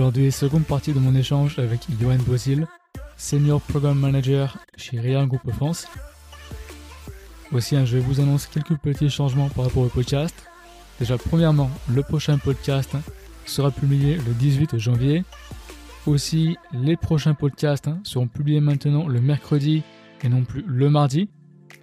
Aujourd'hui, 0.00 0.32
seconde 0.32 0.64
partie 0.64 0.94
de 0.94 0.98
mon 0.98 1.14
échange 1.14 1.58
avec 1.58 1.80
Johan 2.00 2.16
Bosil, 2.26 2.66
Senior 3.18 3.60
Program 3.60 3.98
Manager 3.98 4.56
chez 4.78 4.98
Real 4.98 5.26
Group 5.26 5.42
France. 5.52 5.88
Aussi, 7.52 7.76
hein, 7.76 7.84
je 7.84 7.98
vous 7.98 8.18
annoncer 8.18 8.48
quelques 8.50 8.78
petits 8.78 9.10
changements 9.10 9.50
par 9.50 9.66
rapport 9.66 9.82
au 9.82 9.88
podcast. 9.88 10.34
Déjà, 11.00 11.18
premièrement, 11.18 11.70
le 11.94 12.02
prochain 12.02 12.38
podcast 12.38 12.94
hein, 12.94 13.02
sera 13.44 13.70
publié 13.70 14.16
le 14.16 14.32
18 14.32 14.78
janvier. 14.78 15.22
Aussi, 16.06 16.56
les 16.72 16.96
prochains 16.96 17.34
podcasts 17.34 17.88
hein, 17.88 18.00
seront 18.02 18.26
publiés 18.26 18.62
maintenant 18.62 19.06
le 19.06 19.20
mercredi 19.20 19.82
et 20.24 20.30
non 20.30 20.44
plus 20.44 20.64
le 20.66 20.88
mardi. 20.88 21.28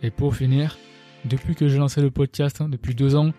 Et 0.01 0.09
pour 0.09 0.35
finir, 0.35 0.79
depuis 1.25 1.53
que 1.53 1.67
j'ai 1.67 1.77
lancé 1.77 2.01
le 2.01 2.09
podcast 2.09 2.63
depuis 2.63 2.95
deux 2.95 3.13
ans, 3.13 3.31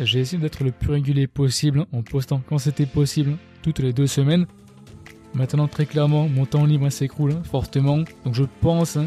j'ai 0.00 0.20
essayé 0.20 0.40
d'être 0.40 0.62
le 0.62 0.72
plus 0.72 0.92
régulier 0.92 1.26
possible 1.26 1.86
en 1.92 2.02
postant 2.02 2.42
quand 2.46 2.58
c'était 2.58 2.86
possible 2.86 3.36
toutes 3.62 3.78
les 3.78 3.92
deux 3.92 4.06
semaines. 4.06 4.46
Maintenant, 5.34 5.68
très 5.68 5.86
clairement, 5.86 6.28
mon 6.28 6.46
temps 6.46 6.64
libre 6.64 6.88
s'écroule 6.90 7.34
fortement, 7.44 8.04
donc 8.24 8.34
je 8.34 8.44
pense 8.60 8.98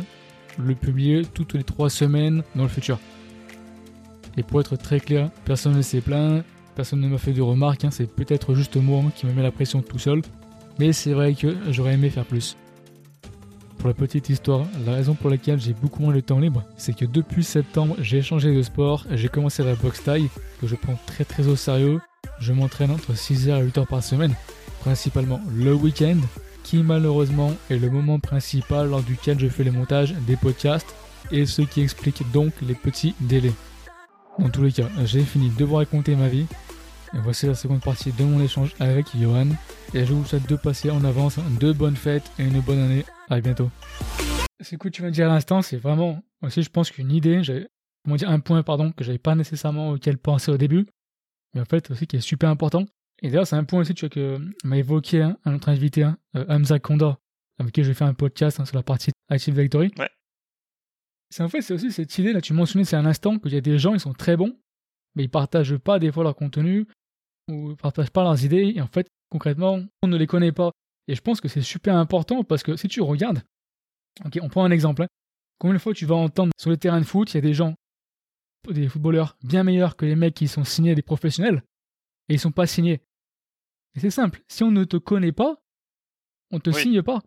le 0.58 0.76
publier 0.76 1.24
toutes 1.26 1.54
les 1.54 1.64
trois 1.64 1.90
semaines 1.90 2.44
dans 2.56 2.64
le 2.64 2.70
futur. 2.70 3.00
Et 4.38 4.44
pour 4.44 4.62
être 4.62 4.76
très 4.76 5.00
clair, 5.00 5.32
personne 5.46 5.76
ne 5.76 5.82
s'est 5.82 6.02
plaint, 6.02 6.44
personne 6.76 7.02
ne 7.02 7.08
m'a 7.08 7.18
fait 7.18 7.34
de 7.34 7.42
remarques, 7.42 7.84
hein, 7.84 7.92
c'est 7.92 8.12
peut-être 8.12 8.54
juste 8.54 8.76
moi 8.78 9.04
qui 9.16 9.26
me 9.26 9.34
met 9.34 9.44
la 9.44 9.52
pression 9.52 9.82
tout 9.82 10.00
seul, 10.00 10.22
mais 10.80 10.94
c'est 10.94 11.14
vrai 11.14 11.34
que 11.34 11.56
j'aurais 11.70 11.94
aimé 11.94 12.10
faire 12.10 12.26
plus. 12.26 12.56
Pour 13.80 13.88
la 13.88 13.94
petite 13.94 14.28
histoire, 14.28 14.66
la 14.86 14.92
raison 14.92 15.16
pour 15.16 15.30
laquelle 15.30 15.58
j'ai 15.58 15.72
beaucoup 15.72 16.04
moins 16.04 16.14
de 16.14 16.20
temps 16.20 16.40
libre, 16.40 16.66
c'est 16.76 16.94
que 16.94 17.06
depuis 17.06 17.46
septembre, 17.46 17.96
j'ai 18.00 18.22
changé 18.22 18.54
de 18.54 18.62
sport, 18.62 19.06
j'ai 19.10 19.30
commencé 19.30 19.64
la 19.64 19.76
boxe 19.76 20.04
taille, 20.04 20.28
que 20.60 20.68
je 20.68 20.76
prends 20.76 21.00
très 21.08 21.24
très 21.24 21.48
au 21.48 21.56
sérieux. 21.56 22.02
Je 22.42 22.52
m'entraîne 22.52 22.92
entre 22.92 23.14
6h 23.14 23.58
et 23.58 23.66
8h 23.66 23.88
par 23.88 24.04
semaine, 24.04 24.36
principalement 24.82 25.40
le 25.56 25.74
week-end, 25.74 26.18
qui 26.64 26.84
malheureusement 26.84 27.54
est 27.70 27.78
le 27.78 27.90
moment 27.90 28.20
principal 28.20 28.90
lors 28.90 29.02
duquel 29.02 29.40
je 29.40 29.48
fais 29.48 29.64
les 29.64 29.72
montages 29.72 30.14
des 30.28 30.36
podcasts, 30.36 30.94
et 31.32 31.46
ce 31.46 31.62
qui 31.62 31.80
explique 31.80 32.30
donc 32.34 32.52
les 32.62 32.76
petits 32.76 33.16
délais. 33.22 33.54
Dans 34.40 34.50
tous 34.50 34.64
les 34.64 34.74
cas, 34.74 34.90
j'ai 35.06 35.24
fini 35.24 35.52
de 35.58 35.64
vous 35.64 35.76
raconter 35.76 36.18
ma 36.18 36.28
vie, 36.28 36.48
et 37.14 37.18
voici 37.24 37.46
la 37.46 37.56
seconde 37.56 37.80
partie 37.80 38.12
de 38.12 38.24
mon 38.26 38.42
échange 38.42 38.76
avec 38.82 39.08
Johan. 39.18 39.48
Et 39.94 40.06
je 40.06 40.14
vous 40.14 40.26
souhaite 40.26 40.50
de 40.50 40.58
passer 40.58 40.92
en 40.92 41.06
avance 41.06 41.38
de 41.62 41.72
bonnes 41.72 41.96
fêtes 41.96 42.30
et 42.40 42.44
une 42.44 42.60
bonne 42.60 42.80
année. 42.80 43.06
À 43.30 43.40
bientôt. 43.42 43.70
Ce 44.60 44.76
que 44.76 44.90
tu 44.90 45.02
vas 45.04 45.12
dire 45.12 45.28
à 45.28 45.34
l'instant, 45.34 45.62
c'est 45.62 45.78
vraiment 45.78 46.24
aussi, 46.42 46.64
je 46.64 46.70
pense, 46.70 46.90
qu'une 46.90 47.12
idée, 47.12 47.42
comment 48.04 48.16
dire, 48.16 48.30
un 48.30 48.40
point, 48.40 48.64
pardon, 48.64 48.92
que 48.92 49.04
j'avais 49.04 49.20
pas 49.20 49.36
nécessairement 49.36 49.92
auquel 49.92 50.18
penser 50.18 50.52
au 50.52 50.58
début, 50.58 50.88
mais 51.54 51.62
en 51.62 51.66
fait 51.66 51.92
aussi 51.92 52.08
qui 52.08 52.16
est 52.16 52.22
super 52.22 52.50
important. 52.50 52.86
Et 53.22 53.30
d'ailleurs, 53.30 53.48
c'est 53.48 53.56
un 53.56 53.64
point 53.64 53.82
aussi, 53.82 53.94
tu 53.94 54.06
vois, 54.06 54.10
que 54.10 54.40
m'a 54.64 54.78
évoqué 54.78 55.22
hein, 55.22 55.38
un 55.46 55.56
autre 55.56 55.70
invité, 55.70 56.04
hein, 56.04 56.18
euh, 56.36 56.46
Hamza 56.50 56.80
Konda, 56.80 57.20
avec 57.60 57.74
qui 57.74 57.84
j'ai 57.84 57.94
fait 57.94 58.06
un 58.06 58.14
podcast 58.14 58.60
hein, 58.60 58.66
sur 58.66 58.76
la 58.76 58.84
partie 58.84 59.12
Active 59.30 59.60
Victory. 59.60 59.92
Ouais. 59.98 60.10
C'est 61.30 61.44
en 61.44 61.50
fait, 61.50 61.62
c'est 61.62 61.76
aussi 61.76 61.92
cette 61.92 62.18
idée, 62.18 62.34
là, 62.34 62.42
tu 62.42 62.54
mentionnais, 62.54 62.86
c'est 62.86 62.96
un 62.96 63.06
instant, 63.06 63.38
qu'il 63.38 63.54
y 63.54 63.58
a 63.58 63.62
des 63.62 63.78
gens, 63.78 63.94
ils 63.94 64.00
sont 64.00 64.14
très 64.14 64.38
bons, 64.38 64.58
mais 65.16 65.26
ils 65.26 65.30
partagent 65.30 65.78
pas 65.78 66.00
des 66.00 66.12
fois 66.12 66.24
leur 66.24 66.36
contenu, 66.36 66.88
ou 67.48 67.72
ils 67.72 67.78
partagent 67.78 68.12
pas 68.12 68.24
leurs 68.24 68.44
idées, 68.44 68.74
et 68.76 68.82
en 68.82 68.88
fait, 68.88 69.08
concrètement, 69.30 69.80
on 70.02 70.08
ne 70.08 70.18
les 70.18 70.26
connaît 70.26 70.52
pas. 70.52 70.72
Et 71.10 71.16
je 71.16 71.22
pense 71.22 71.42
que 71.42 71.48
c'est 71.48 71.64
super 71.64 71.96
important 71.96 72.44
parce 72.44 72.62
que 72.62 72.76
si 72.76 72.88
tu 72.88 73.02
regardes, 73.02 73.42
ok, 74.24 74.38
on 74.44 74.48
prend 74.48 74.64
un 74.64 74.70
exemple. 74.70 75.02
Hein. 75.02 75.08
Combien 75.58 75.74
de 75.74 75.80
fois 75.80 75.96
tu 75.96 76.06
vas 76.06 76.14
entendre 76.14 76.52
sur 76.56 76.70
les 76.70 76.78
terrains 76.78 77.00
de 77.00 77.06
foot, 77.06 77.34
il 77.34 77.38
y 77.38 77.38
a 77.40 77.42
des 77.42 77.56
gens, 77.56 77.74
des 78.70 78.88
footballeurs 78.88 79.36
bien 79.44 79.64
meilleurs 79.64 79.98
que 79.98 80.06
les 80.06 80.16
mecs 80.16 80.36
qui 80.36 80.48
sont 80.48 80.64
signés 80.64 80.94
des 80.94 81.02
professionnels, 81.02 81.64
et 82.30 82.36
ils 82.36 82.40
sont 82.40 82.52
pas 82.52 82.68
signés. 82.68 83.02
Et 83.96 84.00
c'est 84.00 84.12
simple, 84.12 84.44
si 84.48 84.64
on 84.64 84.70
ne 84.70 84.84
te 84.84 84.98
connaît 84.98 85.32
pas, 85.32 85.58
on 86.52 86.60
te 86.60 86.70
signe 86.70 87.02
pas. 87.02 87.24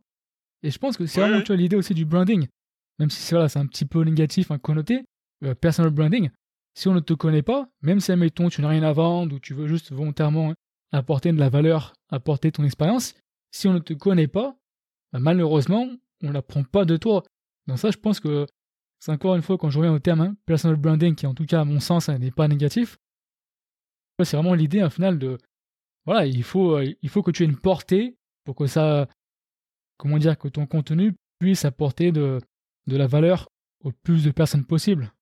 Et 0.62 0.70
je 0.70 0.78
pense 0.78 0.96
que 0.96 1.06
c'est 1.06 1.20
vraiment 1.20 1.42
l'idée 1.50 1.74
aussi 1.74 1.92
du 1.92 2.04
branding. 2.04 2.46
Même 3.00 3.10
si 3.10 3.20
c'est 3.20 3.56
un 3.56 3.66
petit 3.66 3.84
peu 3.84 4.04
négatif, 4.04 4.52
un 4.52 4.58
connoté, 4.58 5.02
euh, 5.42 5.56
personal 5.56 5.90
branding. 5.90 6.30
Si 6.74 6.86
on 6.86 6.94
ne 6.94 7.00
te 7.00 7.14
connaît 7.14 7.42
pas, 7.42 7.68
même 7.80 7.98
si 7.98 8.12
admettons 8.12 8.48
tu 8.48 8.62
n'as 8.62 8.68
rien 8.68 8.84
à 8.84 8.92
vendre 8.92 9.34
ou 9.34 9.40
tu 9.40 9.54
veux 9.54 9.66
juste 9.66 9.90
volontairement 9.90 10.52
hein, 10.52 10.54
apporter 10.92 11.32
de 11.32 11.38
la 11.38 11.48
valeur, 11.48 11.94
apporter 12.10 12.52
ton 12.52 12.62
expérience, 12.62 13.14
si 13.52 13.68
on 13.68 13.74
ne 13.74 13.78
te 13.78 13.92
connaît 13.92 14.26
pas, 14.26 14.56
bah, 15.12 15.20
malheureusement, 15.20 15.88
on 16.22 16.28
ne 16.28 16.32
l'apprend 16.32 16.64
pas 16.64 16.84
de 16.84 16.96
toi. 16.96 17.22
Donc 17.68 17.78
ça, 17.78 17.90
je 17.90 17.98
pense 17.98 18.18
que 18.18 18.46
c'est 18.98 19.12
encore 19.12 19.36
une 19.36 19.42
fois 19.42 19.58
quand 19.58 19.70
je 19.70 19.78
reviens 19.78 19.92
au 19.92 19.98
terme 19.98 20.20
hein, 20.20 20.36
personal 20.46 20.76
branding, 20.76 21.14
qui 21.14 21.26
en 21.26 21.34
tout 21.34 21.46
cas 21.46 21.60
à 21.60 21.64
mon 21.64 21.80
sens 21.80 22.08
hein, 22.08 22.18
n'est 22.18 22.30
pas 22.30 22.48
négatif. 22.48 22.98
C'est 24.24 24.36
vraiment 24.36 24.54
l'idée, 24.54 24.82
au 24.82 24.90
final, 24.90 25.18
de 25.18 25.38
voilà, 26.06 26.26
il 26.26 26.44
faut, 26.44 26.76
euh, 26.76 26.94
il 27.02 27.08
faut 27.08 27.22
que 27.22 27.30
tu 27.30 27.42
aies 27.42 27.46
une 27.46 27.58
portée 27.58 28.16
pour 28.44 28.54
que 28.56 28.66
ça, 28.66 29.08
comment 29.96 30.18
dire, 30.18 30.38
que 30.38 30.48
ton 30.48 30.66
contenu 30.66 31.14
puisse 31.38 31.64
apporter 31.64 32.12
de, 32.12 32.40
de 32.86 32.96
la 32.96 33.06
valeur 33.06 33.48
au 33.84 33.92
plus 33.92 34.24
de 34.24 34.30
personnes 34.30 34.64
possible. 34.64 35.12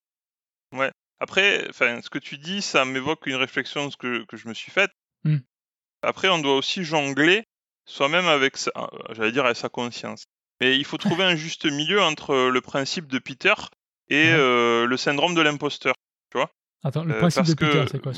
Ouais. 0.73 0.91
Après, 1.19 1.71
ce 1.73 2.09
que 2.09 2.19
tu 2.19 2.39
dis, 2.39 2.63
ça 2.63 2.85
m'évoque 2.85 3.27
une 3.27 3.37
réflexion 3.37 3.91
que, 3.91 4.25
que 4.25 4.37
je 4.37 4.49
me 4.49 4.55
suis 4.55 4.71
faite. 4.71 4.91
Hmm. 5.25 5.39
Après, 6.03 6.29
on 6.29 6.39
doit 6.39 6.57
aussi 6.57 6.83
jongler 6.83 7.45
soi-même 7.91 8.27
avec, 8.27 8.56
sa, 8.56 8.71
euh, 8.77 8.87
j'allais 9.11 9.33
dire, 9.33 9.45
avec 9.45 9.56
sa 9.56 9.69
conscience. 9.69 10.25
Mais 10.61 10.77
il 10.77 10.84
faut 10.84 10.99
trouver 10.99 11.25
un 11.25 11.37
juste 11.37 11.67
milieu 11.67 12.01
entre 12.01 12.49
le 12.49 12.61
principe 12.61 13.06
de 13.09 13.19
Peter 13.19 13.55
et 14.09 14.28
euh, 14.28 14.87
le 14.87 14.97
syndrome 14.97 15.34
de 15.34 15.41
l'imposteur. 15.41 15.95
Tu 16.31 16.39
vois? 16.39 16.51
Attends, 16.84 17.05
le 17.05 17.15
euh, 17.15 17.19
principe 17.19 17.45
de 17.45 17.55
Peter, 17.55 17.84
c'est 17.91 18.01
quoi 18.01 18.12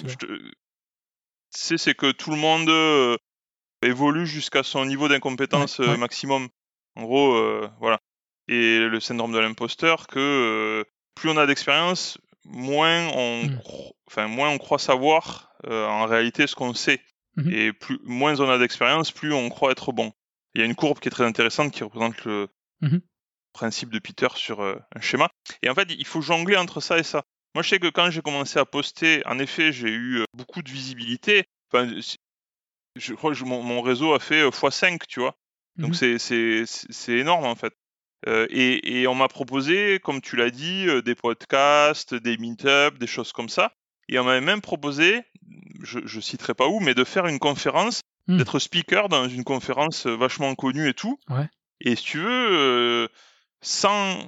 C'est 1.50 1.78
c'est 1.78 1.94
que 1.94 2.10
tout 2.10 2.30
le 2.30 2.36
monde 2.36 3.18
évolue 3.82 4.26
jusqu'à 4.26 4.62
son 4.62 4.84
niveau 4.84 5.08
d'incompétence 5.08 5.80
maximum. 5.80 6.48
En 6.96 7.02
gros, 7.02 7.68
voilà. 7.78 7.98
Et 8.48 8.80
le 8.80 9.00
syndrome 9.00 9.32
de 9.32 9.38
l'imposteur, 9.38 10.06
que 10.08 10.84
plus 11.14 11.30
on 11.30 11.36
a 11.36 11.46
d'expérience, 11.46 12.18
moins 12.44 13.06
on, 13.14 13.44
hmm. 13.44 13.60
enfin, 14.08 14.26
moins 14.26 14.50
on 14.50 14.58
croit 14.58 14.78
savoir 14.78 15.52
en 15.64 16.06
réalité 16.06 16.46
ce 16.46 16.56
qu'on 16.56 16.74
sait. 16.74 17.00
Mhm. 17.36 17.52
Et 17.52 17.72
plus, 17.72 17.98
moins 18.04 18.38
on 18.40 18.50
a 18.50 18.58
d'expérience, 18.58 19.10
plus 19.10 19.32
on 19.32 19.48
croit 19.48 19.72
être 19.72 19.92
bon. 19.92 20.12
Il 20.54 20.60
y 20.60 20.62
a 20.62 20.66
une 20.66 20.74
courbe 20.74 20.98
qui 20.98 21.08
est 21.08 21.10
très 21.10 21.24
intéressante 21.24 21.72
qui 21.72 21.82
représente 21.82 22.24
le 22.24 22.48
mhm. 22.80 23.00
principe 23.52 23.90
de 23.90 23.98
Peter 23.98 24.28
sur 24.34 24.60
euh, 24.60 24.78
un 24.94 25.00
schéma. 25.00 25.30
Et 25.62 25.70
en 25.70 25.74
fait, 25.74 25.88
il 25.90 26.06
faut 26.06 26.20
jongler 26.20 26.56
entre 26.56 26.80
ça 26.80 26.98
et 26.98 27.02
ça. 27.02 27.24
Moi, 27.54 27.62
je 27.62 27.70
sais 27.70 27.78
que 27.78 27.88
quand 27.88 28.10
j'ai 28.10 28.22
commencé 28.22 28.58
à 28.58 28.64
poster, 28.64 29.22
en 29.26 29.38
effet, 29.38 29.72
j'ai 29.72 29.88
eu 29.88 30.20
euh, 30.20 30.24
beaucoup 30.34 30.62
de 30.62 30.70
visibilité. 30.70 31.44
Enfin, 31.72 31.90
je 32.96 33.14
crois 33.14 33.34
que 33.34 33.44
mon, 33.44 33.80
réseau 33.80 34.12
a 34.12 34.18
fait 34.18 34.46
x5, 34.46 34.94
euh, 34.94 34.98
tu 35.08 35.20
vois. 35.20 35.36
Donc 35.76 35.98
mhm. 36.02 36.18
c'est 36.18 37.12
énorme 37.12 37.46
en 37.46 37.54
fait. 37.54 37.72
et, 38.26 39.00
et, 39.00 39.06
on 39.06 39.14
m'a 39.14 39.28
proposé, 39.28 40.00
comme 40.00 40.20
tu 40.20 40.36
l'as 40.36 40.50
dit, 40.50 40.86
des 41.02 41.14
podcasts, 41.14 42.14
des 42.14 42.36
meet-ups, 42.36 42.98
des 42.98 43.06
choses 43.06 43.32
comme 43.32 43.48
ça. 43.48 43.72
Et 44.10 44.18
on 44.18 44.24
m'avait 44.24 44.42
même 44.42 44.60
proposé 44.60 45.22
je, 45.82 46.00
je 46.04 46.20
citerai 46.20 46.54
pas 46.54 46.68
où, 46.68 46.80
mais 46.80 46.94
de 46.94 47.04
faire 47.04 47.26
une 47.26 47.38
conférence, 47.38 48.00
hmm. 48.28 48.38
d'être 48.38 48.58
speaker 48.58 49.08
dans 49.08 49.28
une 49.28 49.44
conférence 49.44 50.06
euh, 50.06 50.14
vachement 50.16 50.54
connue 50.54 50.88
et 50.88 50.94
tout. 50.94 51.18
Et 51.80 51.96
si 51.96 52.04
tu 52.04 52.18
veux, 52.18 52.48
euh, 52.52 53.08
sans, 53.60 54.18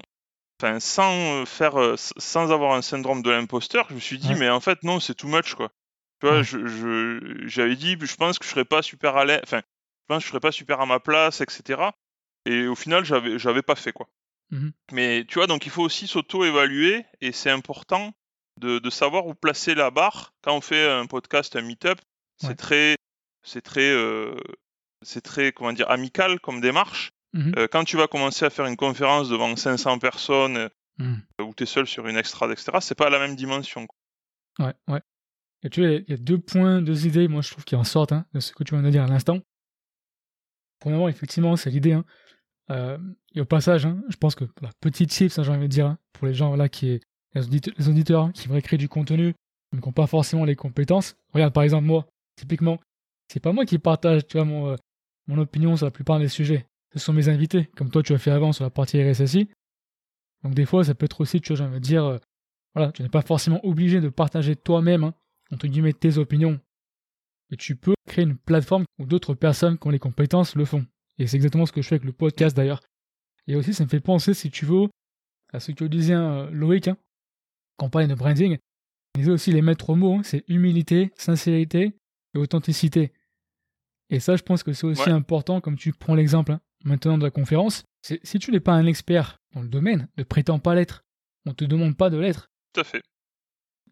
enfin, 0.60 0.80
sans 0.80 1.46
faire, 1.46 1.80
euh, 1.80 1.94
sans 1.96 2.50
avoir 2.52 2.74
un 2.74 2.82
syndrome 2.82 3.22
de 3.22 3.30
l'imposteur, 3.30 3.86
je 3.90 3.94
me 3.94 4.00
suis 4.00 4.18
dit, 4.18 4.34
mais 4.34 4.50
en 4.50 4.60
fait, 4.60 4.82
non, 4.82 5.00
c'est 5.00 5.14
too 5.14 5.28
much, 5.28 5.54
quoi. 5.54 5.70
Tu 6.20 6.26
vois, 6.26 6.42
je, 6.42 6.58
j'avais 7.46 7.76
dit, 7.76 7.96
je 8.00 8.16
pense 8.16 8.38
que 8.38 8.44
je 8.44 8.50
serais 8.50 8.64
pas 8.64 8.82
super 8.82 9.16
à 9.16 9.24
l'aise, 9.24 9.40
enfin, 9.44 9.60
je 9.60 10.06
pense 10.08 10.18
que 10.18 10.24
je 10.24 10.28
serais 10.30 10.40
pas 10.40 10.52
super 10.52 10.80
à 10.80 10.86
ma 10.86 11.00
place, 11.00 11.40
etc. 11.40 11.82
Et 12.46 12.66
au 12.66 12.74
final, 12.74 13.04
j'avais, 13.04 13.38
j'avais 13.38 13.62
pas 13.62 13.74
fait, 13.74 13.92
quoi. 13.92 14.08
Mmh 14.50 14.70
mais 14.92 15.24
tu 15.26 15.38
vois, 15.38 15.46
donc 15.46 15.66
il 15.66 15.72
faut 15.72 15.82
aussi 15.82 16.06
s'auto-évaluer 16.06 17.04
et 17.20 17.32
c'est 17.32 17.50
important 17.50 18.12
de, 18.64 18.90
savoir 18.90 19.26
où 19.26 19.34
placer 19.34 19.74
la 19.74 19.90
barre 19.90 20.32
quand 20.42 20.56
on 20.56 20.60
fait 20.60 20.90
un 20.90 21.06
podcast, 21.06 21.56
un 21.56 21.62
meet-up. 21.62 21.98
C'est 22.38 22.56
très, 22.56 22.96
c'est 23.42 23.62
très, 23.62 23.90
euh, 23.92 24.34
c'est 25.02 25.20
très, 25.20 25.52
comment 25.52 25.72
dire, 25.72 25.90
amical 25.90 26.40
comme 26.40 26.60
démarche. 26.60 27.12
Mmh 27.32 27.52
euh, 27.56 27.66
quand 27.66 27.82
tu 27.82 27.96
vas 27.96 28.06
commencer 28.06 28.44
à 28.44 28.50
faire 28.50 28.66
une 28.66 28.76
conférence 28.76 29.28
devant 29.28 29.56
500 29.56 29.98
personnes 29.98 30.68
mmh. 30.98 31.14
euh, 31.40 31.44
où 31.44 31.52
tu 31.52 31.64
es 31.64 31.66
seul 31.66 31.84
sur 31.84 32.06
une 32.06 32.16
extra, 32.16 32.46
etc., 32.50 32.78
c'est 32.80 32.94
pas 32.94 33.10
la 33.10 33.18
même 33.18 33.34
dimension. 33.34 33.88
Ouais, 34.60 34.72
ouais. 34.86 35.00
Et 35.64 35.70
tu 35.70 35.80
vois, 35.80 35.90
il 35.90 36.04
y 36.08 36.12
a 36.12 36.16
deux 36.16 36.38
points, 36.38 36.80
deux 36.80 37.08
idées, 37.08 37.26
moi 37.26 37.42
je 37.42 37.50
trouve, 37.50 37.64
qui 37.64 37.74
en 37.74 37.82
sortent 37.82 38.12
hein, 38.12 38.24
de 38.34 38.40
ce 38.40 38.52
que 38.52 38.62
tu 38.62 38.74
viens 38.74 38.84
de 38.84 38.90
dire 38.90 39.02
à 39.02 39.08
l'instant. 39.08 39.40
Premièrement, 40.78 41.08
effectivement, 41.08 41.56
c'est 41.56 41.70
l'idée. 41.70 41.94
Hein. 41.94 42.04
et 43.34 43.40
au 43.40 43.44
passage, 43.44 43.84
hein, 43.84 44.00
je 44.08 44.16
pense 44.16 44.36
que 44.36 44.44
la 44.62 44.70
petite 44.80 45.12
chips, 45.12 45.42
j'ai 45.42 45.50
envie 45.50 45.62
de 45.62 45.66
dire, 45.66 45.96
pour 46.12 46.28
les 46.28 46.34
gens 46.34 46.54
là 46.54 46.68
qui, 46.68 47.00
les 47.34 47.88
auditeurs, 47.88 48.32
qui 48.32 48.46
voudraient 48.46 48.62
créer 48.62 48.78
du 48.78 48.88
contenu, 48.88 49.34
mais 49.72 49.80
qui 49.80 49.88
n'ont 49.88 49.92
pas 49.92 50.06
forcément 50.06 50.44
les 50.44 50.56
compétences. 50.56 51.16
Regarde, 51.32 51.52
par 51.52 51.62
exemple, 51.62 51.84
moi, 51.84 52.06
typiquement, 52.36 52.78
c'est 53.28 53.40
pas 53.40 53.52
moi 53.52 53.64
qui 53.64 53.78
partage 53.78 54.26
tu 54.26 54.36
vois, 54.36 54.44
mon, 54.44 54.68
euh, 54.68 54.76
mon 55.26 55.38
opinion 55.38 55.76
sur 55.76 55.86
la 55.86 55.90
plupart 55.90 56.18
des 56.18 56.28
sujets. 56.28 56.66
Ce 56.92 56.98
sont 56.98 57.12
mes 57.12 57.28
invités, 57.28 57.66
comme 57.76 57.90
toi 57.90 58.02
tu 58.02 58.12
as 58.12 58.18
fait 58.18 58.30
avant 58.30 58.52
sur 58.52 58.64
la 58.64 58.70
partie 58.70 59.02
RSSI. 59.02 59.48
Donc 60.44 60.54
des 60.54 60.64
fois, 60.64 60.84
ça 60.84 60.94
peut 60.94 61.06
être 61.06 61.20
aussi, 61.20 61.40
tu 61.40 61.54
vois, 61.54 61.70
j'ai 61.72 61.80
dire, 61.80 62.04
euh, 62.04 62.18
voilà, 62.74 62.92
tu 62.92 63.02
n'es 63.02 63.08
pas 63.08 63.22
forcément 63.22 63.64
obligé 63.64 64.00
de 64.00 64.08
partager 64.08 64.54
toi-même, 64.54 65.04
hein, 65.04 65.14
entre 65.50 65.66
guillemets, 65.66 65.92
tes 65.92 66.18
opinions. 66.18 66.60
et 67.50 67.56
tu 67.56 67.76
peux 67.76 67.94
créer 68.06 68.24
une 68.24 68.36
plateforme 68.36 68.84
où 68.98 69.06
d'autres 69.06 69.34
personnes 69.34 69.78
qui 69.78 69.86
ont 69.86 69.90
les 69.90 69.98
compétences 69.98 70.56
le 70.56 70.64
font. 70.64 70.86
Et 71.18 71.26
c'est 71.26 71.36
exactement 71.36 71.66
ce 71.66 71.72
que 71.72 71.82
je 71.82 71.88
fais 71.88 71.96
avec 71.96 72.04
le 72.04 72.12
podcast 72.12 72.56
d'ailleurs. 72.56 72.80
Et 73.46 73.56
aussi, 73.56 73.74
ça 73.74 73.84
me 73.84 73.88
fait 73.88 74.00
penser, 74.00 74.34
si 74.34 74.50
tu 74.50 74.64
veux, 74.66 74.88
à 75.52 75.60
ce 75.60 75.72
que 75.72 75.84
disait 75.84 76.14
euh, 76.14 76.50
Loïc, 76.50 76.88
hein, 76.88 76.96
quand 77.76 77.86
on 77.86 77.90
parlait 77.90 78.08
de 78.08 78.14
branding. 78.14 78.58
Il 79.14 79.20
disait 79.20 79.30
aussi 79.30 79.52
les 79.52 79.62
maîtres 79.62 79.94
mots, 79.94 80.16
hein, 80.16 80.22
c'est 80.24 80.44
humilité, 80.48 81.12
sincérité 81.16 81.96
et 82.34 82.38
authenticité. 82.38 83.12
Et 84.10 84.20
ça, 84.20 84.36
je 84.36 84.42
pense 84.42 84.62
que 84.62 84.72
c'est 84.72 84.86
aussi 84.86 85.10
important, 85.10 85.60
comme 85.60 85.76
tu 85.76 85.92
prends 85.92 86.14
l'exemple 86.14 86.52
hein, 86.52 86.60
maintenant 86.84 87.18
de 87.18 87.22
la 87.22 87.30
conférence. 87.30 87.84
Si 88.02 88.38
tu 88.38 88.50
n'es 88.50 88.60
pas 88.60 88.72
un 88.72 88.86
expert 88.86 89.40
dans 89.54 89.62
le 89.62 89.68
domaine, 89.68 90.08
ne 90.18 90.24
prétends 90.24 90.58
pas 90.58 90.74
l'être. 90.74 91.04
On 91.46 91.50
ne 91.50 91.54
te 91.54 91.64
demande 91.64 91.96
pas 91.96 92.10
de 92.10 92.18
l'être. 92.18 92.50
Tout 92.72 92.80
à 92.80 92.84
fait. 92.84 93.02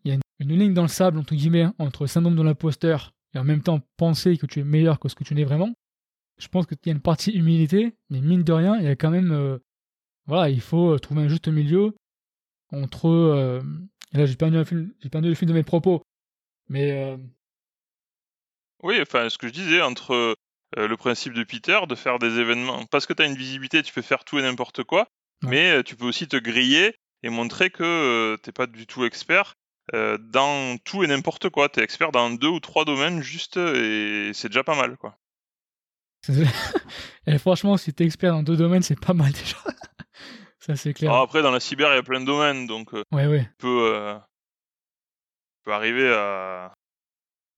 Il 0.04 0.12
y 0.12 0.14
a 0.14 0.18
une, 0.40 0.58
ligne 0.58 0.74
dans 0.74 0.82
le 0.82 0.88
sable, 0.88 1.18
entre 1.18 1.34
guillemets, 1.34 1.66
entre 1.78 2.06
syndrome 2.06 2.36
de 2.36 2.42
l'imposteur 2.42 3.12
et 3.34 3.38
en 3.38 3.44
même 3.44 3.62
temps 3.62 3.80
penser 3.96 4.36
que 4.36 4.46
tu 4.46 4.60
es 4.60 4.64
meilleur 4.64 4.98
que 4.98 5.08
ce 5.08 5.14
que 5.14 5.24
tu 5.24 5.34
n'es 5.34 5.44
vraiment. 5.44 5.72
Je 6.38 6.48
pense 6.48 6.66
qu'il 6.66 6.76
y 6.84 6.88
a 6.88 6.92
une 6.92 7.00
partie 7.00 7.30
humilité, 7.30 7.94
mais 8.10 8.20
mine 8.20 8.42
de 8.42 8.52
rien, 8.52 8.76
il 8.78 8.84
y 8.84 8.88
a 8.88 8.96
quand 8.96 9.10
même. 9.10 9.30
Euh, 9.30 9.58
voilà, 10.26 10.50
il 10.50 10.60
faut 10.60 10.94
euh, 10.94 10.98
trouver 10.98 11.22
un 11.22 11.28
juste 11.28 11.48
milieu 11.48 11.94
entre. 12.72 13.08
Euh, 13.08 13.60
et 14.12 14.18
là, 14.18 14.26
j'ai 14.26 14.36
perdu, 14.36 14.94
j'ai 15.00 15.08
perdu 15.08 15.28
le 15.28 15.34
fil 15.34 15.48
de 15.48 15.54
mes 15.54 15.62
propos. 15.62 16.02
Mais 16.68 17.16
oui, 18.82 18.98
enfin, 19.00 19.28
ce 19.28 19.38
que 19.38 19.46
je 19.46 19.52
disais, 19.52 19.80
entre 19.80 20.36
euh, 20.78 20.88
le 20.88 20.96
principe 20.96 21.34
de 21.34 21.44
Peter, 21.44 21.80
de 21.88 21.94
faire 21.94 22.18
des 22.18 22.38
événements, 22.38 22.84
parce 22.86 23.06
que 23.06 23.12
tu 23.12 23.22
as 23.22 23.26
une 23.26 23.36
visibilité, 23.36 23.82
tu 23.82 23.92
peux 23.92 24.02
faire 24.02 24.24
tout 24.24 24.38
et 24.38 24.42
n'importe 24.42 24.82
quoi, 24.82 25.06
mais 25.42 25.70
euh, 25.70 25.82
tu 25.82 25.96
peux 25.96 26.06
aussi 26.06 26.26
te 26.26 26.36
griller 26.36 26.96
et 27.22 27.30
montrer 27.30 27.70
que 27.70 27.84
euh, 27.84 28.36
t'es 28.38 28.52
pas 28.52 28.66
du 28.66 28.86
tout 28.86 29.04
expert 29.04 29.54
dans 29.92 30.78
tout 30.84 31.04
et 31.04 31.06
n'importe 31.06 31.50
quoi. 31.50 31.68
Tu 31.68 31.80
es 31.80 31.82
expert 31.82 32.12
dans 32.12 32.30
deux 32.30 32.48
ou 32.48 32.60
trois 32.60 32.86
domaines 32.86 33.20
juste, 33.20 33.58
et 33.58 34.30
c'est 34.32 34.48
déjà 34.48 34.64
pas 34.64 34.76
mal, 34.76 34.96
quoi. 34.96 35.18
et 37.26 37.36
franchement, 37.38 37.76
si 37.76 37.92
tu 37.92 38.02
es 38.02 38.06
expert 38.06 38.32
dans 38.32 38.42
deux 38.42 38.56
domaines, 38.56 38.82
c'est 38.82 38.98
pas 38.98 39.12
mal 39.12 39.32
déjà. 39.32 39.58
Ça, 40.64 40.76
c'est 40.76 40.94
clair. 40.94 41.12
après, 41.12 41.42
dans 41.42 41.50
la 41.50 41.60
cyber, 41.60 41.92
il 41.92 41.96
y 41.96 41.98
a 41.98 42.02
plein 42.02 42.20
de 42.20 42.26
domaines, 42.26 42.66
donc 42.66 42.92
ouais, 42.92 43.26
ouais. 43.26 43.48
Tu 43.58 43.66
peux, 43.66 44.18
peut 45.64 45.72
arriver 45.72 46.12
à, 46.12 46.72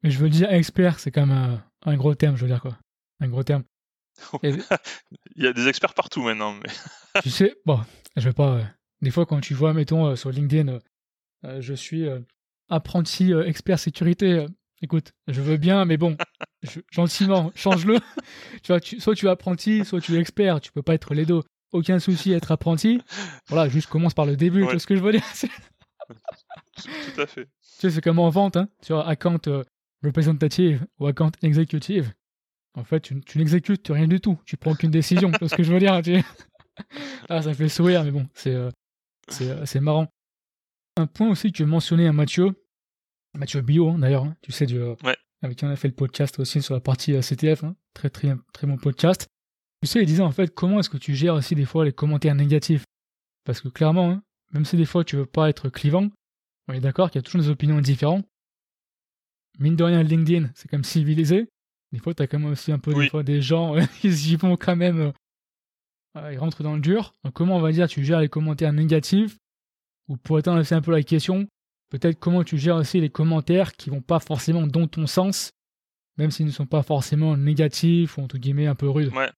mais 0.05 0.11
je 0.11 0.19
veux 0.19 0.29
dire 0.29 0.53
expert, 0.53 1.01
c'est 1.01 1.11
quand 1.11 1.27
même 1.27 1.63
un, 1.87 1.97
gros 1.97 2.15
terme, 2.15 2.37
je 2.37 2.43
veux 2.43 2.49
dire 2.49 2.61
quoi. 2.61 2.77
Un 3.21 3.29
gros 3.29 3.43
terme. 3.43 3.65
Il 4.43 4.63
y 5.37 5.47
a 5.47 5.55
des 5.55 5.67
experts 5.67 5.95
partout 5.95 6.23
maintenant. 6.23 6.53
Mais... 6.53 6.69
tu 7.23 7.31
sais, 7.31 7.57
bon, 7.65 7.81
je 8.15 8.29
vais 8.29 8.35
pas. 8.35 8.57
Euh, 8.57 8.65
des 9.01 9.11
fois, 9.11 9.25
quand 9.25 9.41
tu 9.41 9.55
vois, 9.55 9.73
mettons, 9.73 10.09
euh, 10.09 10.15
sur 10.15 10.31
LinkedIn, 10.31 10.79
euh, 11.45 11.61
je 11.63 11.73
suis 11.73 12.07
apprenti 12.69 13.33
expert 13.33 13.79
sécurité. 13.79 14.45
écoute, 14.83 15.13
je 15.27 15.41
veux 15.41 15.57
bien, 15.57 15.87
mais 15.87 15.97
bon, 15.97 16.19
gentiment, 16.93 17.51
change-le. 17.55 17.99
tu 18.63 18.73
vois, 18.73 18.81
soit 18.83 19.15
tu 19.15 19.25
es 19.27 19.31
apprenti, 19.31 19.87
soit 19.87 20.03
tu 20.03 20.15
es 20.17 20.19
expert. 20.21 20.61
Tu 20.61 20.71
peux 20.71 20.83
pas 20.83 20.95
être 20.95 21.15
les 21.15 21.25
deux. 21.25 21.41
Aucun 21.75 21.99
souci 21.99 22.33
être 22.33 22.53
apprenti. 22.53 23.03
Voilà, 23.49 23.69
juste 23.69 23.89
commence 23.89 24.15
par 24.15 24.27
le 24.27 24.37
début. 24.37 24.61
Tu 24.61 24.71
vois 24.71 24.79
ce 24.79 24.87
que 24.87 24.97
je 24.97 25.03
veux 25.03 25.13
dire 25.13 25.25
Tout 26.07 27.21
à 27.21 27.27
fait. 27.27 27.45
Tu 27.45 27.51
sais, 27.63 27.91
c'est 27.91 28.01
comme 28.01 28.19
en 28.19 28.31
vente, 28.31 28.57
hein. 28.57 28.69
Tu 28.83 28.93
vois, 28.93 29.07
account 29.07 29.41
représentative 30.03 30.87
ou 30.99 31.07
account 31.07 31.33
executive, 31.43 32.13
en 32.75 32.85
fait, 32.85 33.01
tu, 33.01 33.23
n'exécutes 33.37 33.89
rien 33.89 34.09
du 34.09 34.21
tout. 34.21 34.39
Tu 34.45 34.57
prends 34.57 34.73
aucune 34.73 34.91
décision. 34.91 35.31
c'est 35.39 35.49
ce 35.49 35.55
que 35.55 35.63
je 35.63 35.73
veux 35.73 35.79
dire. 35.79 36.01
Tu... 36.03 36.23
ah, 37.29 37.43
ça 37.43 37.55
fait 37.55 37.69
sourire, 37.69 38.05
mais 38.05 38.11
bon, 38.11 38.27
c'est, 38.35 38.55
euh, 38.55 38.71
euh, 39.41 39.67
c'est, 39.67 39.81
marrant. 39.81 40.09
Un 40.97 41.07
point 41.07 41.31
aussi 41.31 41.53
que 41.53 41.57
tu 41.57 41.65
mentionné 41.65 42.07
à 42.07 42.13
Mathieu, 42.13 42.53
Mathieu 43.35 43.61
Bio, 43.61 43.91
hein, 43.91 43.99
d'ailleurs, 43.99 44.25
hein, 44.25 44.37
tu 44.43 44.53
sais, 44.53 44.67
du, 44.67 44.79
euh, 44.79 44.95
avec 45.43 45.59
qui 45.59 45.65
on 45.65 45.71
a 45.71 45.77
fait 45.77 45.89
le 45.89 45.95
podcast 45.95 46.39
aussi 46.39 46.63
sur 46.63 46.75
la 46.75 46.81
partie 46.81 47.19
CTF, 47.21 47.65
hein, 47.65 47.77
très, 47.95 48.11
très, 48.11 48.35
très 48.53 48.67
bon 48.67 48.77
podcast. 48.77 49.29
Tu 49.85 49.89
sais, 49.91 50.01
il 50.01 50.07
disait 50.07 50.23
en 50.23 50.33
fait, 50.33 50.55
comment 50.55 50.81
est-ce 50.81 50.89
que 50.89 50.97
tu 50.97 51.15
gères 51.15 51.35
aussi 51.35 51.55
des 51.55 51.67
fois 51.67 51.85
les 51.85 51.93
commentaires 51.93 52.35
négatifs? 52.35 52.85
Parce 53.45 53.61
que 53.61 53.69
clairement, 53.69 54.19
même 54.53 54.65
si 54.65 54.79
des 54.79 54.87
fois 54.87 55.05
tu 55.05 55.17
veux 55.17 55.27
pas 55.27 55.51
être 55.51 55.69
clivant, 55.69 56.09
on 56.69 56.73
est 56.73 56.81
d'accord 56.81 57.11
qu'il 57.11 57.19
y 57.19 57.23
a 57.23 57.23
toujours 57.23 57.43
des 57.43 57.51
opinions 57.51 57.79
différentes 57.83 58.25
mine 59.59 59.77
de 59.77 59.85
rien, 59.85 60.03
LinkedIn, 60.03 60.51
c'est 60.55 60.71
comme 60.71 60.85
civilisé. 60.85 61.49
Des 61.93 61.99
fois, 61.99 62.15
t'as 62.15 62.27
quand 62.27 62.39
même 62.39 62.53
aussi 62.53 62.73
un 62.73 62.79
peu 62.79 62.95
des, 62.95 63.09
fois, 63.09 63.23
des 63.23 63.41
gens 63.41 63.77
qui 64.01 64.09
y 64.09 64.37
vont 64.37 64.57
quand 64.57 64.75
même. 64.75 65.13
Euh, 66.17 66.33
ils 66.33 66.39
rentrent 66.39 66.63
dans 66.63 66.75
le 66.75 66.81
dur. 66.81 67.15
Donc, 67.25 67.35
comment 67.35 67.57
on 67.57 67.61
va 67.61 67.71
dire, 67.71 67.87
tu 67.87 68.05
gères 68.05 68.21
les 68.21 68.29
commentaires 68.29 68.73
négatifs? 68.73 69.37
Ou 70.09 70.17
pour 70.17 70.39
étendre 70.39 70.65
un 70.71 70.81
peu 70.81 70.91
la 70.91 71.03
question, 71.03 71.47
peut-être 71.91 72.19
comment 72.19 72.43
tu 72.43 72.59
gères 72.59 72.77
aussi 72.77 73.01
les 73.01 73.11
commentaires 73.11 73.75
qui 73.75 73.91
vont 73.91 74.03
pas 74.03 74.19
forcément 74.19 74.67
dans 74.67 74.87
ton 74.87 75.07
sens, 75.07 75.53
même 76.19 76.31
s'ils 76.31 76.47
ne 76.47 76.51
sont 76.51 76.67
pas 76.67 76.83
forcément 76.83 77.37
négatifs 77.37 78.19
ou 78.19 78.23
entre 78.23 78.39
guillemets 78.39 78.67
un 78.67 78.75
peu 78.75 78.89
rudes. 78.89 79.13
Ouais. 79.15 79.31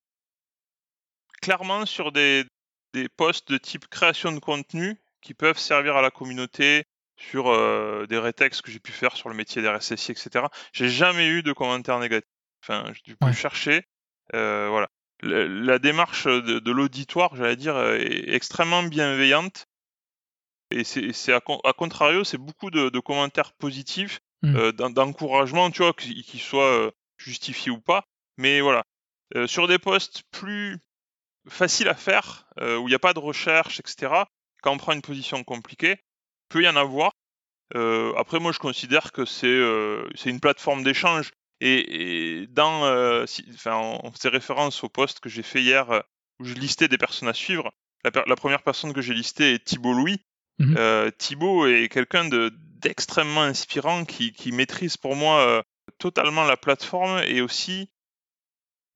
Clairement, 1.42 1.86
sur 1.86 2.12
des, 2.12 2.44
des 2.92 3.08
posts 3.08 3.50
de 3.50 3.58
type 3.58 3.88
création 3.88 4.32
de 4.32 4.38
contenu 4.38 4.96
qui 5.20 5.34
peuvent 5.34 5.58
servir 5.58 5.96
à 5.96 6.02
la 6.02 6.10
communauté, 6.10 6.84
sur 7.16 7.48
euh, 7.48 8.06
des 8.06 8.18
rétextes 8.18 8.62
que 8.62 8.70
j'ai 8.70 8.78
pu 8.78 8.92
faire 8.92 9.16
sur 9.16 9.28
le 9.28 9.34
métier 9.34 9.62
des 9.62 9.68
RSSI, 9.68 10.12
etc. 10.12 10.46
J'ai 10.72 10.88
jamais 10.88 11.26
eu 11.26 11.42
de 11.42 11.52
commentaires 11.52 11.98
négatifs. 11.98 12.28
Enfin, 12.62 12.92
j'ai 13.04 13.14
pu 13.14 13.32
chercher. 13.32 13.84
Euh, 14.34 14.68
voilà. 14.70 14.88
la 15.22 15.78
démarche 15.78 16.26
de, 16.26 16.70
l'auditoire, 16.70 17.34
j'allais 17.36 17.56
dire, 17.56 17.78
est 17.78 18.34
extrêmement 18.34 18.82
bienveillante. 18.82 19.66
Et 20.72 20.84
c'est 20.84 21.32
à, 21.32 21.40
contrario, 21.40 22.24
c'est 22.24 22.38
beaucoup 22.38 22.70
de, 22.70 22.98
commentaires 22.98 23.52
positifs, 23.54 24.20
mmh. 24.42 24.56
euh, 24.56 24.72
d'encouragement, 24.72 25.70
tu 25.70 25.82
vois, 25.82 25.92
qu'ils 25.92 26.40
soient 26.40 26.90
justifiés 27.18 27.70
ou 27.70 27.80
pas. 27.80 28.04
Mais 28.36 28.60
voilà. 28.60 28.82
sur 29.46 29.68
des 29.68 29.78
postes 29.78 30.24
plus 30.32 30.78
faciles 31.48 31.88
à 31.88 31.94
faire, 31.94 32.46
où 32.60 32.86
il 32.86 32.86
n'y 32.86 32.94
a 32.94 32.98
pas 32.98 33.14
de 33.14 33.18
recherche, 33.18 33.80
etc., 33.80 34.24
quand 34.62 34.72
on 34.72 34.78
prend 34.78 34.92
une 34.92 35.02
position 35.02 35.44
compliquée, 35.44 35.96
peut 36.48 36.62
y 36.62 36.68
en 36.68 36.76
avoir. 36.76 37.12
Euh, 37.74 38.12
après, 38.16 38.38
moi, 38.38 38.52
je 38.52 38.58
considère 38.58 39.12
que 39.12 39.24
c'est 39.24 39.46
euh, 39.46 40.08
une 40.24 40.40
plateforme 40.40 40.82
d'échange. 40.82 41.32
Et, 41.60 42.46
dans, 42.50 42.84
euh, 42.84 43.24
enfin, 43.54 43.76
on 44.02 44.12
faisait 44.12 44.28
référence 44.28 44.84
au 44.84 44.88
post 44.88 45.20
que 45.20 45.28
j'ai 45.28 45.42
fait 45.42 45.62
hier 45.62 45.90
euh, 45.90 46.00
où 46.38 46.44
je 46.44 46.54
listais 46.54 46.88
des 46.88 46.98
personnes 46.98 47.28
à 47.28 47.34
suivre. 47.34 47.72
La, 48.04 48.36
première 48.36 48.62
personne 48.62 48.92
que 48.92 49.00
j'ai 49.00 49.14
listée 49.14 49.54
est 49.54 49.64
Thibaut 49.64 49.92
Louis. 49.92 50.20
Mmh 50.58 51.10
Thibaut 51.18 51.66
est 51.66 51.88
quelqu'un 51.88 52.28
d'extrêmement 52.80 53.42
inspirant 53.42 54.04
qui, 54.04 54.32
qui, 54.32 54.52
maîtrise 54.52 54.96
pour 54.96 55.16
moi 55.16 55.64
totalement 55.98 56.44
la 56.44 56.56
plateforme 56.56 57.20
et 57.24 57.40
aussi 57.40 57.90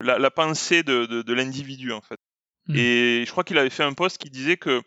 la, 0.00 0.18
la 0.18 0.30
pensée 0.30 0.82
de, 0.82 1.06
de, 1.06 1.22
de 1.22 1.32
l'individu 1.34 1.92
en 1.92 2.00
fait. 2.00 2.20
Mmh. 2.70 2.76
Et 2.76 3.24
je 3.26 3.30
crois 3.30 3.44
qu'il 3.44 3.58
avait 3.58 3.70
fait 3.70 3.82
un 3.82 3.92
post 3.92 4.18
qui 4.18 4.30
disait 4.30 4.56
que 4.56 4.82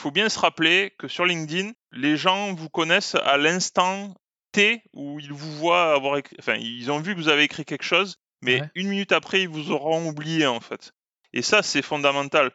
faut 0.00 0.10
bien 0.10 0.28
se 0.28 0.38
rappeler 0.38 0.92
que 0.98 1.08
sur 1.08 1.24
LinkedIn, 1.24 1.72
les 1.92 2.16
gens 2.16 2.54
vous 2.54 2.68
connaissent 2.68 3.14
à 3.14 3.36
l'instant 3.36 4.14
T 4.52 4.82
où 4.92 5.20
ils 5.20 5.32
vous 5.32 5.52
voient 5.58 5.94
avoir 5.94 6.16
écrit, 6.16 6.36
enfin, 6.38 6.54
ils 6.54 6.90
ont 6.90 7.00
vu 7.00 7.14
que 7.14 7.20
vous 7.20 7.28
avez 7.28 7.44
écrit 7.44 7.64
quelque 7.64 7.84
chose, 7.84 8.16
mais 8.42 8.62
une 8.74 8.88
minute 8.88 9.12
après, 9.12 9.42
ils 9.42 9.48
vous 9.48 9.70
auront 9.70 10.08
oublié, 10.08 10.46
en 10.46 10.60
fait. 10.60 10.92
Et 11.32 11.42
ça, 11.42 11.62
c'est 11.62 11.82
fondamental. 11.82 12.50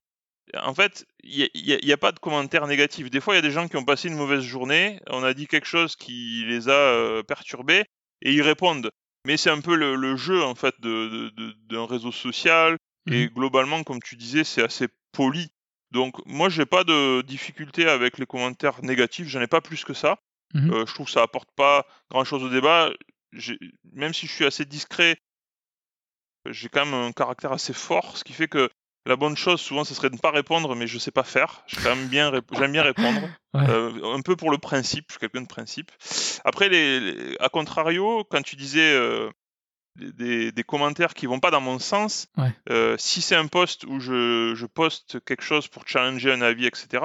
En 0.62 0.74
fait, 0.74 1.06
il 1.24 1.50
n'y 1.54 1.92
a, 1.92 1.98
pas 1.98 2.12
de 2.12 2.20
commentaires 2.20 2.68
négatifs. 2.68 3.10
Des 3.10 3.22
fois, 3.22 3.34
il 3.34 3.38
y 3.38 3.40
a 3.40 3.44
des 3.44 3.52
gens 3.52 3.68
qui 3.68 3.78
ont 3.78 3.86
passé 3.86 4.08
une 4.08 4.16
mauvaise 4.16 4.44
journée, 4.44 5.00
on 5.08 5.24
a 5.24 5.34
dit 5.34 5.48
quelque 5.48 5.68
chose 5.68 5.96
qui 5.96 6.44
les 6.48 6.70
a 6.70 6.72
euh, 6.72 7.24
perturbés, 7.24 7.86
et 8.22 8.32
ils 8.32 8.42
répondent. 8.42 8.92
Mais 9.26 9.38
c'est 9.38 9.50
un 9.50 9.62
peu 9.62 9.76
le, 9.76 10.16
jeu, 10.16 10.44
en 10.44 10.56
fait, 10.56 10.76
d'un 10.82 11.86
réseau 11.86 12.12
social. 12.12 12.78
Et 13.08 13.26
mmh 13.26 13.30
globalement, 13.30 13.84
comme 13.84 14.02
tu 14.02 14.16
disais, 14.16 14.44
c'est 14.44 14.64
assez 14.64 14.88
poli. 15.12 15.52
Donc 15.92 16.16
moi 16.26 16.50
j'ai 16.50 16.66
pas 16.66 16.84
de 16.84 17.22
difficulté 17.22 17.88
avec 17.88 18.18
les 18.18 18.26
commentaires 18.26 18.84
négatifs, 18.84 19.28
j'en 19.28 19.42
ai 19.42 19.48
pas 19.48 19.62
plus 19.62 19.84
que 19.84 19.94
ça. 19.94 20.20
Mmh 20.54 20.72
euh, 20.72 20.86
je 20.86 20.94
trouve 20.94 21.06
que 21.06 21.12
ça 21.12 21.22
apporte 21.22 21.50
pas 21.56 21.86
grand 22.10 22.24
chose 22.24 22.44
au 22.44 22.50
débat. 22.50 22.92
Même 23.94 24.14
si 24.14 24.28
je 24.28 24.34
suis 24.34 24.46
assez 24.46 24.66
discret, 24.66 25.18
j'ai 26.50 26.70
quand 26.70 26.86
même 26.86 26.94
un 26.94 27.12
caractère 27.12 27.52
assez 27.52 27.74
fort, 27.74 28.18
ce 28.18 28.24
qui 28.24 28.34
fait 28.34 28.48
que 28.48 28.70
la 29.06 29.16
bonne 29.16 29.38
chose 29.38 29.62
souvent 29.62 29.84
ce 29.84 29.94
serait 29.94 30.10
de 30.10 30.16
ne 30.16 30.20
pas 30.20 30.32
répondre, 30.32 30.76
mais 30.76 30.88
je 30.88 30.98
sais 30.98 31.12
pas 31.12 31.24
faire. 31.24 31.64
J'aime 31.68 32.08
bien, 32.08 32.32
bien 32.32 32.82
répondre, 32.82 33.22
euh, 33.56 34.14
un 34.16 34.22
peu 34.22 34.36
pour 34.36 34.52
le 34.52 34.58
principe. 34.58 35.06
Je 35.10 35.14
suis 35.14 35.20
quelqu'un 35.20 35.42
de 35.42 35.48
principe. 35.48 35.92
Après, 36.44 36.70
les, 36.70 37.36
à 37.40 37.50
contrario, 37.50 38.24
quand 38.30 38.42
tu 38.42 38.56
disais 38.56 38.94
euh, 38.94 39.30
des, 39.96 40.64
commentaires 40.66 41.14
qui 41.14 41.26
vont 41.26 41.40
pas 41.40 41.52
dans 41.52 41.62
mon 41.62 41.80
sens. 41.80 42.28
Euh, 42.70 42.96
si 42.98 43.22
c'est 43.22 43.36
un 43.36 43.48
post 43.48 43.86
où 43.86 44.00
je, 44.00 44.66
poste 44.66 45.24
quelque 45.26 45.44
chose 45.44 45.68
pour 45.68 45.88
challenger 45.88 46.32
un 46.32 46.42
avis, 46.42 46.66
etc., 46.66 47.04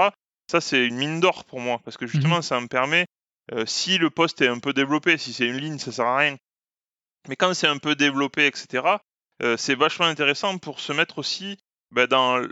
ça 0.51 0.61
c'est 0.61 0.85
une 0.85 0.97
mine 0.97 1.21
d'or 1.21 1.45
pour 1.45 1.61
moi 1.61 1.81
parce 1.85 1.97
que 1.97 2.07
justement 2.07 2.37
mhm. 2.37 2.43
ça 2.43 2.61
me 2.61 2.67
permet, 2.67 3.07
euh, 3.53 3.67
si 3.67 3.99
le 3.99 4.11
post 4.11 4.41
est 4.43 4.49
un 4.49 4.59
peu 4.59 4.73
développé, 4.73 5.19
si 5.19 5.33
c'est 5.33 5.47
une 5.47 5.59
ligne, 5.59 5.79
ça 5.79 5.93
sert 5.93 6.07
à 6.07 6.19
rien. 6.19 6.37
Mais 7.29 7.37
quand 7.37 7.53
c'est 7.55 7.67
un 7.67 7.79
peu 7.79 7.95
développé, 7.95 8.47
etc., 8.47 8.97
euh, 9.43 9.57
c'est 9.57 9.75
vachement 9.75 10.07
intéressant 10.07 10.59
pour 10.59 10.81
se 10.81 10.93
mettre 10.93 11.19
aussi 11.19 11.59
bah, 11.91 12.07
dans, 12.07 12.47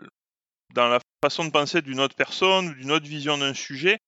dans 0.74 0.88
la 0.88 1.00
façon 1.22 1.44
de 1.44 1.50
penser 1.50 1.82
d'une 1.82 2.00
autre 2.00 2.14
personne 2.14 2.68
ou 2.68 2.74
d'une 2.74 2.90
autre 2.90 3.06
vision 3.06 3.38
d'un 3.38 3.54
sujet. 3.54 3.98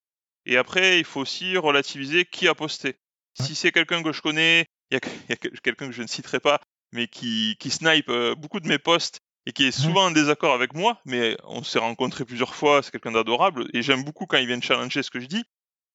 Et 0.47 0.57
après, 0.57 0.99
il 0.99 1.05
faut 1.05 1.21
aussi 1.21 1.57
relativiser 1.57 2.25
qui 2.25 2.49
a 2.49 2.55
posté. 2.55 2.97
Si 3.41 3.55
c'est 3.55 3.73
quelqu'un 3.73 4.03
que 4.03 4.13
je 4.13 4.23
connais, 4.23 4.67
il 4.91 4.99
y 5.29 5.33
a, 5.33 5.37
quelqu'un 5.37 5.87
que 5.87 5.93
je 5.93 6.03
ne 6.03 6.07
citerai 6.07 6.41
pas, 6.41 6.61
mais 6.93 7.07
qui, 7.07 7.57
qui 7.61 7.71
snipe 7.71 8.11
beaucoup 8.37 8.61
de 8.61 8.69
mes 8.69 8.79
posts 8.79 9.21
et 9.47 9.53
qui 9.53 9.67
est 9.67 9.73
souvent 9.73 10.07
en 10.07 10.11
désaccord 10.11 10.55
avec 10.55 10.75
moi, 10.75 11.01
mais 11.07 11.37
on 11.45 11.63
s'est 11.63 11.79
rencontrés 11.79 12.25
plusieurs 12.25 12.55
fois, 12.55 12.83
c'est 12.83 12.91
quelqu'un 12.91 13.13
d'adorable, 13.13 13.69
et 13.73 13.83
j'aime 13.83 14.05
beaucoup 14.05 14.27
quand 14.27 14.37
il 14.37 14.47
vient 14.47 14.61
challenger 14.61 15.03
ce 15.03 15.11
que 15.11 15.21
je 15.21 15.27
dis. 15.27 15.45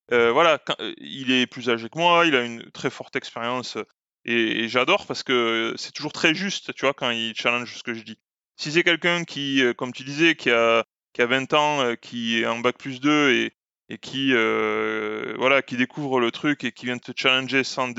voilà, 0.10 0.60
il 0.98 1.32
est 1.32 1.46
plus 1.46 1.70
âgé 1.70 1.90
que 1.90 1.98
moi, 1.98 2.26
il 2.26 2.36
a 2.36 2.44
une 2.44 2.70
très 2.72 2.90
forte 2.90 3.16
expérience, 3.16 3.78
et, 4.26 4.68
j'adore 4.68 5.06
parce 5.06 5.24
que 5.24 5.74
c'est 5.78 5.92
toujours 5.92 6.12
très 6.12 6.34
juste, 6.34 6.74
tu 6.74 6.86
vois, 6.86 6.94
quand 6.94 7.12
il 7.12 7.36
challenge 7.36 7.76
ce 7.76 7.84
que 7.84 7.94
je 7.94 8.04
dis. 8.04 8.18
Si 8.58 8.72
c'est 8.72 8.84
quelqu'un 8.84 9.24
qui, 9.24 9.62
comme 9.78 9.94
tu 9.94 10.04
disais, 10.04 10.36
qui 10.36 10.50
a, 10.50 10.84
qui 11.14 11.22
a 11.22 11.28
20 11.28 11.54
ans, 11.54 11.96
qui 12.02 12.40
est 12.40 12.48
en 12.48 12.60
bac 12.60 12.78
plus 12.78 13.00
2 13.00 13.32
et, 13.32 13.54
et 13.90 13.98
qui, 14.00 14.32
voilà, 14.34 15.62
qui 15.62 15.78
découvre 15.78 16.20
le 16.20 16.32
truc 16.32 16.64
et 16.64 16.72
qui 16.72 16.88
vient 16.88 16.98
te 16.98 17.12
challenger 17.16 17.64
sans, 17.64 17.94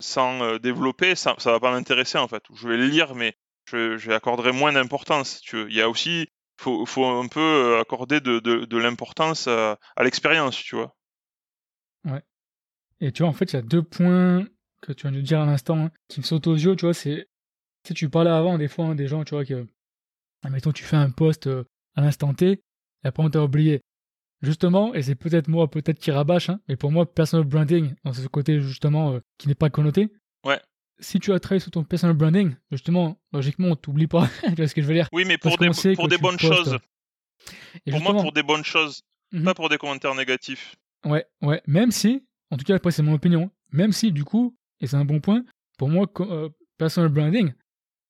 sans 0.00 0.58
développer, 0.58 1.14
ça, 1.14 1.34
ça 1.38 1.52
va 1.52 1.60
pas 1.60 1.72
m'intéresser 1.72 2.18
en 2.18 2.28
fait. 2.28 2.42
Je 2.54 2.68
vais 2.68 2.76
le 2.76 2.86
lire, 2.86 3.14
mais 3.14 3.36
je, 3.66 3.96
je 3.96 4.10
accorderai 4.10 4.52
moins 4.52 4.72
d'importance. 4.72 5.40
Tu. 5.40 5.66
Il 5.68 5.74
y 5.74 5.80
a 5.80 5.88
aussi, 5.88 6.28
faut, 6.56 6.86
faut 6.86 7.04
un 7.04 7.28
peu 7.28 7.40
euh, 7.40 7.80
accorder 7.80 8.20
de, 8.20 8.38
de, 8.38 8.78
l'importance 8.78 9.48
à, 9.48 9.78
l'expérience, 10.00 10.56
tu 10.56 10.76
vois. 10.76 10.96
Ouais. 12.04 12.22
Et 13.00 13.12
tu 13.12 13.22
vois, 13.22 13.30
en 13.30 13.34
fait, 13.34 13.52
il 13.52 13.56
y 13.56 13.58
a 13.58 13.62
deux 13.62 13.82
points 13.82 14.46
que 14.82 14.92
tu 14.92 15.06
viens 15.08 15.16
de 15.16 15.22
dire 15.22 15.40
à 15.40 15.46
l'instant 15.46 15.86
hein, 15.86 15.90
qui 16.08 16.20
me 16.20 16.24
sautent 16.24 16.46
aux 16.46 16.54
yeux, 16.54 16.76
tu 16.76 16.86
vois, 16.86 16.94
c'est. 16.94 17.28
Tu 17.84 17.94
tu 17.94 18.10
parlais 18.10 18.30
avant 18.30 18.58
des 18.58 18.68
fois 18.68 18.86
hein, 18.86 18.94
des 18.94 19.06
gens, 19.06 19.24
tu 19.24 19.34
vois, 19.34 19.44
que. 19.44 19.66
Admettons, 20.42 20.72
tu 20.72 20.84
fais 20.84 20.96
un 20.96 21.10
post 21.10 21.46
euh, 21.46 21.64
à 21.94 22.02
l'instant 22.02 22.34
T, 22.34 22.50
et 22.50 22.60
après 23.04 23.22
on 23.22 23.30
t'a 23.30 23.42
oublié. 23.42 23.82
Justement, 24.46 24.94
et 24.94 25.02
c'est 25.02 25.16
peut-être 25.16 25.48
moi, 25.48 25.68
peut-être 25.68 25.98
qui 25.98 26.10
rabâche, 26.10 26.50
hein, 26.50 26.60
mais 26.68 26.76
pour 26.76 26.92
moi, 26.92 27.04
personal 27.12 27.44
branding, 27.44 27.94
dans 28.04 28.12
ce 28.12 28.26
côté 28.28 28.60
justement 28.60 29.12
euh, 29.12 29.20
qui 29.38 29.48
n'est 29.48 29.54
pas 29.54 29.70
connoté, 29.70 30.08
ouais 30.44 30.60
si 30.98 31.20
tu 31.20 31.32
as 31.32 31.40
travaillé 31.40 31.60
sur 31.60 31.70
ton 31.70 31.84
personal 31.84 32.16
branding, 32.16 32.54
justement, 32.70 33.18
logiquement, 33.32 33.68
on 33.68 33.76
t'oublie 33.76 34.06
pas. 34.06 34.28
tu 34.48 34.54
vois 34.54 34.68
ce 34.68 34.74
que 34.74 34.82
je 34.82 34.86
veux 34.86 34.94
dire 34.94 35.08
Oui, 35.12 35.24
mais 35.26 35.38
pour 35.38 35.56
des, 35.58 35.70
pour 35.94 36.08
des 36.08 36.18
bonnes 36.18 36.38
choses. 36.38 36.78
pour 37.90 38.00
moi, 38.00 38.12
pour 38.14 38.32
des 38.32 38.42
bonnes 38.42 38.64
choses, 38.64 39.02
pas 39.44 39.54
pour 39.54 39.68
des 39.68 39.78
commentaires 39.78 40.14
négatifs. 40.14 40.76
Ouais, 41.04 41.26
ouais. 41.42 41.62
Même 41.66 41.90
si, 41.90 42.24
en 42.50 42.56
tout 42.56 42.64
cas, 42.64 42.76
après, 42.76 42.90
c'est 42.90 43.02
mon 43.02 43.14
opinion. 43.14 43.50
Même 43.72 43.92
si, 43.92 44.12
du 44.12 44.24
coup, 44.24 44.56
et 44.80 44.86
c'est 44.86 44.96
un 44.96 45.04
bon 45.04 45.20
point, 45.20 45.44
pour 45.78 45.88
moi, 45.88 46.06
euh, 46.20 46.48
personal 46.78 47.10
branding, 47.10 47.52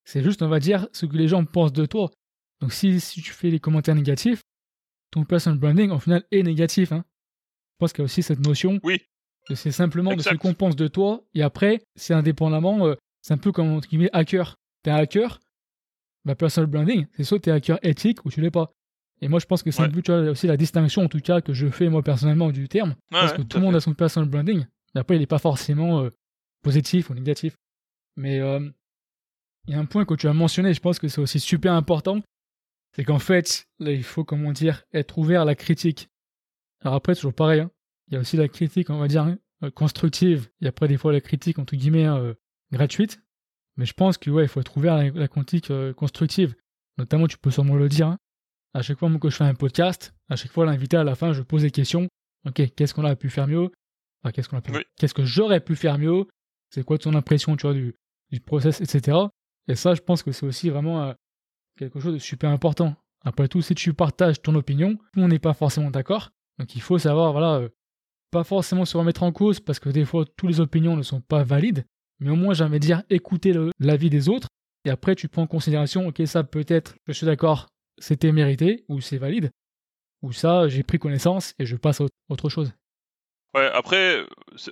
c'est 0.05 0.23
juste, 0.23 0.41
on 0.41 0.47
va 0.47 0.59
dire, 0.59 0.87
ce 0.93 1.05
que 1.05 1.17
les 1.17 1.27
gens 1.27 1.43
pensent 1.45 1.73
de 1.73 1.85
toi. 1.85 2.09
Donc, 2.61 2.73
si, 2.73 2.99
si 2.99 3.21
tu 3.21 3.33
fais 3.33 3.51
des 3.51 3.59
commentaires 3.59 3.95
négatifs, 3.95 4.41
ton 5.11 5.23
personal 5.23 5.59
branding, 5.59 5.91
au 5.91 5.99
final, 5.99 6.23
est 6.31 6.43
négatif. 6.43 6.91
Hein. 6.91 7.03
Je 7.73 7.77
pense 7.79 7.93
qu'il 7.93 7.99
y 7.99 8.03
a 8.03 8.05
aussi 8.05 8.23
cette 8.23 8.45
notion 8.45 8.79
oui. 8.83 9.01
C'est 9.55 9.71
simplement 9.71 10.13
de 10.13 10.21
ce 10.21 10.33
qu'on 10.35 10.53
pense 10.53 10.75
de 10.75 10.87
toi, 10.87 11.23
et 11.33 11.41
après, 11.41 11.81
c'est 11.95 12.13
indépendamment, 12.13 12.85
euh, 12.85 12.95
c'est 13.21 13.33
un 13.33 13.37
peu 13.37 13.51
comme 13.51 13.71
entre 13.71 13.87
guillemets 13.87 14.09
hacker. 14.11 14.57
T'es 14.83 14.91
un 14.91 14.95
hacker, 14.95 15.39
bah 16.25 16.35
personal 16.35 16.69
branding, 16.69 17.07
c'est 17.15 17.23
soit 17.23 17.39
t'es 17.39 17.51
hacker 17.51 17.79
éthique 17.81 18.25
ou 18.25 18.29
tu 18.29 18.41
l'es 18.41 18.51
pas. 18.51 18.73
Et 19.21 19.27
moi, 19.29 19.39
je 19.39 19.45
pense 19.45 19.63
que 19.63 19.71
c'est 19.71 19.81
un 19.81 19.89
peu 19.89 20.01
tu 20.01 20.11
vois, 20.11 20.31
aussi 20.31 20.47
la 20.47 20.57
distinction, 20.57 21.03
en 21.03 21.07
tout 21.07 21.19
cas, 21.19 21.41
que 21.41 21.53
je 21.53 21.69
fais 21.69 21.89
moi 21.89 22.03
personnellement 22.03 22.51
du 22.51 22.67
terme. 22.67 22.95
parce 23.09 23.33
que 23.33 23.41
tout 23.41 23.57
le 23.57 23.63
monde 23.63 23.75
a 23.75 23.79
son 23.79 23.93
personal 23.93 24.29
branding. 24.29 24.65
Après, 24.95 25.15
il 25.15 25.19
n'est 25.19 25.27
pas 25.27 25.39
forcément 25.39 26.01
euh, 26.01 26.09
positif 26.63 27.09
ou 27.09 27.13
négatif. 27.13 27.55
Mais 28.15 28.39
euh, 28.39 28.59
il 29.67 29.73
y 29.73 29.77
a 29.77 29.79
un 29.79 29.85
point 29.85 30.05
que 30.05 30.13
tu 30.13 30.27
as 30.27 30.33
mentionné, 30.33 30.73
je 30.73 30.79
pense 30.79 30.99
que 30.99 31.07
c'est 31.07 31.21
aussi 31.21 31.39
super 31.39 31.73
important. 31.73 32.21
C'est 32.97 33.03
qu'en 33.03 33.19
fait, 33.19 33.67
là, 33.77 33.91
il 33.91 34.03
faut, 34.03 34.23
comment 34.23 34.51
dire, 34.51 34.83
être 34.91 35.19
ouvert 35.19 35.43
à 35.43 35.45
la 35.45 35.53
critique. 35.53 36.09
Alors 36.81 36.95
après, 36.95 37.13
toujours 37.13 37.33
pareil. 37.33 37.59
Hein. 37.59 37.71
Il 38.07 38.15
y 38.15 38.17
a 38.17 38.19
aussi 38.19 38.37
la 38.37 38.47
critique, 38.47 38.89
on 38.89 38.97
va 38.97 39.07
dire, 39.07 39.21
hein, 39.21 39.37
euh, 39.63 39.69
constructive, 39.69 40.49
et 40.61 40.67
après 40.67 40.87
des 40.87 40.97
fois 40.97 41.13
la 41.13 41.21
critique, 41.21 41.59
entre 41.59 41.75
guillemets, 41.75 42.07
euh, 42.07 42.33
gratuite. 42.71 43.19
Mais 43.75 43.85
je 43.85 43.93
pense 43.93 44.17
que 44.17 44.31
ouais, 44.31 44.43
il 44.43 44.47
faut 44.47 44.61
être 44.61 44.75
ouvert 44.75 44.93
à 44.93 45.03
la, 45.03 45.27
critique 45.27 45.69
euh, 45.69 45.93
constructive. 45.93 46.55
Notamment, 46.97 47.27
tu 47.27 47.37
peux 47.37 47.51
sûrement 47.51 47.75
le 47.75 47.87
dire. 47.87 48.07
Hein. 48.07 48.17
À 48.73 48.81
chaque 48.81 48.97
fois 48.97 49.11
que 49.19 49.29
je 49.29 49.35
fais 49.35 49.43
un 49.43 49.53
podcast, 49.53 50.15
à 50.29 50.35
chaque 50.35 50.51
fois 50.51 50.65
l'invité 50.65 50.97
à 50.97 51.03
la 51.03 51.13
fin, 51.13 51.33
je 51.33 51.43
pose 51.43 51.61
des 51.61 51.71
questions. 51.71 52.07
Ok, 52.47 52.61
qu'est-ce 52.75 52.95
qu'on 52.95 53.05
a 53.05 53.15
pu 53.15 53.29
faire 53.29 53.47
mieux? 53.47 53.69
Qu'est-ce 54.33 54.49
qu'on 54.49 54.57
a 54.57 54.61
pu... 54.61 54.73
Qu'est-ce 54.97 55.13
que 55.13 55.23
j'aurais 55.23 55.61
pu 55.61 55.75
faire 55.75 55.99
mieux? 55.99 56.25
C'est 56.71 56.83
quoi 56.83 56.97
ton 56.97 57.13
impression, 57.13 57.55
tu 57.55 57.67
vois, 57.67 57.73
du, 57.73 57.95
du 58.31 58.39
process, 58.39 58.81
etc. 58.81 59.17
Et 59.67 59.75
ça, 59.75 59.93
je 59.93 60.01
pense 60.01 60.23
que 60.23 60.31
c'est 60.31 60.45
aussi 60.45 60.69
vraiment 60.69 61.13
quelque 61.77 61.99
chose 61.99 62.13
de 62.13 62.19
super 62.19 62.49
important. 62.49 62.95
Après 63.23 63.47
tout, 63.47 63.61
si 63.61 63.75
tu 63.75 63.93
partages 63.93 64.41
ton 64.41 64.55
opinion, 64.55 64.97
on 65.15 65.27
n'est 65.27 65.39
pas 65.39 65.53
forcément 65.53 65.91
d'accord. 65.91 66.31
Donc 66.59 66.75
il 66.75 66.81
faut 66.81 66.97
savoir, 66.97 67.31
voilà, 67.31 67.67
pas 68.31 68.43
forcément 68.43 68.85
se 68.85 68.97
remettre 68.97 69.23
en 69.23 69.31
cause 69.31 69.59
parce 69.59 69.79
que 69.79 69.89
des 69.89 70.05
fois 70.05 70.25
toutes 70.25 70.49
les 70.49 70.59
opinions 70.59 70.95
ne 70.95 71.01
sont 71.01 71.21
pas 71.21 71.43
valides, 71.43 71.85
mais 72.19 72.29
au 72.29 72.35
moins 72.35 72.53
j'aimerais 72.53 72.79
dire 72.79 73.03
écouter 73.09 73.53
l'avis 73.79 74.09
des 74.09 74.29
autres 74.29 74.49
et 74.85 74.89
après 74.89 75.15
tu 75.15 75.27
prends 75.27 75.43
en 75.43 75.47
considération 75.47 76.07
ok 76.07 76.21
ça 76.25 76.43
peut-être 76.43 76.95
je 77.07 77.13
suis 77.13 77.25
d'accord 77.25 77.67
c'était 77.97 78.31
mérité 78.31 78.85
ou 78.89 79.01
c'est 79.01 79.17
valide 79.17 79.51
ou 80.21 80.33
ça 80.33 80.67
j'ai 80.67 80.83
pris 80.83 80.99
connaissance 80.99 81.53
et 81.59 81.65
je 81.65 81.75
passe 81.75 82.01
à 82.01 82.05
autre 82.29 82.49
chose. 82.49 82.73
Ouais 83.53 83.69
après 83.73 84.25
c'est 84.55 84.71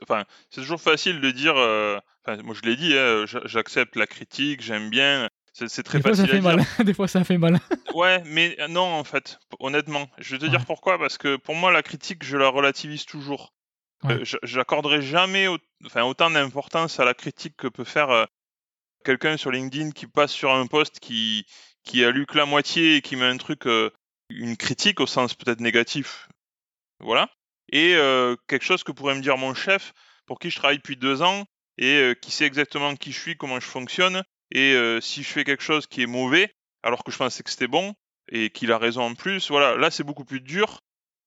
toujours 0.61 0.81
facile 0.81 1.21
de 1.21 1.31
dire 1.31 1.55
euh, 1.55 1.97
moi 2.43 2.55
je 2.55 2.61
l'ai 2.69 2.75
dit 2.75 2.97
hein, 2.97 3.25
j'accepte 3.45 3.95
la 3.95 4.05
critique 4.05 4.61
j'aime 4.61 4.89
bien 4.89 5.29
c'est 5.55 5.83
très 5.83 5.99
Des 5.99 6.03
facile 6.03 6.27
fois, 6.27 6.27
ça 6.27 6.27
fait 6.27 6.41
mal. 6.41 6.65
Des 6.85 6.93
fois, 6.93 7.07
ça 7.07 7.23
fait 7.23 7.37
mal. 7.37 7.59
ouais, 7.95 8.21
mais 8.25 8.55
euh, 8.59 8.67
non, 8.67 8.83
en 8.83 9.03
fait, 9.03 9.39
honnêtement. 9.59 10.09
Je 10.17 10.35
vais 10.35 10.39
te 10.39 10.45
dire 10.45 10.65
pourquoi. 10.65 10.99
Parce 10.99 11.17
que 11.17 11.37
pour 11.37 11.55
moi, 11.55 11.71
la 11.71 11.81
critique, 11.81 12.23
je 12.23 12.37
la 12.37 12.49
relativise 12.49 13.05
toujours. 13.05 13.53
Euh, 14.03 14.23
j'accorderai 14.43 15.01
jamais 15.01 15.47
enfin, 15.83 16.03
autant 16.03 16.29
d'importance 16.29 16.99
à 16.99 17.05
la 17.05 17.15
critique 17.15 17.55
que 17.57 17.67
peut 17.67 17.85
faire 17.85 18.11
euh, 18.11 18.25
quelqu'un 19.03 19.35
sur 19.37 19.49
LinkedIn 19.49 19.91
qui 19.91 20.05
passe 20.05 20.31
sur 20.31 20.53
un 20.53 20.67
post 20.67 20.99
qui, 20.99 21.47
qui 21.83 22.03
a 22.03 22.11
lu 22.11 22.27
que 22.27 22.37
la 22.37 22.45
moitié 22.45 22.97
et 22.97 23.01
qui 23.01 23.15
met 23.15 23.25
un 23.25 23.37
truc, 23.37 23.65
une 24.29 24.57
critique 24.57 24.99
au 24.99 25.07
sens 25.07 25.33
peut-être 25.33 25.61
négatif. 25.61 26.27
Voilà. 26.99 27.29
Et 27.71 27.95
quelque 28.47 28.65
chose 28.65 28.83
que 28.83 28.91
pourrait 28.91 29.15
me 29.15 29.21
dire 29.21 29.37
mon 29.37 29.55
chef, 29.55 29.93
pour 30.27 30.37
qui 30.37 30.51
je 30.51 30.57
travaille 30.57 30.77
depuis 30.77 30.97
deux 30.97 31.23
ans, 31.23 31.45
et 31.77 32.13
qui 32.21 32.31
sait 32.31 32.45
exactement 32.45 32.95
qui 32.95 33.11
je 33.11 33.19
suis, 33.19 33.37
comment 33.37 33.59
je 33.59 33.65
fonctionne, 33.65 34.23
et 34.51 34.73
euh, 34.73 35.01
si 35.01 35.23
je 35.23 35.29
fais 35.29 35.43
quelque 35.43 35.63
chose 35.63 35.87
qui 35.87 36.01
est 36.01 36.07
mauvais, 36.07 36.53
alors 36.83 37.03
que 37.03 37.11
je 37.11 37.17
pensais 37.17 37.43
que 37.43 37.49
c'était 37.49 37.67
bon, 37.67 37.93
et 38.29 38.49
qu'il 38.49 38.71
a 38.71 38.77
raison 38.77 39.03
en 39.03 39.15
plus, 39.15 39.49
voilà, 39.49 39.75
là 39.75 39.91
c'est 39.91 40.03
beaucoup 40.03 40.25
plus 40.25 40.41
dur 40.41 40.79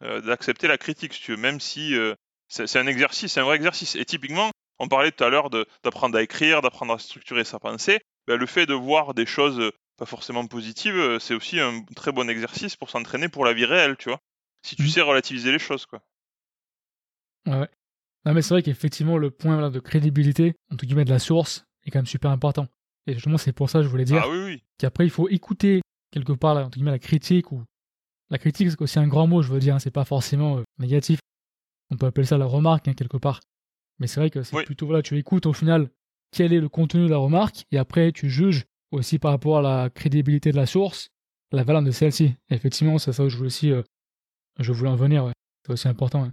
euh, 0.03 0.21
d'accepter 0.21 0.69
la 0.69 0.79
critique, 0.79 1.15
si 1.15 1.23
tu 1.23 1.33
veux, 1.33 1.37
même 1.37 1.61
si 1.61 1.95
euh, 1.95 2.15
c'est 2.49 2.79
un 2.79 2.87
exercice, 2.87 3.33
c'est 3.33 3.41
un 3.41 3.45
vrai 3.45 3.57
exercice. 3.57 3.97
Et 3.97 4.05
typiquement, 4.05 4.51
on 4.79 4.89
parlait 4.89 5.13
tout 5.13 5.25
à 5.25 5.29
l'heure 5.29 5.51
d'apprendre 5.51 6.17
à 6.17 6.23
écrire, 6.23 6.63
d'apprendre 6.63 6.95
à 6.95 6.99
structurer 6.99 7.45
sa 7.45 7.59
pensée. 7.59 8.01
Ben, 8.27 8.37
le 8.37 8.47
fait 8.47 8.67
de 8.67 8.75
voir 8.75 9.15
des 9.15 9.27
choses 9.27 9.73
pas 9.97 10.07
forcément 10.07 10.47
positives, 10.47 11.19
c'est 11.19 11.35
aussi 11.35 11.59
un 11.59 11.83
très 11.97 12.13
bon 12.13 12.29
exercice 12.31 12.77
pour 12.77 12.91
s'entraîner 12.91 13.29
pour 13.29 13.45
la 13.45 13.53
vie 13.53 13.65
réelle, 13.65 13.97
tu 13.97 14.09
vois. 14.09 14.21
Si 14.63 14.77
tu 14.77 14.85
mmh. 14.85 14.89
sais 14.89 15.01
relativiser 15.01 15.51
les 15.51 15.59
choses, 15.59 15.87
quoi. 15.87 16.01
Ouais. 17.47 17.69
Non, 18.25 18.35
mais 18.35 18.43
c'est 18.43 18.55
vrai 18.55 18.63
qu'effectivement, 18.63 19.17
le 19.17 19.31
point 19.31 19.71
de 19.71 19.81
crédibilité, 19.81 20.55
en 20.71 20.77
tout 20.77 20.87
cas 20.87 21.05
de 21.05 21.11
la 21.11 21.19
source, 21.19 21.65
est 21.85 21.91
quand 21.91 22.01
même 22.01 22.07
super 22.07 22.31
important. 22.31 22.67
Et 23.09 23.15
justement, 23.15 23.39
c'est 23.39 23.53
pour 23.53 23.71
ça 23.71 23.79
que 23.79 23.85
je 23.85 23.89
voulais 23.89 24.05
dire 24.05 24.23
ah 24.25 24.55
qu'après, 24.77 25.05
il 25.05 25.11
faut 25.11 25.29
écouter 25.29 25.81
quelque 26.11 26.33
part 26.33 26.55
là, 26.55 26.67
entre 26.67 26.79
la 26.79 26.99
critique. 26.99 27.53
ou 27.53 27.65
La 28.31 28.39
critique, 28.39 28.71
c'est 28.71 28.81
aussi 28.81 28.99
un 28.99 29.09
grand 29.09 29.27
mot, 29.27 29.43
je 29.43 29.51
veux 29.51 29.61
dire, 29.61 29.75
hein, 29.75 29.79
c'est 29.79 29.91
pas 29.91 30.05
forcément 30.05 30.59
euh, 30.59 30.63
négatif. 30.79 31.19
On 31.91 31.97
peut 31.97 32.07
appeler 32.07 32.27
ça 32.27 32.37
la 32.37 32.45
remarque, 32.45 32.87
hein, 32.87 32.93
quelque 32.93 33.17
part. 33.17 33.41
Mais 33.99 34.07
c'est 34.07 34.21
vrai 34.21 34.31
que 34.31 34.43
c'est 34.43 34.63
plutôt, 34.65 34.87
voilà, 34.87 35.03
tu 35.03 35.17
écoutes 35.17 35.47
au 35.47 35.53
final 35.53 35.91
quel 36.31 36.53
est 36.53 36.61
le 36.61 36.69
contenu 36.69 37.05
de 37.05 37.11
la 37.11 37.17
remarque, 37.17 37.65
et 37.73 37.79
après, 37.79 38.13
tu 38.13 38.29
juges 38.29 38.67
aussi 38.91 39.19
par 39.19 39.31
rapport 39.31 39.59
à 39.59 39.63
la 39.63 39.91
crédibilité 39.91 40.51
de 40.51 40.57
la 40.57 40.67
source, 40.67 41.09
la 41.53 41.65
valeur 41.65 41.83
de 41.83 41.91
celle-ci. 41.91 42.35
Effectivement, 42.51 42.99
c'est 42.99 43.13
ça 43.13 43.23
que 43.23 43.31
je 43.31 43.37
voulais 43.39 43.47
aussi, 43.47 43.73
euh, 43.73 43.83
je 44.59 44.71
voulais 44.73 44.91
en 44.91 44.97
venir, 44.97 45.33
c'est 45.65 45.73
aussi 45.73 45.89
important. 45.89 46.31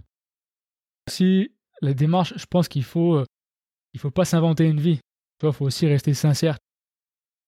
Si 1.08 1.50
la 1.80 1.94
démarche, 1.94 2.34
je 2.36 2.44
pense 2.44 2.68
qu'il 2.68 2.84
faut, 2.84 3.16
euh, 3.16 3.24
il 3.94 4.00
faut 4.00 4.10
pas 4.10 4.26
s'inventer 4.26 4.66
une 4.66 4.80
vie. 4.80 5.00
Il 5.42 5.52
faut 5.52 5.64
aussi 5.64 5.86
rester 5.86 6.14
sincère. 6.14 6.58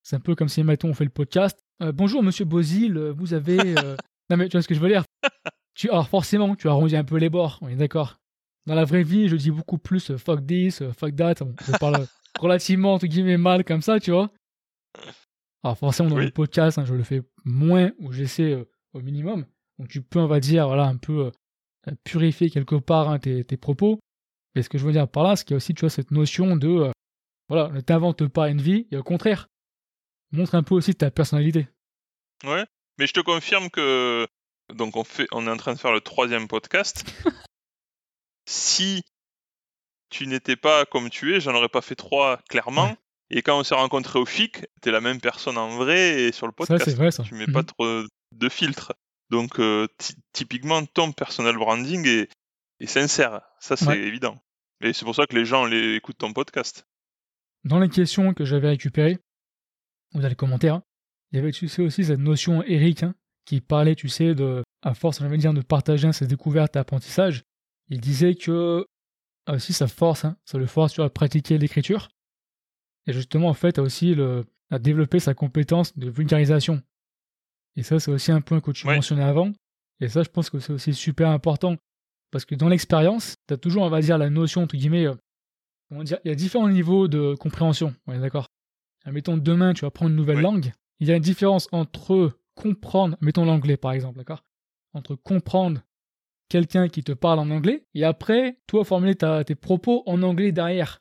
C'est 0.03 0.17
un 0.17 0.21
peu 0.21 0.35
comme 0.35 0.49
si, 0.49 0.63
mettons, 0.65 0.89
on 0.89 0.95
fait 0.95 1.05
le 1.05 1.11
podcast. 1.11 1.59
Euh, 1.83 1.93
bonjour, 1.93 2.23
monsieur 2.23 2.45
Bozil, 2.45 2.97
euh, 2.97 3.13
vous 3.13 3.35
avez. 3.35 3.59
Euh, 3.79 3.97
non, 4.31 4.37
mais 4.37 4.49
tu 4.49 4.57
vois 4.57 4.63
ce 4.63 4.69
que 4.69 4.75
je 4.75 4.81
veux 4.81 4.89
dire? 4.89 5.05
Tu, 5.75 5.91
Alors, 5.91 6.09
forcément, 6.09 6.57
tu 6.57 6.69
arrondis 6.69 6.97
un 6.97 7.05
peu 7.05 7.17
les 7.17 7.29
bords, 7.29 7.59
on 7.63 7.69
est 7.69 7.77
d'accord. 7.77 8.19
Dans 8.67 8.75
la 8.75 8.85
vraie 8.85 9.03
vie, 9.03 9.29
je 9.29 9.37
dis 9.37 9.51
beaucoup 9.51 9.79
plus 9.79 10.17
fuck 10.17 10.47
this, 10.47 10.83
fuck 10.93 11.15
that. 11.17 11.35
je 11.67 11.79
parle 11.79 12.07
relativement, 12.41 12.95
entre 12.95 13.07
guillemets, 13.07 13.37
mal 13.37 13.65
comme 13.65 13.83
ça, 13.83 14.01
tu 14.01 14.11
vois. 14.11 14.31
Alors, 15.63 15.79
forcément, 15.79 16.11
dans 16.11 16.19
le 16.19 16.31
podcast, 16.31 16.79
hein, 16.79 16.85
je 16.85 16.95
le 16.95 17.03
fais 17.03 17.23
moins 17.45 17.93
ou 17.99 18.13
j'essaie 18.13 18.67
au 18.93 19.01
minimum. 19.01 19.47
Donc, 19.79 19.89
tu 19.89 20.03
peux, 20.03 20.19
on 20.19 20.27
va 20.27 20.41
dire, 20.41 20.67
voilà, 20.67 20.85
un 20.85 20.97
peu 20.97 21.31
purifier 22.05 22.51
quelque 22.51 22.75
part 22.75 23.09
hein, 23.09 23.19
tes, 23.19 23.45
tes, 23.45 23.57
propos. 23.57 24.01
Mais 24.55 24.63
ce 24.63 24.69
que 24.69 24.79
je 24.79 24.85
veux 24.85 24.93
dire 24.93 25.09
par 25.09 25.23
là, 25.23 25.37
c'est 25.37 25.45
qu'il 25.45 25.53
y 25.53 25.57
a 25.57 25.59
aussi, 25.59 25.75
tu 25.75 25.81
vois, 25.81 25.91
cette 25.91 26.11
notion 26.11 26.57
de. 26.57 26.91
voilà, 27.49 27.69
ne 27.71 27.81
t'invente 27.81 28.27
pas 28.27 28.49
une 28.49 28.61
vie, 28.61 28.87
et 28.91 28.97
au 28.97 29.03
contraire, 29.03 29.49
montre 30.33 30.55
un 30.55 30.63
peu 30.63 30.75
aussi 30.75 30.95
ta 30.95 31.11
personnalité. 31.11 31.69
Ouais, 32.45 32.65
mais 32.99 33.07
je 33.07 33.13
te 33.13 33.21
confirme 33.21 33.71
que 33.71 34.27
donc 34.75 34.97
on 34.97 35.05
fait, 35.05 35.27
on 35.33 35.47
est 35.47 35.51
en 35.51 35.57
train 35.57 35.75
de 35.75 35.79
faire 35.79 35.93
le 35.93 36.01
troisième 36.01 36.49
podcast. 36.49 37.05
si 38.47 39.03
tu 40.11 40.27
n'étais 40.27 40.57
pas 40.57 40.85
comme 40.87 41.11
tu 41.11 41.35
es, 41.35 41.41
j'en 41.41 41.55
aurais 41.55 41.69
pas 41.69 41.83
fait 41.83 41.95
trois 41.97 42.39
clairement. 42.49 42.97
Et 43.31 43.43
quand 43.43 43.59
on 43.59 43.63
s'est 43.65 43.75
rencontré 43.75 44.19
au 44.19 44.25
FIC, 44.25 44.67
t'es 44.81 44.91
la 44.91 45.03
même 45.03 45.21
personne 45.21 45.59
en 45.59 45.77
vrai 45.77 46.23
et 46.23 46.33
sur 46.33 46.47
le 46.47 46.53
podcast. 46.53 46.83
Ça, 46.85 46.91
c'est 46.91 46.97
vrai, 46.97 47.11
ça. 47.11 47.23
Tu 47.25 47.35
mets 47.35 47.47
pas 47.47 47.61
Mhm. 47.61 47.67
trop 47.67 48.03
de 48.33 48.49
filtres. 48.49 48.95
Donc, 49.31 49.61
euh, 49.61 49.87
ty- 49.99 50.15
typiquement, 50.33 50.83
ton 50.87 51.13
personal 51.13 51.55
branding 51.59 52.07
est, 52.07 52.31
est 52.81 52.87
sincère. 52.87 53.43
Ça, 53.61 53.77
c'est 53.77 53.87
Ouais. 53.87 53.99
évident. 53.99 54.43
Et 54.81 54.95
c'est 54.95 55.05
pour 55.05 55.15
ça 55.15 55.27
que 55.27 55.35
les 55.37 55.45
gens 55.45 55.67
les, 55.67 55.97
écoutent 55.97 56.17
ton 56.17 56.33
podcast. 56.33 56.87
Dans 57.65 57.79
les 57.81 57.91
questions 57.91 58.33
que 58.33 58.47
j'avais 58.47 58.69
récupérées, 58.69 59.19
ou 60.15 60.21
dans 60.21 60.29
les 60.29 60.35
commentaires, 60.35 60.77
hein, 60.77 60.83
il 61.33 61.37
y 61.37 61.39
avait, 61.41 61.53
tu 61.53 61.69
sais, 61.69 61.83
aussi 61.83 62.05
cette 62.05 62.21
notion 62.21 62.63
Eric, 62.63 63.03
hein, 63.03 63.15
qui 63.45 63.61
parlait, 63.61 63.95
tu 63.95 64.09
sais, 64.09 64.35
de, 64.35 64.63
à 64.83 64.95
force, 64.95 65.21
on 65.21 65.25
avait 65.25 65.37
dire, 65.39 65.53
de 65.55 65.61
partager 65.61 66.07
hein, 66.09 66.13
ses 66.13 66.27
découvertes 66.27 66.77
et 66.77 66.79
apprentissages. 66.79 67.43
Il 67.89 68.01
disait 68.01 68.35
que, 68.35 68.87
ah, 69.47 69.55
aussi, 69.55 69.73
ça 69.73 69.87
force, 69.89 70.25
hein, 70.25 70.37
ça 70.45 70.59
le 70.59 70.67
force, 70.67 70.93
tu 70.93 70.97
vois, 70.97 71.07
à 71.07 71.11
pratiquer 71.11 71.59
l'écriture. 71.59 72.09
Et 73.07 73.13
justement, 73.13 73.49
en 73.49 73.55
fait, 73.55 73.79
à 73.79 73.83
aussi 73.83 74.15
le, 74.15 74.45
à 74.71 74.79
développer 74.79 75.19
sa 75.19 75.35
compétence 75.35 75.97
de 75.99 76.11
vulgarisation. 76.11 76.83
Et 77.77 77.83
ça, 77.83 77.99
c'est 78.01 78.11
aussi 78.11 78.33
un 78.33 78.41
point 78.41 78.61
que 78.61 78.71
tu 78.71 78.87
Ouais. 78.87 78.97
mentionnais 78.97 79.23
avant. 79.23 79.53
Et 80.01 80.09
ça, 80.09 80.23
je 80.23 80.29
pense 80.29 80.51
que 80.51 80.59
c'est 80.59 80.73
aussi 80.73 80.93
super 80.95 81.31
important. 81.31 81.77
Parce 82.31 82.45
que 82.45 82.55
dans 82.55 82.69
l'expérience, 82.69 83.37
tu 83.47 83.55
as 83.55 83.57
toujours, 83.57 83.83
on 83.85 83.89
va 83.89 84.01
dire, 84.03 84.19
la 84.19 84.29
notion, 84.29 84.63
entre 84.63 84.77
guillemets, 84.77 85.07
euh, 85.07 85.15
comment 85.89 86.03
dire, 86.05 86.19
il 86.25 86.29
y 86.29 86.33
a 86.33 86.35
différents 86.35 86.69
niveaux 86.69 87.09
de 87.09 87.35
compréhension. 87.35 87.95
On 88.07 88.13
est 88.13 88.19
d'accord? 88.21 88.48
Mettons, 89.13 89.37
demain, 89.37 89.75
tu 89.75 89.85
vas 89.85 89.91
prendre 89.91 90.11
une 90.11 90.17
nouvelle 90.17 90.37
Oui. 90.39 90.43
langue. 90.43 90.73
Il 91.01 91.09
y 91.09 91.13
a 91.13 91.17
une 91.17 91.23
différence 91.23 91.69
entre 91.73 92.33
comprendre, 92.55 93.17
mettons 93.21 93.45
l'anglais 93.45 93.77
par 93.77 93.93
exemple, 93.93 94.19
d'accord? 94.19 94.43
Entre 94.95 95.15
comprendre 95.15 95.83
quelqu'un 96.49 96.89
qui 96.89 97.05
te 97.05 97.13
parle 97.13 97.39
en 97.39 97.51
anglais 97.51 97.85
et 97.95 98.05
après, 98.05 98.59
toi, 98.67 98.85
formuler 98.85 99.15
ta- 99.15 99.45
tes 99.45 99.55
propos 99.55 100.03
en 100.07 100.23
anglais 100.23 100.51
derrière. 100.51 101.01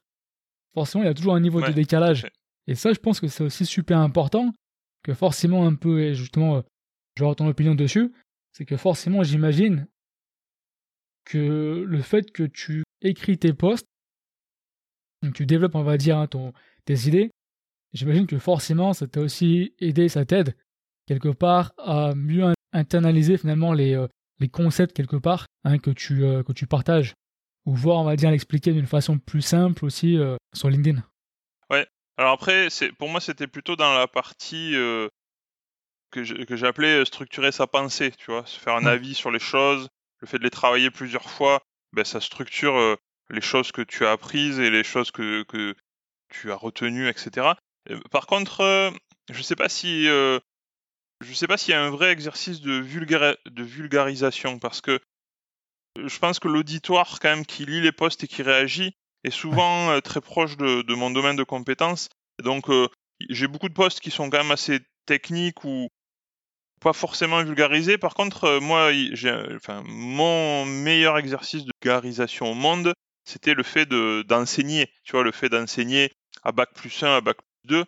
Forcément, 0.73 1.03
il 1.03 1.07
y 1.07 1.09
a 1.09 1.13
toujours 1.13 1.33
un 1.35 1.39
niveau 1.39 1.61
Ouais, 1.61 1.69
de 1.69 1.73
décalage. 1.73 2.27
Et 2.67 2.75
ça, 2.75 2.93
je 2.93 2.99
pense 2.99 3.19
que 3.19 3.27
c'est 3.27 3.43
aussi 3.43 3.65
super 3.65 3.97
important 3.99 4.53
que 5.03 5.13
forcément 5.13 5.65
un 5.65 5.73
peu, 5.73 6.01
et 6.01 6.13
justement, 6.15 6.57
euh, 6.57 6.61
j'aurai 7.15 7.33
ton 7.35 7.47
opinion 7.47 7.73
dessus, 7.75 8.11
c'est 8.51 8.65
que 8.65 8.77
forcément, 8.77 9.23
j'imagine 9.23 9.87
que 11.25 11.83
le 11.87 12.01
fait 12.01 12.31
que 12.31 12.43
tu 12.43 12.83
écris 13.01 13.37
tes 13.37 13.53
posts, 13.53 13.85
que 15.23 15.29
tu 15.29 15.45
développes, 15.45 15.75
on 15.75 15.83
va 15.83 15.97
dire, 15.97 16.17
hein, 16.17 16.27
ton, 16.27 16.53
tes 16.85 17.07
idées, 17.07 17.31
j'imagine 17.97 18.27
que 18.27 18.37
forcément, 18.39 18.93
ça 18.93 19.07
t'a 19.07 19.19
aussi 19.21 19.73
aidé, 19.79 20.07
ça 20.09 20.23
t'aide 20.25 20.55
quelque 21.07 21.29
part 21.29 21.71
à 21.77 22.13
mieux 22.15 22.43
in- 22.43 22.53
internaliser 22.73 23.37
finalement 23.37 23.73
les, 23.73 23.93
euh, 23.95 24.07
les 24.39 24.49
concepts 24.49 24.95
quelque 24.95 25.15
part 25.15 25.45
hein, 25.63 25.77
que, 25.79 25.91
tu, 25.91 26.23
euh, 26.23 26.43
que 26.43 26.51
tu 26.53 26.67
partages. 26.67 27.13
Ou 27.65 27.75
voir, 27.75 27.97
on 27.97 28.03
va 28.05 28.15
dire, 28.15 28.31
l'expliquer 28.31 28.71
d'une 28.71 28.85
façon 28.87 29.17
plus 29.19 29.41
simple 29.41 29.83
aussi 29.83 30.17
euh, 30.17 30.37
sur 30.53 30.69
LinkedIn. 30.69 31.03
Alors 32.19 32.31
après, 32.33 32.71
c'est 32.71 32.91
pour 32.93 33.09
moi, 33.09 33.19
c'était 33.21 33.45
plutôt 33.45 33.75
dans 33.75 33.93
la 33.93 34.07
partie 34.07 34.73
que 36.09 36.23
je- 36.23 36.33
que 36.45 36.55
j'appelais 36.55 37.05
structurer 37.05 37.51
sa 37.51 37.67
pensée, 37.67 38.11
tu 38.17 38.31
vois, 38.31 38.43
se 38.47 38.59
faire 38.59 38.73
un 38.73 38.85
Ouais. 38.85 38.91
avis 38.93 39.13
sur 39.13 39.29
les 39.29 39.37
choses, 39.39 39.87
le 40.21 40.25
fait 40.27 40.39
de 40.39 40.43
les 40.43 40.49
travailler 40.49 40.89
plusieurs 40.89 41.29
fois, 41.29 41.61
ben, 41.93 42.03
ça 42.03 42.19
structure 42.19 42.97
les 43.29 43.41
choses 43.41 43.71
que 43.71 43.83
tu 43.83 44.03
as 44.03 44.11
apprises 44.13 44.57
et 44.59 44.71
les 44.71 44.83
choses 44.83 45.11
que, 45.11 45.43
que 45.43 45.75
tu 46.29 46.51
as 46.51 46.55
retenues, 46.55 47.07
etc. 47.07 47.49
Euh, 47.89 47.99
Par 48.11 48.27
contre, 48.27 48.61
euh, 48.61 48.91
je 49.29 49.41
sais 49.41 49.55
pas 49.55 49.69
si 49.69 50.07
euh, 50.07 50.39
je 51.21 51.33
sais 51.33 51.47
pas 51.47 51.57
s'il 51.57 51.71
y 51.71 51.75
a 51.75 51.83
un 51.83 51.89
vrai 51.89 52.11
exercice 52.11 52.61
de, 52.61 52.79
vulgarisation 53.63 54.59
parce 54.59 54.81
que 54.81 54.99
je 55.97 56.19
pense 56.19 56.39
que 56.39 56.47
l'auditoire 56.47 57.19
quand 57.19 57.29
même 57.29 57.45
qui 57.45 57.65
lit 57.65 57.81
les 57.81 57.91
posts 57.91 58.23
et 58.23 58.27
qui 58.27 58.43
réagit 58.43 58.93
est 59.23 59.31
souvent 59.31 59.99
très 60.01 60.21
proche 60.21 60.57
de, 60.57 60.83
de 60.83 60.93
mon 60.93 61.09
domaine 61.09 61.35
de 61.35 61.43
compétences. 61.43 62.09
Donc 62.43 62.69
euh, 62.69 62.87
j'ai 63.29 63.47
beaucoup 63.47 63.69
de 63.69 63.73
posts 63.73 63.99
qui 63.99 64.11
sont 64.11 64.29
quand 64.29 64.37
même 64.37 64.51
assez 64.51 64.79
techniques 65.05 65.63
ou 65.63 65.87
pas 66.79 66.93
forcément 66.93 67.43
vulgarisés. 67.43 67.97
Par 67.97 68.13
contre, 68.13 68.43
euh, 68.45 68.59
moi, 68.59 68.91
j'ai, 69.13 69.33
enfin, 69.55 69.83
mon 69.85 70.65
meilleur 70.65 71.17
exercice 71.17 71.65
de 71.65 71.71
vulgarisation 71.81 72.51
au 72.51 72.53
monde, 72.53 72.93
c'était 73.25 73.53
le 73.53 73.63
fait 73.63 73.85
de 73.85 74.23
d'enseigner. 74.27 74.91
Tu 75.03 75.13
vois, 75.13 75.23
le 75.23 75.31
fait 75.31 75.49
d'enseigner 75.49 76.11
à 76.43 76.51
bac 76.51 76.69
plus 76.75 77.03
1, 77.03 77.17
à 77.17 77.21
bac 77.21 77.37
plus 77.37 77.46
2. 77.67 77.85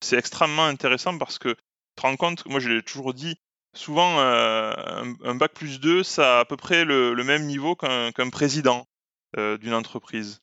C'est 0.00 0.16
extrêmement 0.18 0.64
intéressant 0.66 1.16
parce 1.18 1.38
que 1.38 1.50
tu 1.50 1.56
te 1.96 2.02
rends 2.02 2.16
compte, 2.16 2.44
moi 2.46 2.58
je 2.60 2.68
l'ai 2.70 2.82
toujours 2.82 3.14
dit, 3.14 3.36
souvent 3.74 4.18
euh, 4.18 4.72
un, 4.76 5.14
un 5.24 5.34
bac 5.34 5.52
plus 5.52 5.78
2, 5.80 6.02
ça 6.02 6.38
a 6.38 6.40
à 6.40 6.44
peu 6.44 6.56
près 6.56 6.84
le, 6.84 7.14
le 7.14 7.24
même 7.24 7.44
niveau 7.46 7.76
qu'un 7.76 8.30
président 8.30 8.86
euh, 9.36 9.56
d'une 9.58 9.74
entreprise. 9.74 10.40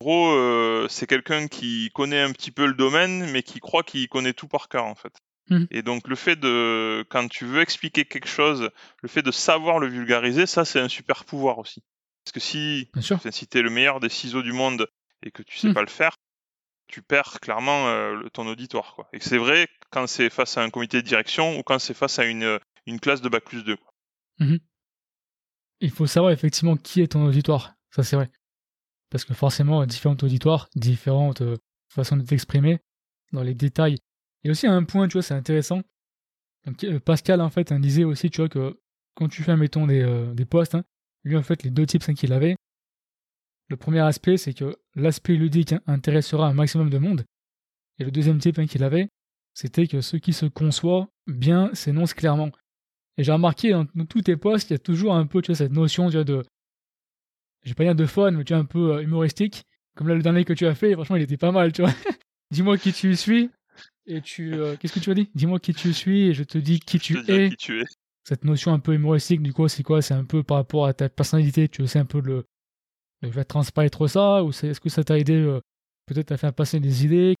En 0.00 0.04
gros, 0.04 0.32
euh, 0.32 0.88
c'est 0.90 1.06
quelqu'un 1.06 1.46
qui 1.48 1.90
connaît 1.94 2.20
un 2.20 2.32
petit 2.32 2.50
peu 2.50 2.66
le 2.66 2.74
domaine, 2.74 3.30
mais 3.30 3.42
qui 3.42 3.60
croit 3.60 3.84
qu'il 3.84 4.08
connaît 4.08 4.32
tout 4.34 4.48
par 4.48 4.68
cœur 4.68 4.84
en 4.84 4.94
fait. 4.96 5.14
Mhm. 5.48 5.66
Et 5.70 5.82
donc 5.82 6.08
le 6.08 6.16
fait 6.16 6.36
de, 6.36 7.04
quand 7.08 7.28
tu 7.28 7.46
veux 7.46 7.60
expliquer 7.62 8.04
quelque 8.04 8.28
chose, 8.28 8.70
le 9.00 9.08
fait 9.08 9.22
de 9.22 9.30
savoir 9.30 9.78
le 9.78 9.88
vulgariser, 9.88 10.46
ça 10.46 10.64
c'est 10.64 10.80
un 10.80 10.88
super 10.88 11.24
pouvoir 11.24 11.58
aussi. 11.58 11.82
Parce 12.24 12.32
que 12.32 12.40
si, 12.40 12.88
si 13.32 13.46
t'es 13.46 13.62
le 13.62 13.70
meilleur 13.70 14.00
des 14.00 14.08
ciseaux 14.08 14.42
du 14.42 14.52
monde 14.52 14.86
et 15.24 15.30
que 15.30 15.42
tu 15.42 15.56
sais 15.58 15.68
Mhm. 15.68 15.74
pas 15.74 15.80
le 15.82 15.88
faire, 15.88 16.16
tu 16.92 17.02
perds 17.02 17.40
clairement 17.40 17.88
euh, 17.88 18.22
ton 18.32 18.46
auditoire. 18.46 18.94
Quoi. 18.94 19.08
Et 19.12 19.20
c'est 19.20 19.38
vrai 19.38 19.66
quand 19.90 20.06
c'est 20.06 20.30
face 20.30 20.56
à 20.58 20.62
un 20.62 20.70
comité 20.70 21.02
de 21.02 21.06
direction 21.06 21.58
ou 21.58 21.62
quand 21.62 21.78
c'est 21.78 21.94
face 21.94 22.18
à 22.18 22.24
une, 22.24 22.58
une 22.86 23.00
classe 23.00 23.22
de 23.22 23.28
bac 23.28 23.44
plus 23.44 23.64
2. 23.64 23.76
Quoi. 23.76 23.92
il 25.80 25.90
faut 25.90 26.06
savoir 26.06 26.32
effectivement 26.32 26.76
qui 26.76 27.00
est 27.00 27.08
ton 27.08 27.24
auditoire. 27.24 27.74
Ça, 27.90 28.02
c'est 28.02 28.16
vrai. 28.16 28.30
Parce 29.10 29.24
que 29.24 29.34
forcément, 29.34 29.84
différents 29.84 30.16
auditoires, 30.22 30.68
différentes 30.74 31.42
euh, 31.42 31.56
façons 31.88 32.16
de 32.16 32.22
t'exprimer 32.22 32.78
dans 33.32 33.42
les 33.42 33.54
détails. 33.54 33.98
A 34.46 34.50
aussi 34.50 34.66
un 34.66 34.84
point, 34.84 35.08
tu 35.08 35.14
vois, 35.14 35.22
c'est 35.22 35.34
intéressant. 35.34 35.82
Euh, 36.84 37.00
Pascal, 37.00 37.40
en 37.40 37.50
fait, 37.50 37.72
hein, 37.72 37.80
disait 37.80 38.04
aussi, 38.04 38.30
tu 38.30 38.40
vois, 38.40 38.48
que 38.48 38.80
quand 39.14 39.28
tu 39.28 39.42
fais, 39.42 39.56
mettons, 39.56 39.86
des, 39.86 40.02
euh, 40.02 40.32
des 40.32 40.46
posts, 40.46 40.74
hein, 40.74 40.84
lui, 41.24 41.36
en 41.36 41.42
fait, 41.42 41.62
les 41.62 41.70
deux 41.70 41.84
types 41.84 42.02
hein, 42.08 42.14
qu'il 42.14 42.32
avait, 42.32 42.56
le 43.68 43.76
premier 43.76 44.00
aspect, 44.00 44.36
c'est 44.36 44.54
que 44.54 44.76
l'aspect 44.94 45.34
ludique 45.34 45.72
hein, 45.72 45.80
intéressera 45.86 46.48
un 46.48 46.54
maximum 46.54 46.90
de 46.90 46.98
monde. 46.98 47.24
Et 47.98 48.04
le 48.04 48.10
deuxième 48.10 48.38
type 48.38 48.58
hein, 48.58 48.66
qu'il 48.66 48.84
avait, 48.84 49.08
c'était 49.54 49.86
que 49.86 50.00
ce 50.00 50.16
qui 50.16 50.32
se 50.32 50.46
conçoit 50.46 51.08
bien 51.26 51.72
s'énonce 51.74 52.14
clairement. 52.14 52.50
Et 53.18 53.24
j'ai 53.24 53.32
remarqué 53.32 53.70
dans, 53.70 53.86
dans 53.94 54.06
tous 54.06 54.22
tes 54.22 54.36
posts, 54.36 54.70
il 54.70 54.74
y 54.74 54.76
a 54.76 54.78
toujours 54.78 55.14
un 55.14 55.26
peu 55.26 55.42
tu 55.42 55.48
vois, 55.52 55.56
cette 55.56 55.72
notion 55.72 56.08
tu 56.08 56.14
vois, 56.16 56.24
de. 56.24 56.42
Je 57.62 57.70
vais 57.70 57.74
pas 57.74 57.84
dire 57.84 57.94
de 57.94 58.06
fun, 58.06 58.30
mais 58.32 58.44
tu 58.44 58.52
vois, 58.52 58.62
un 58.62 58.64
peu 58.64 58.94
euh, 58.96 59.02
humoristique. 59.02 59.64
Comme 59.94 60.08
là, 60.08 60.14
le 60.14 60.22
dernier 60.22 60.44
que 60.44 60.52
tu 60.52 60.66
as 60.66 60.74
fait, 60.74 60.94
franchement, 60.94 61.16
il 61.16 61.22
était 61.22 61.36
pas 61.36 61.52
mal, 61.52 61.72
tu 61.72 61.82
vois. 61.82 61.92
Dis-moi 62.50 62.76
qui 62.78 62.92
tu 62.92 63.14
suis. 63.14 63.50
Et 64.06 64.20
tu. 64.20 64.54
euh, 64.54 64.76
Qu'est-ce 64.76 64.92
que 64.94 65.00
tu 65.00 65.10
as 65.10 65.14
dit? 65.14 65.30
Dis-moi 65.34 65.60
qui 65.60 65.74
tu 65.74 65.92
suis 65.92 66.22
et 66.28 66.34
je 66.34 66.42
te 66.44 66.58
dis 66.58 66.80
qui 66.80 66.98
tu 66.98 67.18
es. 67.28 67.50
qui 67.50 67.56
tu 67.56 67.80
es. 67.80 67.84
Cette 68.24 68.44
notion 68.44 68.72
un 68.72 68.78
peu 68.78 68.94
humoristique, 68.94 69.42
du 69.42 69.52
coup, 69.52 69.68
c'est 69.68 69.82
quoi? 69.82 70.02
C'est 70.02 70.14
un 70.14 70.24
peu 70.24 70.42
par 70.42 70.56
rapport 70.56 70.86
à 70.86 70.94
ta 70.94 71.08
personnalité. 71.08 71.68
Tu 71.68 71.86
sais 71.86 71.98
un 72.00 72.04
peu 72.04 72.20
le. 72.20 72.44
Le 73.22 73.32
faire 73.32 73.46
transparaître 73.46 74.06
ça 74.08 74.42
Ou 74.42 74.52
c'est- 74.52 74.68
est-ce 74.68 74.80
que 74.80 74.88
ça 74.88 75.04
t'a 75.04 75.18
aidé 75.18 75.34
euh, 75.34 75.60
peut-être 76.06 76.32
à 76.32 76.36
faire 76.36 76.52
passer 76.52 76.80
des 76.80 77.04
idées? 77.04 77.34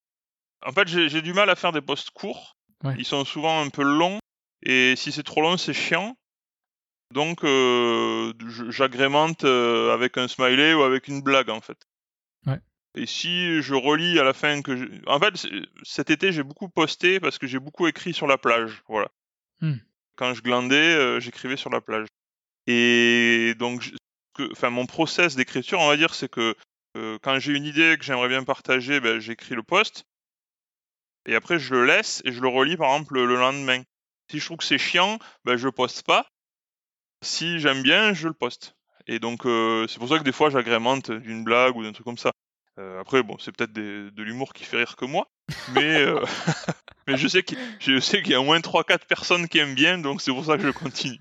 En 0.64 0.72
fait, 0.72 0.86
j'ai 0.88 1.08
j'ai 1.08 1.22
du 1.22 1.32
mal 1.32 1.50
à 1.50 1.56
faire 1.56 1.72
des 1.72 1.80
posts 1.80 2.10
courts. 2.10 2.56
Ouais. 2.84 2.94
Ils 2.98 3.04
sont 3.04 3.24
souvent 3.24 3.60
un 3.60 3.68
peu 3.68 3.82
longs. 3.82 4.18
Et 4.64 4.94
si 4.96 5.10
c'est 5.12 5.22
trop 5.24 5.40
long, 5.42 5.56
c'est 5.56 5.72
chiant. 5.74 6.14
Donc, 7.12 7.44
euh, 7.44 8.32
j'agrémente 8.70 9.44
euh, 9.44 9.92
avec 9.92 10.16
un 10.16 10.28
smiley 10.28 10.72
ou 10.74 10.82
avec 10.82 11.08
une 11.08 11.20
blague, 11.20 11.50
en 11.50 11.60
fait. 11.60 11.76
Ouais. 12.46 12.58
Et 12.94 13.06
si 13.06 13.60
je 13.60 13.74
relis 13.74 14.18
à 14.18 14.24
la 14.24 14.32
fin 14.32 14.62
que... 14.62 14.76
je- 14.76 14.86
En 15.06 15.18
fait, 15.18 15.34
cet 15.82 16.10
été, 16.10 16.32
j'ai 16.32 16.42
beaucoup 16.42 16.68
posté 16.68 17.20
parce 17.20 17.38
que 17.38 17.46
j'ai 17.46 17.58
beaucoup 17.58 17.86
écrit 17.86 18.14
sur 18.14 18.26
la 18.26 18.38
plage. 18.38 18.82
Voilà. 18.88 19.08
Hmm. 19.60 19.76
Quand 20.16 20.32
je 20.34 20.42
glandais, 20.42 20.76
euh, 20.94 21.20
j'écrivais 21.20 21.56
sur 21.56 21.70
la 21.70 21.80
plage. 21.80 22.06
Et 22.66 23.54
donc, 23.58 23.90
enfin, 24.52 24.70
mon 24.70 24.86
process 24.86 25.36
d'écriture, 25.36 25.80
on 25.80 25.88
va 25.88 25.96
dire, 25.96 26.14
c'est 26.14 26.30
que 26.30 26.54
euh, 26.96 27.18
quand 27.22 27.38
j'ai 27.38 27.52
une 27.52 27.64
idée 27.64 27.96
que 27.98 28.04
j'aimerais 28.04 28.28
bien 28.28 28.44
partager, 28.44 29.00
ben, 29.00 29.18
j'écris 29.18 29.54
le 29.54 29.62
post. 29.62 30.04
Et 31.26 31.34
après, 31.34 31.58
je 31.58 31.74
le 31.74 31.86
laisse 31.86 32.22
et 32.24 32.32
je 32.32 32.40
le 32.40 32.48
relis, 32.48 32.76
par 32.76 32.92
exemple, 32.92 33.14
le 33.14 33.36
lendemain. 33.36 33.82
Si 34.30 34.38
je 34.38 34.44
trouve 34.44 34.58
que 34.58 34.64
c'est 34.64 34.78
chiant, 34.78 35.18
ben, 35.44 35.56
je 35.56 35.64
le 35.64 35.72
poste 35.72 36.04
pas. 36.04 36.26
Si 37.22 37.60
j'aime 37.60 37.82
bien, 37.82 38.12
je 38.12 38.28
le 38.28 38.34
poste. 38.34 38.74
Et 39.06 39.18
donc, 39.18 39.46
euh, 39.46 39.86
c'est 39.88 39.98
pour 39.98 40.08
ça 40.08 40.18
que 40.18 40.24
des 40.24 40.32
fois, 40.32 40.50
j'agrémente 40.50 41.10
d'une 41.10 41.44
blague 41.44 41.76
ou 41.76 41.82
d'un 41.82 41.92
truc 41.92 42.04
comme 42.04 42.18
ça. 42.18 42.32
Euh, 42.78 43.00
après, 43.00 43.22
bon, 43.22 43.36
c'est 43.38 43.54
peut-être 43.54 43.72
de 43.72 44.22
l'humour 44.22 44.52
qui 44.52 44.64
fait 44.64 44.78
rire 44.78 44.96
que 44.96 45.04
moi. 45.04 45.28
Mais, 45.74 46.04
je 47.06 47.28
sais 47.28 47.42
qu'il 47.42 48.30
y 48.30 48.34
a 48.34 48.40
au 48.40 48.44
moins 48.44 48.58
3-4 48.60 49.06
personnes 49.06 49.48
qui 49.48 49.58
aiment 49.58 49.74
bien, 49.74 49.98
donc 49.98 50.20
c'est 50.20 50.32
pour 50.32 50.44
ça 50.44 50.56
que 50.56 50.64
je 50.64 50.70
continue. 50.70 51.18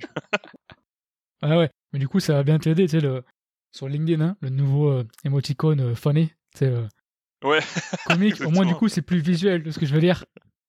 Ah 1.42 1.58
ouais, 1.58 1.72
mais 1.94 2.00
du 2.00 2.08
coup, 2.08 2.20
ça 2.20 2.34
va 2.34 2.44
bien 2.44 2.60
t'aider, 2.60 2.86
tu 2.86 2.92
sais, 2.92 3.00
le... 3.00 3.24
sur 3.72 3.88
LinkedIn, 3.88 4.24
hein, 4.24 4.38
le 4.42 4.50
nouveau 4.50 4.90
euh, 4.90 5.08
emoticon 5.24 5.78
euh, 5.80 5.96
funny, 5.96 6.32
sais, 6.56 6.66
euh, 6.68 6.88
Ouais. 7.44 7.60
comique. 8.08 8.42
Au 8.42 8.52
moins, 8.52 8.66
du 8.66 8.76
coup, 8.76 8.88
c'est 8.88 9.02
plus 9.02 9.20
visuel 9.20 9.64
de 9.64 9.72
ce 9.72 9.80
que 9.80 9.86
je 9.86 9.94
veux 9.94 10.02
dire. 10.02 10.26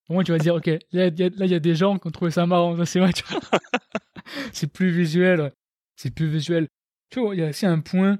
Au 0.08 0.14
moins, 0.14 0.24
tu 0.24 0.32
vas 0.32 0.38
dire, 0.38 0.54
ok, 0.54 0.66
là, 0.92 1.06
il 1.08 1.20
y, 1.20 1.48
y 1.48 1.54
a 1.54 1.60
des 1.60 1.74
gens 1.74 1.98
qui 1.98 2.06
ont 2.06 2.10
trouvé 2.10 2.30
ça 2.30 2.46
marrant, 2.46 2.82
c'est 2.84 2.98
vrai, 2.98 3.12
c'est 4.52 4.72
plus 4.72 4.90
visuel, 4.90 5.40
ouais. 5.40 5.52
c'est 5.96 6.10
plus 6.14 6.28
visuel. 6.28 6.68
Tu 7.10 7.20
vois, 7.20 7.34
il 7.34 7.40
y 7.40 7.44
a 7.44 7.48
aussi 7.48 7.66
un 7.66 7.80
point 7.80 8.18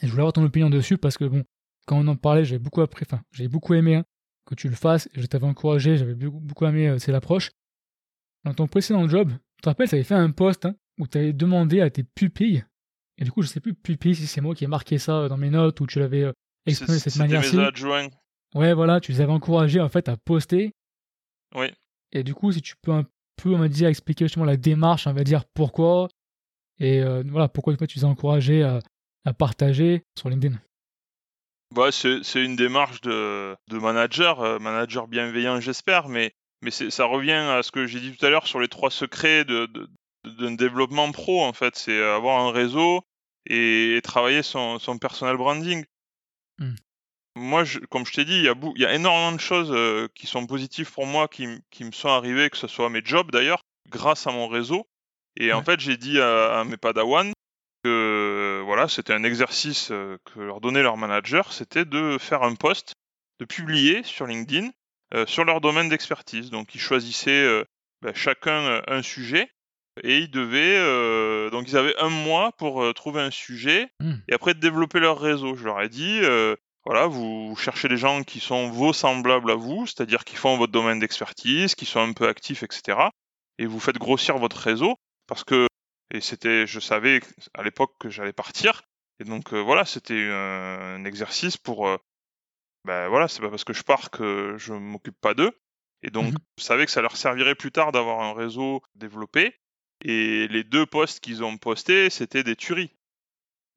Et 0.00 0.06
je 0.06 0.10
voulais 0.10 0.22
avoir 0.22 0.32
ton 0.32 0.44
opinion 0.44 0.70
dessus 0.70 0.96
parce 0.96 1.18
que 1.18 1.24
bon, 1.24 1.44
quand 1.86 1.98
on 1.98 2.06
en 2.08 2.16
parlait, 2.16 2.44
j'avais 2.44 2.58
beaucoup 2.58 2.80
appris, 2.80 3.04
enfin, 3.08 3.22
j'ai 3.32 3.48
beaucoup 3.48 3.74
aimé 3.74 3.96
hein, 3.96 4.04
que 4.46 4.54
tu 4.54 4.68
le 4.68 4.74
fasses. 4.74 5.08
Je 5.14 5.26
t'avais 5.26 5.46
encouragé, 5.46 5.96
j'avais 5.96 6.14
beaucoup, 6.14 6.66
aimé 6.66 6.88
euh, 6.88 6.98
c'est 6.98 7.12
l'approche. 7.12 7.50
Dans 8.44 8.54
ton 8.54 8.68
précédent 8.68 9.08
job, 9.08 9.30
tu 9.30 9.62
te 9.62 9.68
rappelles, 9.68 9.88
tu 9.88 9.96
avais 9.96 10.04
fait 10.04 10.14
un 10.14 10.30
post 10.30 10.66
hein, 10.66 10.76
où 10.98 11.06
tu 11.06 11.18
avais 11.18 11.32
demandé 11.32 11.80
à 11.80 11.90
tes 11.90 12.02
pupilles, 12.02 12.64
et 13.18 13.24
du 13.24 13.32
coup, 13.32 13.42
je 13.42 13.48
sais 13.48 13.60
plus 13.60 13.74
pupilles 13.74 14.14
si 14.14 14.26
c'est 14.26 14.40
moi 14.40 14.54
qui 14.54 14.64
ai 14.64 14.66
marqué 14.66 14.98
ça 14.98 15.20
euh, 15.20 15.28
dans 15.28 15.36
mes 15.36 15.50
notes 15.50 15.80
ou 15.80 15.86
tu 15.86 15.98
l'avais 15.98 16.22
euh, 16.22 16.32
exprimé 16.66 16.98
de 16.98 17.02
cette 17.02 17.16
manière-ci. 17.16 17.56
Ouais, 18.54 18.74
voilà, 18.74 19.00
tu 19.00 19.12
les 19.12 19.20
avais 19.20 19.32
encouragés 19.32 19.80
en 19.80 19.88
fait 19.88 20.08
à 20.08 20.16
poster. 20.16 20.72
Oui. 21.54 21.66
Et 22.12 22.22
du 22.22 22.34
coup, 22.34 22.52
si 22.52 22.62
tu 22.62 22.74
peux 22.80 22.92
un 22.92 23.04
peu, 23.36 23.54
on 23.54 23.58
va 23.58 23.68
dire, 23.68 23.88
expliquer 23.88 24.26
justement 24.26 24.44
la 24.44 24.56
démarche, 24.56 25.06
on 25.06 25.12
va 25.12 25.24
dire 25.24 25.44
pourquoi, 25.54 26.08
et 26.78 27.02
voilà, 27.24 27.48
pourquoi 27.48 27.76
tu 27.76 27.98
les 27.98 28.04
as 28.04 28.08
encouragés 28.08 28.62
à, 28.62 28.80
à 29.24 29.32
partager 29.32 30.04
sur 30.18 30.30
LinkedIn. 30.30 30.56
Bah, 31.74 31.90
c'est 31.90 32.22
une 32.36 32.54
démarche 32.54 33.00
de, 33.00 33.56
de 33.68 33.78
manager, 33.78 34.40
euh, 34.40 34.58
manager 34.60 35.08
bienveillant, 35.08 35.60
j'espère, 35.60 36.08
mais, 36.08 36.32
mais 36.62 36.70
ça 36.70 37.04
revient 37.04 37.32
à 37.32 37.62
ce 37.62 37.72
que 37.72 37.86
j'ai 37.86 37.98
dit 37.98 38.16
tout 38.16 38.24
à 38.24 38.30
l'heure 38.30 38.46
sur 38.46 38.60
les 38.60 38.68
trois 38.68 38.90
secrets 38.90 39.44
d'un 39.44 39.64
de, 39.64 39.90
de, 40.26 40.56
développement 40.56 41.10
pro, 41.12 41.44
en 41.44 41.52
fait. 41.52 41.76
C'est 41.76 42.02
avoir 42.02 42.40
un 42.40 42.52
réseau 42.52 43.02
et, 43.46 44.00
travailler 44.02 44.42
son, 44.42 44.78
son, 44.78 44.98
personal 44.98 45.36
branding. 45.36 45.84
Hmm. 46.58 46.74
Moi, 47.34 47.64
je, 47.64 47.78
comme 47.80 48.06
je 48.06 48.12
t'ai 48.12 48.24
dit, 48.24 48.36
il 48.36 48.44
y, 48.44 48.48
a 48.48 48.54
il 48.76 48.80
y 48.80 48.86
a 48.86 48.94
énormément 48.94 49.32
de 49.32 49.40
choses 49.40 49.70
euh, 49.70 50.08
qui 50.14 50.26
sont 50.26 50.46
positives 50.46 50.90
pour 50.90 51.06
moi, 51.06 51.28
qui, 51.28 51.46
qui 51.70 51.84
me 51.84 51.92
sont 51.92 52.08
arrivées, 52.08 52.48
que 52.48 52.56
ce 52.56 52.66
soit 52.66 52.88
mes 52.88 53.02
jobs 53.04 53.30
d'ailleurs, 53.30 53.60
grâce 53.90 54.26
à 54.26 54.32
mon 54.32 54.48
réseau. 54.48 54.86
Et 55.38 55.52
en 55.52 55.62
fait, 55.62 55.78
j'ai 55.80 55.98
dit 55.98 56.18
à, 56.18 56.60
à 56.60 56.64
mes 56.64 56.78
padawans, 56.78 57.32
que 57.86 58.62
voilà, 58.64 58.88
c'était 58.88 59.12
un 59.12 59.22
exercice 59.22 59.90
euh, 59.92 60.18
que 60.24 60.40
leur 60.40 60.60
donnait 60.60 60.82
leur 60.82 60.96
manager, 60.96 61.52
c'était 61.52 61.84
de 61.84 62.18
faire 62.18 62.42
un 62.42 62.54
post, 62.56 62.94
de 63.38 63.44
publier 63.44 64.02
sur 64.02 64.26
LinkedIn 64.26 64.70
euh, 65.14 65.24
sur 65.26 65.44
leur 65.44 65.60
domaine 65.60 65.88
d'expertise. 65.88 66.50
Donc 66.50 66.74
ils 66.74 66.80
choisissaient 66.80 67.44
euh, 67.44 67.64
ben, 68.02 68.12
chacun 68.12 68.82
un 68.88 69.02
sujet 69.02 69.48
et 70.02 70.18
ils 70.18 70.30
devaient 70.30 71.50
donc 71.50 71.68
ils 71.68 71.76
avaient 71.76 71.96
un 71.98 72.10
mois 72.10 72.52
pour 72.52 72.92
trouver 72.94 73.20
un 73.20 73.30
sujet 73.30 73.88
mmh. 74.00 74.12
et 74.28 74.34
après 74.34 74.54
développer 74.54 75.00
leur 75.00 75.20
réseau. 75.20 75.54
Je 75.54 75.64
leur 75.64 75.80
ai 75.80 75.88
dit 75.88 76.20
voilà, 76.84 77.06
vous 77.06 77.56
cherchez 77.56 77.88
des 77.88 77.96
gens 77.96 78.22
qui 78.22 78.38
sont 78.38 78.70
vos 78.70 78.92
semblables 78.92 79.50
à 79.50 79.56
vous, 79.56 79.86
c'est-à-dire 79.86 80.24
qui 80.24 80.36
font 80.36 80.56
votre 80.56 80.72
domaine 80.72 81.00
d'expertise, 81.00 81.74
qui 81.74 81.84
sont 81.84 82.00
un 82.00 82.12
peu 82.12 82.28
actifs, 82.28 82.62
etc. 82.62 82.98
Et 83.58 83.66
vous 83.66 83.80
faites 83.80 83.98
grossir 83.98 84.38
votre 84.38 84.56
réseau 84.58 84.96
parce 85.26 85.42
que 85.42 85.66
et 86.12 86.20
c'était, 86.20 86.66
je 86.66 86.80
savais 86.80 87.20
à 87.54 87.62
l'époque 87.62 87.94
que 87.98 88.10
j'allais 88.10 88.32
partir. 88.32 88.82
Et 89.18 89.24
donc 89.24 89.52
euh, 89.52 89.60
voilà, 89.60 89.84
c'était 89.84 90.28
un, 90.30 91.04
exercice 91.04 91.56
pour, 91.56 91.88
euh, 91.88 91.96
ben 92.84 93.08
voilà, 93.08 93.28
c'est 93.28 93.40
pas 93.40 93.50
parce 93.50 93.64
que 93.64 93.72
je 93.72 93.82
pars 93.82 94.10
que 94.10 94.54
je 94.58 94.72
m'occupe 94.72 95.20
pas 95.20 95.34
d'eux. 95.34 95.52
Et 96.02 96.10
donc, 96.10 96.32
mmh 96.32 96.38
je 96.58 96.64
savais 96.64 96.86
que 96.86 96.90
ça 96.90 97.02
leur 97.02 97.16
servirait 97.16 97.54
plus 97.54 97.70
tard 97.70 97.92
d'avoir 97.92 98.20
un 98.20 98.32
réseau 98.32 98.80
développé. 98.94 99.54
Et 100.08 100.46
les 100.48 100.62
deux 100.62 100.86
posts 100.86 101.20
qu'ils 101.20 101.42
ont 101.42 101.56
postés, 101.58 102.10
c'était 102.10 102.44
des 102.44 102.54
tueries. 102.54 102.94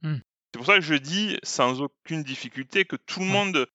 Mmh. 0.04 0.18
C'est 0.54 0.58
pour 0.58 0.66
ça 0.66 0.76
que 0.76 0.82
je 0.82 0.96
dis 0.96 1.38
sans 1.44 1.82
aucune 1.82 2.24
difficulté 2.24 2.86
que 2.86 2.96
tout 2.96 3.20
le 3.20 3.26
monde 3.26 3.68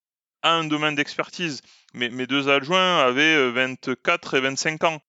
a 0.43 0.53
un 0.53 0.65
domaine 0.65 0.95
d'expertise. 0.95 1.63
Mais 1.95 2.11
mes 2.11 2.27
deux 2.27 2.49
adjoints 2.49 2.99
avaient 2.99 3.51
24 3.51 4.35
euh, 4.35 4.39
et 4.39 4.41
25 4.41 4.85
ans. 4.85 5.03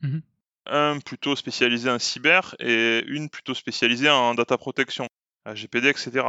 Mmh 0.00 0.20
un 0.66 1.00
plutôt 1.00 1.36
spécialisé 1.36 1.90
en 1.90 1.98
cyber 1.98 2.54
et 2.60 3.04
une 3.06 3.28
plutôt 3.28 3.54
spécialisée 3.54 4.08
en 4.08 4.34
data 4.34 4.56
protection, 4.56 5.08
GPD, 5.46 5.88
etc. 5.88 6.28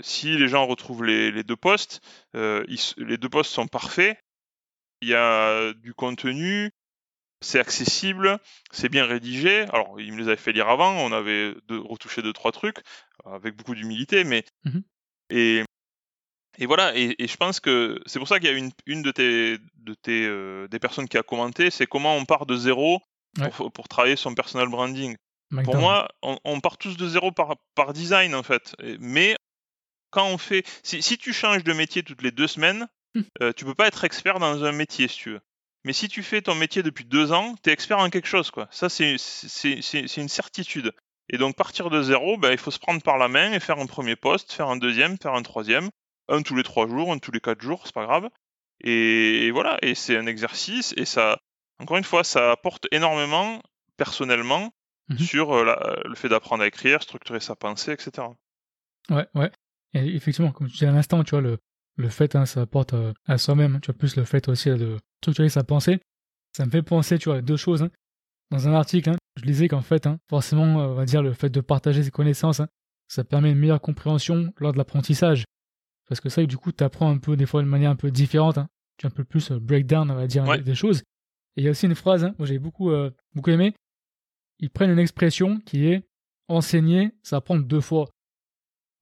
Si 0.00 0.36
les 0.36 0.48
gens 0.48 0.66
retrouvent 0.66 1.04
les, 1.04 1.42
deux 1.42 1.56
postes, 1.56 2.00
euh, 2.34 2.64
les 2.96 3.16
deux 3.16 3.28
postes 3.28 3.52
sont 3.52 3.66
parfaits. 3.66 4.18
Il 5.00 5.08
y 5.08 5.14
a 5.14 5.72
du 5.74 5.94
contenu, 5.94 6.70
c'est 7.40 7.60
accessible, 7.60 8.38
c'est 8.70 8.88
bien 8.88 9.04
rédigé. 9.04 9.62
Alors, 9.72 10.00
ils 10.00 10.12
me 10.12 10.18
les 10.18 10.28
avaient 10.28 10.36
fait 10.36 10.52
lire 10.52 10.68
avant, 10.68 10.92
on 10.92 11.12
avait 11.12 11.54
retouché 11.70 12.22
deux 12.22 12.32
trois 12.32 12.52
trucs 12.52 12.78
avec 13.24 13.56
beaucoup 13.56 13.74
d'humilité, 13.74 14.24
mais 14.24 14.44
mmh 14.64 14.80
et 15.30 15.62
et 16.58 16.66
voilà. 16.66 16.96
Et, 16.96 17.14
je 17.18 17.36
pense 17.36 17.60
que 17.60 18.00
c'est 18.06 18.18
pour 18.18 18.28
ça 18.28 18.38
qu'il 18.38 18.48
y 18.48 18.52
a 18.52 18.56
une, 18.56 18.70
une 18.86 19.02
de 19.02 19.10
tes 19.10 19.58
de 19.76 19.94
tes 19.94 20.26
euh, 20.26 20.66
des 20.68 20.78
personnes 20.78 21.08
qui 21.08 21.16
a 21.16 21.22
commenté, 21.22 21.70
c'est 21.70 21.86
comment 21.86 22.16
on 22.16 22.24
part 22.24 22.46
de 22.46 22.56
zéro 22.56 23.00
pour, 23.72 23.88
travailler 23.88 24.16
son 24.16 24.34
personal 24.34 24.68
branding. 24.68 25.16
Pour 25.64 25.76
moi, 25.76 26.08
on, 26.22 26.60
part 26.60 26.76
tous 26.76 26.96
de 26.96 27.08
zéro 27.08 27.30
par, 27.30 27.56
par 27.74 27.92
design 27.92 28.34
en 28.34 28.42
fait. 28.42 28.74
Mais 28.98 29.36
quand 30.10 30.26
on 30.26 30.38
fait, 30.38 30.66
si, 30.82 31.16
tu 31.18 31.32
changes 31.32 31.64
de 31.64 31.72
métier 31.72 32.02
toutes 32.02 32.22
les 32.22 32.32
deux 32.32 32.48
semaines, 32.48 32.88
tu 33.14 33.20
hum. 33.20 33.26
euh, 33.42 33.52
tu 33.52 33.64
peux 33.64 33.74
pas 33.74 33.86
être 33.86 34.04
expert 34.04 34.38
dans 34.40 34.64
un 34.64 34.72
métier 34.72 35.08
si 35.08 35.18
tu 35.18 35.30
veux. 35.30 35.40
Mais 35.88 35.94
si 35.94 36.08
tu 36.08 36.22
fais 36.22 36.42
ton 36.42 36.54
métier 36.54 36.82
depuis 36.82 37.06
deux 37.06 37.32
ans, 37.32 37.54
tu 37.62 37.70
es 37.70 37.72
expert 37.72 37.98
en 37.98 38.10
quelque 38.10 38.28
chose 38.28 38.50
quoi. 38.50 38.68
Ça 38.70 38.90
c'est 38.90 39.16
une 40.18 40.28
certitude. 40.28 40.92
Et 41.30 41.38
donc 41.38 41.56
partir 41.56 41.88
de 41.88 42.02
zéro, 42.02 42.36
ben, 42.36 42.52
il 42.52 42.58
faut 42.58 42.70
se 42.70 42.78
prendre 42.78 43.00
par 43.00 43.16
la 43.16 43.28
main 43.28 43.54
et 43.54 43.58
faire 43.58 43.78
un 43.78 43.86
premier 43.86 44.14
poste, 44.14 44.52
faire 44.52 44.68
un 44.68 44.76
deuxième, 44.76 45.16
faire 45.16 45.32
un 45.32 45.40
troisième, 45.40 45.88
un 46.28 46.42
tous 46.42 46.54
les 46.54 46.62
trois 46.62 46.86
jours, 46.86 47.10
un 47.10 47.18
tous 47.18 47.32
les 47.32 47.40
quatre 47.40 47.62
jours, 47.62 47.86
c'est 47.86 47.94
pas 47.94 48.04
grave. 48.04 48.28
et 48.80 49.50
voilà, 49.50 49.78
et 49.80 49.94
c'est 49.94 50.18
un 50.18 50.26
exercice 50.26 50.92
et 50.98 51.06
ça, 51.06 51.38
encore 51.78 51.96
une 51.96 52.04
fois, 52.04 52.22
ça 52.22 52.52
apporte 52.52 52.86
énormément, 52.92 53.62
personnellement, 53.96 54.74
mmh 55.08 55.16
sur 55.16 55.54
euh, 55.54 55.74
le 56.04 56.14
fait 56.16 56.28
d'apprendre 56.28 56.64
à 56.64 56.66
écrire, 56.66 57.02
structurer 57.02 57.40
sa 57.40 57.56
pensée, 57.56 57.92
etc. 57.92 58.26
Ouais, 59.08 59.26
ouais. 59.34 59.50
Et 59.94 60.14
effectivement, 60.14 60.52
comme 60.52 60.68
tu 60.68 60.76
dis 60.76 60.84
à 60.84 60.90
l'instant, 60.90 61.24
tu 61.24 61.30
vois, 61.30 61.40
le, 61.40 61.58
le 61.98 62.08
fait, 62.08 62.36
hein, 62.36 62.46
ça 62.46 62.62
apporte 62.62 62.94
euh, 62.94 63.12
à 63.26 63.38
soi-même, 63.38 63.80
tu 63.80 63.90
vois, 63.90 63.98
plus 63.98 64.16
le 64.16 64.24
fait 64.24 64.48
aussi 64.48 64.70
de 64.70 64.96
structurer 65.20 65.48
sa 65.48 65.64
pensée. 65.64 66.00
Ça 66.56 66.64
me 66.64 66.70
fait 66.70 66.82
penser, 66.82 67.18
tu 67.18 67.28
vois, 67.28 67.38
à 67.38 67.42
deux 67.42 67.56
choses. 67.56 67.82
Hein. 67.82 67.90
Dans 68.50 68.68
un 68.68 68.72
article, 68.72 69.10
hein, 69.10 69.16
je 69.36 69.44
lisais 69.44 69.68
qu'en 69.68 69.82
fait, 69.82 70.08
forcément, 70.30 70.62
on 70.62 70.94
va 70.94 71.04
dire, 71.04 71.22
le 71.22 71.34
fait 71.34 71.50
de 71.50 71.60
partager 71.60 72.02
ses 72.02 72.10
connaissances, 72.10 72.62
ça 73.08 73.24
permet 73.24 73.50
une 73.50 73.58
meilleure 73.58 73.80
compréhension 73.80 74.52
lors 74.58 74.72
de 74.72 74.78
l'apprentissage. 74.78 75.44
Parce 76.08 76.20
que 76.20 76.28
ça, 76.28 76.44
du 76.46 76.56
coup, 76.56 76.72
tu 76.72 76.84
apprends 76.84 77.10
un 77.10 77.18
peu, 77.18 77.36
des 77.36 77.46
fois, 77.46 77.62
de 77.62 77.68
manière 77.68 77.90
un 77.90 77.96
peu 77.96 78.10
différente. 78.10 78.58
Tu 78.96 79.06
as 79.06 79.08
un 79.08 79.10
peu 79.10 79.24
plus 79.24 79.50
euh, 79.50 79.58
breakdown, 79.58 80.10
on 80.10 80.14
va 80.14 80.26
dire, 80.26 80.62
des 80.62 80.74
choses. 80.74 81.00
Et 81.56 81.62
il 81.62 81.64
y 81.64 81.68
a 81.68 81.72
aussi 81.72 81.86
une 81.86 81.94
phrase, 81.94 82.24
hein, 82.24 82.34
j'ai 82.40 82.58
beaucoup, 82.58 82.90
euh, 82.90 83.10
beaucoup 83.34 83.50
aimé. 83.50 83.74
Ils 84.60 84.70
prennent 84.70 84.90
une 84.90 84.98
expression 84.98 85.60
qui 85.60 85.86
est 85.86 86.08
enseigner, 86.48 87.12
ça 87.22 87.40
prend 87.40 87.56
deux 87.56 87.80
fois. 87.80 88.08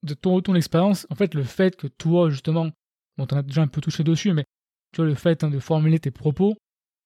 De 0.02 0.14
ton, 0.14 0.40
ton 0.40 0.54
expérience, 0.54 1.06
en 1.10 1.14
fait, 1.14 1.34
le 1.34 1.42
fait 1.42 1.76
que 1.76 1.86
toi, 1.86 2.30
justement, 2.30 2.70
bon, 3.16 3.26
t'en 3.26 3.38
as 3.38 3.42
déjà 3.42 3.62
un 3.62 3.68
peu 3.68 3.80
touché 3.80 4.04
dessus, 4.04 4.32
mais 4.32 4.44
tu 4.92 5.00
vois, 5.00 5.06
le 5.06 5.14
fait 5.14 5.44
hein, 5.44 5.50
de 5.50 5.58
formuler 5.58 5.98
tes 5.98 6.10
propos, 6.10 6.56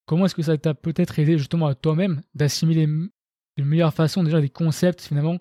comment 0.06 0.26
est-ce 0.26 0.34
que 0.34 0.42
ça 0.42 0.56
t'a 0.58 0.74
peut-être 0.74 1.18
aidé 1.18 1.38
justement 1.38 1.66
à 1.66 1.74
toi-même 1.74 2.22
d'assimiler 2.34 2.86
d'une 2.86 3.66
meilleure 3.66 3.94
façon 3.94 4.22
déjà 4.22 4.40
des 4.40 4.50
concepts 4.50 5.02
finalement 5.02 5.38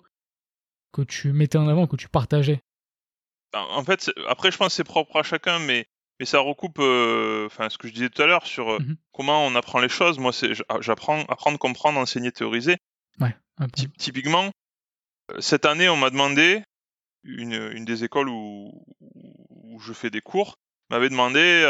que 0.92 1.02
tu 1.02 1.32
mettais 1.32 1.58
en 1.58 1.68
avant, 1.68 1.86
que 1.86 1.96
tu 1.96 2.08
partageais? 2.08 2.60
En 3.52 3.82
fait, 3.84 4.10
après, 4.28 4.50
je 4.50 4.56
pense 4.56 4.68
que 4.68 4.74
c'est 4.74 4.84
propre 4.84 5.16
à 5.16 5.22
chacun, 5.22 5.58
mais 5.58 5.86
mais 6.20 6.26
ça 6.26 6.38
recoupe 6.38 6.78
euh, 6.80 7.46
enfin 7.46 7.70
ce 7.70 7.78
que 7.78 7.88
je 7.88 7.94
disais 7.94 8.10
tout 8.10 8.20
à 8.20 8.26
l'heure 8.26 8.46
sur 8.46 8.68
euh, 8.68 8.78
mmh 8.78 8.96
comment 9.12 9.44
on 9.46 9.54
apprend 9.54 9.80
les 9.80 9.88
choses. 9.88 10.18
Moi, 10.18 10.32
c'est 10.32 10.52
ah, 10.68 10.78
j'apprends 10.80 11.20
apprendre, 11.28 11.58
comprendre, 11.58 11.98
enseigner, 11.98 12.30
théoriser. 12.30 12.76
Ouais, 13.20 13.34
typiquement, 13.98 14.50
euh, 15.32 15.40
cette 15.40 15.64
année, 15.64 15.88
on 15.88 15.96
m'a 15.96 16.10
demandé 16.10 16.62
une, 17.24 17.70
une, 17.72 17.84
des 17.84 18.04
écoles 18.04 18.28
où, 18.28 18.84
où 19.80 19.82
je 19.82 19.92
fais 19.92 20.10
des 20.10 20.20
cours 20.20 20.58
m'avait 20.90 21.08
demandé 21.08 21.64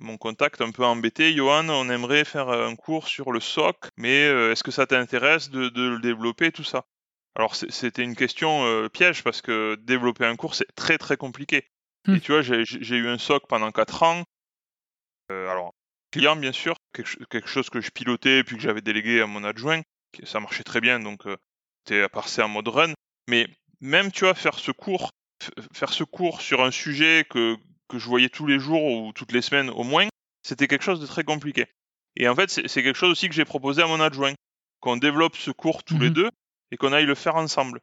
mon 0.00 0.18
contact 0.18 0.60
un 0.60 0.72
peu 0.72 0.84
embêté, 0.84 1.32
Johan, 1.32 1.68
on 1.68 1.88
aimerait 1.88 2.24
faire 2.24 2.48
un 2.48 2.74
cours 2.74 3.06
sur 3.06 3.30
le 3.30 3.38
SOC, 3.38 3.76
mais 3.96 4.22
est-ce 4.50 4.64
que 4.64 4.72
ça 4.72 4.84
t'intéresse 4.84 5.48
de, 5.48 5.68
de, 5.68 5.82
le 5.82 6.00
développer, 6.00 6.50
tout 6.50 6.64
ça? 6.64 6.86
Alors 7.36 7.54
c'était 7.54 8.02
une 8.02 8.16
question 8.16 8.88
piège 8.88 9.22
parce 9.22 9.42
que 9.42 9.76
développer 9.76 10.24
un 10.24 10.34
cours 10.34 10.56
c'est 10.56 10.66
très 10.74 10.98
très 10.98 11.16
compliqué. 11.16 11.68
Et 12.08 12.12
mmh. 12.12 12.20
tu 12.20 12.32
vois, 12.32 12.42
j'ai 12.42 12.96
eu 12.96 13.08
un 13.08 13.18
SOC 13.18 13.48
pendant 13.48 13.72
4 13.72 14.02
ans. 14.04 14.24
Euh, 15.32 15.50
alors, 15.50 15.74
client, 16.12 16.36
bien 16.36 16.52
sûr, 16.52 16.76
quelque, 16.92 17.46
chose 17.46 17.68
que 17.68 17.80
je 17.80 17.90
pilotais 17.90 18.44
puis 18.44 18.56
que 18.56 18.62
j'avais 18.62 18.80
délégué 18.80 19.20
à 19.20 19.26
mon 19.26 19.42
adjoint. 19.42 19.82
Ça 20.24 20.40
marchait 20.40 20.62
très 20.62 20.80
bien, 20.80 21.00
donc 21.00 21.26
euh, 21.26 21.36
c'était 21.84 22.08
passé 22.08 22.42
en 22.42 22.48
mode 22.48 22.68
run. 22.68 22.92
Mais 23.28 23.48
même, 23.80 24.12
tu 24.12 24.24
vois, 24.24 24.34
faire 24.34 24.58
ce 24.58 24.70
cours, 24.70 25.10
faire 25.72 25.92
ce 25.92 26.04
cours 26.04 26.40
sur 26.40 26.62
un 26.62 26.70
sujet 26.70 27.26
que, 27.28 27.56
que 27.88 27.98
je 27.98 28.06
voyais 28.06 28.28
tous 28.28 28.46
les 28.46 28.58
jours 28.58 28.82
ou 28.84 29.12
toutes 29.12 29.32
les 29.32 29.42
semaines 29.42 29.70
au 29.70 29.84
moins, 29.84 30.08
c'était 30.42 30.68
quelque 30.68 30.84
chose 30.84 31.00
de 31.00 31.06
très 31.06 31.24
compliqué. 31.24 31.66
Et 32.16 32.28
en 32.28 32.34
fait, 32.34 32.50
c'est 32.50 32.82
quelque 32.82 32.96
chose 32.96 33.10
aussi 33.10 33.28
que 33.28 33.34
j'ai 33.34 33.44
proposé 33.44 33.82
à 33.82 33.86
mon 33.86 34.00
adjoint, 34.00 34.34
qu'on 34.80 34.96
développe 34.96 35.36
ce 35.36 35.50
cours 35.50 35.84
tous 35.84 35.98
les 35.98 36.10
mmh 36.10 36.14
deux 36.14 36.30
et 36.72 36.76
qu'on 36.76 36.92
aille 36.92 37.06
le 37.06 37.14
faire 37.14 37.36
ensemble. 37.36 37.80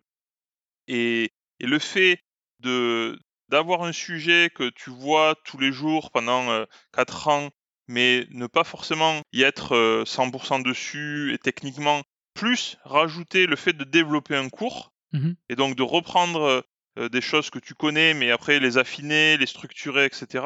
Et, 0.87 1.31
et 1.59 1.67
le 1.67 1.79
fait 1.79 2.19
de, 2.59 3.19
d'avoir 3.49 3.83
un 3.83 3.91
sujet 3.91 4.49
que 4.53 4.69
tu 4.69 4.89
vois 4.89 5.35
tous 5.45 5.57
les 5.57 5.71
jours 5.71 6.11
pendant 6.11 6.65
4 6.93 7.27
ans, 7.27 7.49
mais 7.87 8.25
ne 8.31 8.47
pas 8.47 8.63
forcément 8.63 9.21
y 9.31 9.43
être 9.43 10.03
100% 10.05 10.63
dessus 10.63 11.33
et 11.33 11.37
techniquement, 11.37 12.01
plus 12.33 12.77
rajouter 12.83 13.45
le 13.45 13.55
fait 13.55 13.73
de 13.73 13.83
développer 13.83 14.35
un 14.35 14.49
cours, 14.49 14.91
mmh 15.11 15.33
et 15.49 15.55
donc 15.55 15.75
de 15.75 15.83
reprendre 15.83 16.65
des 16.97 17.21
choses 17.21 17.49
que 17.49 17.59
tu 17.59 17.73
connais, 17.73 18.13
mais 18.13 18.31
après 18.31 18.59
les 18.59 18.77
affiner, 18.77 19.37
les 19.37 19.45
structurer, 19.45 20.05
etc. 20.05 20.45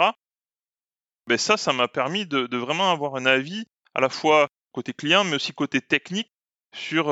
Ben 1.28 1.38
ça, 1.38 1.58
ça 1.58 1.74
m'a 1.74 1.88
permis 1.88 2.26
de, 2.26 2.58
vraiment 2.58 2.92
avoir 2.92 3.16
un 3.16 3.26
avis 3.26 3.66
à 3.94 4.02
la 4.02 4.10
fois 4.10 4.48
côté 4.72 4.94
client, 4.94 5.24
mais 5.24 5.36
aussi 5.36 5.54
côté 5.54 5.82
technique 5.82 6.32
sur 6.74 7.12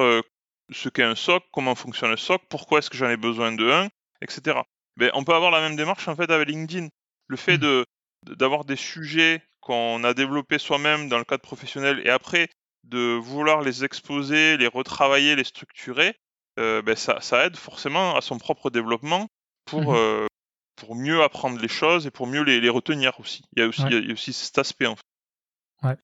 ce 0.71 0.89
qu'est 0.89 1.03
un 1.03 1.15
SOC, 1.15 1.43
comment 1.51 1.75
fonctionne 1.75 2.11
un 2.11 2.17
SOC, 2.17 2.41
pourquoi 2.49 2.79
est-ce 2.79 2.89
que 2.89 2.97
j'en 2.97 3.09
ai 3.09 3.17
besoin 3.17 3.51
de 3.51 3.69
un, 3.69 3.89
etc. 4.21 4.59
Ben, 4.97 5.11
on 5.13 5.23
peut 5.23 5.33
avoir 5.33 5.51
la 5.51 5.61
même 5.61 5.75
démarche 5.75 6.07
en 6.07 6.15
fait 6.15 6.31
avec 6.31 6.47
LinkedIn. 6.47 6.87
Le 7.27 7.37
fait 7.37 7.57
mmh. 7.57 7.61
de 7.61 7.85
d'avoir 8.23 8.65
des 8.65 8.75
sujets 8.75 9.43
qu'on 9.59 10.03
a 10.03 10.13
développés 10.13 10.57
soi-même 10.57 11.09
dans 11.09 11.19
le 11.19 11.23
cadre 11.23 11.43
professionnel 11.43 12.01
et 12.05 12.09
après 12.09 12.49
de 12.83 13.13
vouloir 13.13 13.61
les 13.61 13.83
exposer, 13.83 14.57
les 14.57 14.67
retravailler, 14.67 15.35
les 15.35 15.43
structurer, 15.43 16.15
euh, 16.59 16.81
ben 16.81 16.95
ça, 16.95 17.19
ça, 17.21 17.45
aide 17.45 17.57
forcément 17.57 18.15
à 18.15 18.21
son 18.21 18.37
propre 18.37 18.69
développement 18.69 19.27
pour, 19.65 19.93
mmh 19.93 19.95
euh, 19.95 20.27
pour 20.75 20.95
mieux 20.95 21.23
apprendre 21.23 21.59
les 21.59 21.67
choses 21.67 22.05
et 22.05 22.11
pour 22.11 22.27
mieux 22.27 22.43
les, 22.43 22.59
les 22.59 22.69
retenir 22.69 23.19
aussi. 23.19 23.43
Il 23.55 23.59
y, 23.59 23.63
a 23.63 23.67
aussi 23.67 23.81
il 23.89 24.07
y 24.07 24.09
a 24.09 24.13
aussi 24.13 24.33
cet 24.33 24.57
aspect 24.57 24.87
en 24.87 24.95
fait. 24.95 25.87
Ouais. 25.87 25.97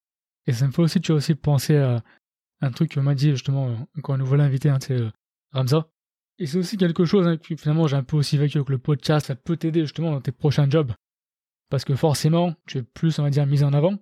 Et 0.47 0.53
ça 0.53 0.65
me 0.65 0.71
fait 0.71 0.81
aussi, 0.81 1.01
tu 1.01 1.11
as 1.11 1.15
aussi 1.15 1.35
pensé 1.35 1.75
à 1.75 2.01
un 2.61 2.71
truc 2.71 2.91
que 2.91 2.99
m'a 2.99 3.15
dit 3.15 3.31
justement 3.31 3.75
quand 4.03 4.17
nous 4.17 4.25
voilà 4.25 4.45
invités, 4.45 4.69
hein, 4.69 4.79
c'est 4.81 4.99
euh, 4.99 5.09
Ramza. 5.51 5.87
Et 6.39 6.47
c'est 6.47 6.57
aussi 6.57 6.77
quelque 6.77 7.05
chose 7.05 7.27
hein, 7.27 7.37
que 7.37 7.55
finalement 7.55 7.87
j'ai 7.87 7.97
un 7.97 8.03
peu 8.03 8.17
aussi 8.17 8.37
vécu 8.37 8.57
avec 8.57 8.69
le 8.69 8.77
podcast, 8.77 9.27
ça 9.27 9.35
peut 9.35 9.57
t'aider 9.57 9.81
justement 9.81 10.11
dans 10.11 10.21
tes 10.21 10.31
prochains 10.31 10.69
jobs. 10.69 10.93
Parce 11.69 11.85
que 11.85 11.95
forcément, 11.95 12.53
tu 12.67 12.79
es 12.79 12.83
plus, 12.83 13.17
on 13.19 13.23
va 13.23 13.29
dire, 13.29 13.45
mis 13.45 13.63
en 13.63 13.71
avant. 13.71 13.93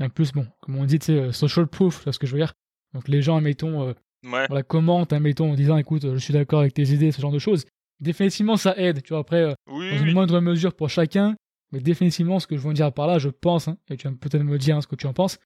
Et 0.00 0.04
en 0.04 0.08
plus, 0.08 0.32
bon, 0.32 0.46
comme 0.60 0.76
on 0.76 0.84
dit, 0.84 1.00
euh, 1.08 1.32
social 1.32 1.66
proof, 1.66 2.02
c'est 2.04 2.12
ce 2.12 2.18
que 2.18 2.28
je 2.28 2.32
veux 2.32 2.38
dire. 2.38 2.54
Donc 2.94 3.08
les 3.08 3.22
gens, 3.22 3.38
admettons, 3.38 3.92
ouais. 4.24 4.46
la 4.48 4.62
commentent, 4.62 5.12
admettons, 5.12 5.52
en 5.52 5.54
disant, 5.54 5.76
écoute, 5.76 6.02
je 6.02 6.18
suis 6.18 6.32
d'accord 6.32 6.60
avec 6.60 6.74
tes 6.74 6.88
idées, 6.90 7.12
ce 7.12 7.20
genre 7.20 7.32
de 7.32 7.38
choses. 7.38 7.64
Définitivement, 8.00 8.56
ça 8.56 8.74
aide, 8.76 9.02
tu 9.02 9.10
vois, 9.10 9.20
après, 9.20 9.42
euh, 9.42 9.54
dans 9.66 10.04
une 10.04 10.12
moindre 10.12 10.40
mesure 10.40 10.74
pour 10.74 10.90
chacun. 10.90 11.36
Mais 11.72 11.80
définitivement, 11.80 12.38
ce 12.38 12.46
que 12.46 12.56
je 12.56 12.60
veux 12.60 12.74
dire 12.74 12.92
par 12.92 13.06
là, 13.06 13.18
je 13.18 13.30
pense, 13.30 13.68
hein, 13.68 13.78
et 13.88 13.96
tu 13.96 14.06
vas 14.06 14.14
peut-être 14.14 14.42
me 14.42 14.58
dire 14.58 14.76
hein, 14.76 14.80
ce 14.82 14.86
que 14.86 14.96
tu 14.96 15.06
en 15.06 15.14
penses, 15.14 15.38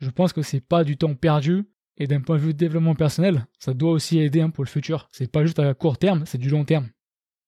je 0.00 0.10
pense 0.10 0.32
que 0.32 0.42
c'est 0.42 0.60
pas 0.60 0.84
du 0.84 0.96
temps 0.96 1.14
perdu. 1.14 1.64
Et 1.96 2.06
d'un 2.06 2.22
point 2.22 2.36
de 2.36 2.40
vue 2.40 2.54
de 2.54 2.58
développement 2.58 2.94
personnel, 2.94 3.46
ça 3.58 3.74
doit 3.74 3.90
aussi 3.90 4.20
aider 4.20 4.40
hein, 4.40 4.48
pour 4.48 4.64
le 4.64 4.70
futur. 4.70 5.08
C'est 5.12 5.30
pas 5.30 5.44
juste 5.44 5.58
à 5.58 5.74
court 5.74 5.98
terme, 5.98 6.24
c'est 6.24 6.38
du 6.38 6.48
long 6.48 6.64
terme. 6.64 6.88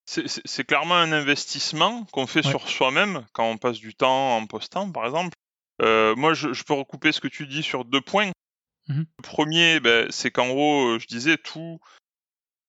C'est 0.04 0.64
clairement 0.64 0.96
un 0.96 1.12
investissement 1.12 2.04
qu'on 2.12 2.26
fait 2.26 2.42
sur 2.42 2.68
soi-même 2.68 3.24
quand 3.32 3.48
on 3.48 3.56
passe 3.56 3.78
du 3.78 3.94
temps 3.94 4.36
en 4.36 4.46
postant, 4.46 4.90
par 4.90 5.06
exemple. 5.06 5.34
Euh, 5.80 6.14
moi, 6.16 6.34
je, 6.34 6.62
peux 6.64 6.74
recouper 6.74 7.12
ce 7.12 7.20
que 7.20 7.28
tu 7.28 7.46
dis 7.46 7.62
sur 7.62 7.84
deux 7.84 8.00
points. 8.00 8.30
Mmh 8.88 9.02
le 9.16 9.22
premier, 9.22 9.80
ben, 9.80 10.10
c'est 10.10 10.30
qu'en 10.30 10.48
gros, 10.48 10.88
euh, 10.88 10.98
je 10.98 11.06
disais 11.06 11.36
tout. 11.36 11.78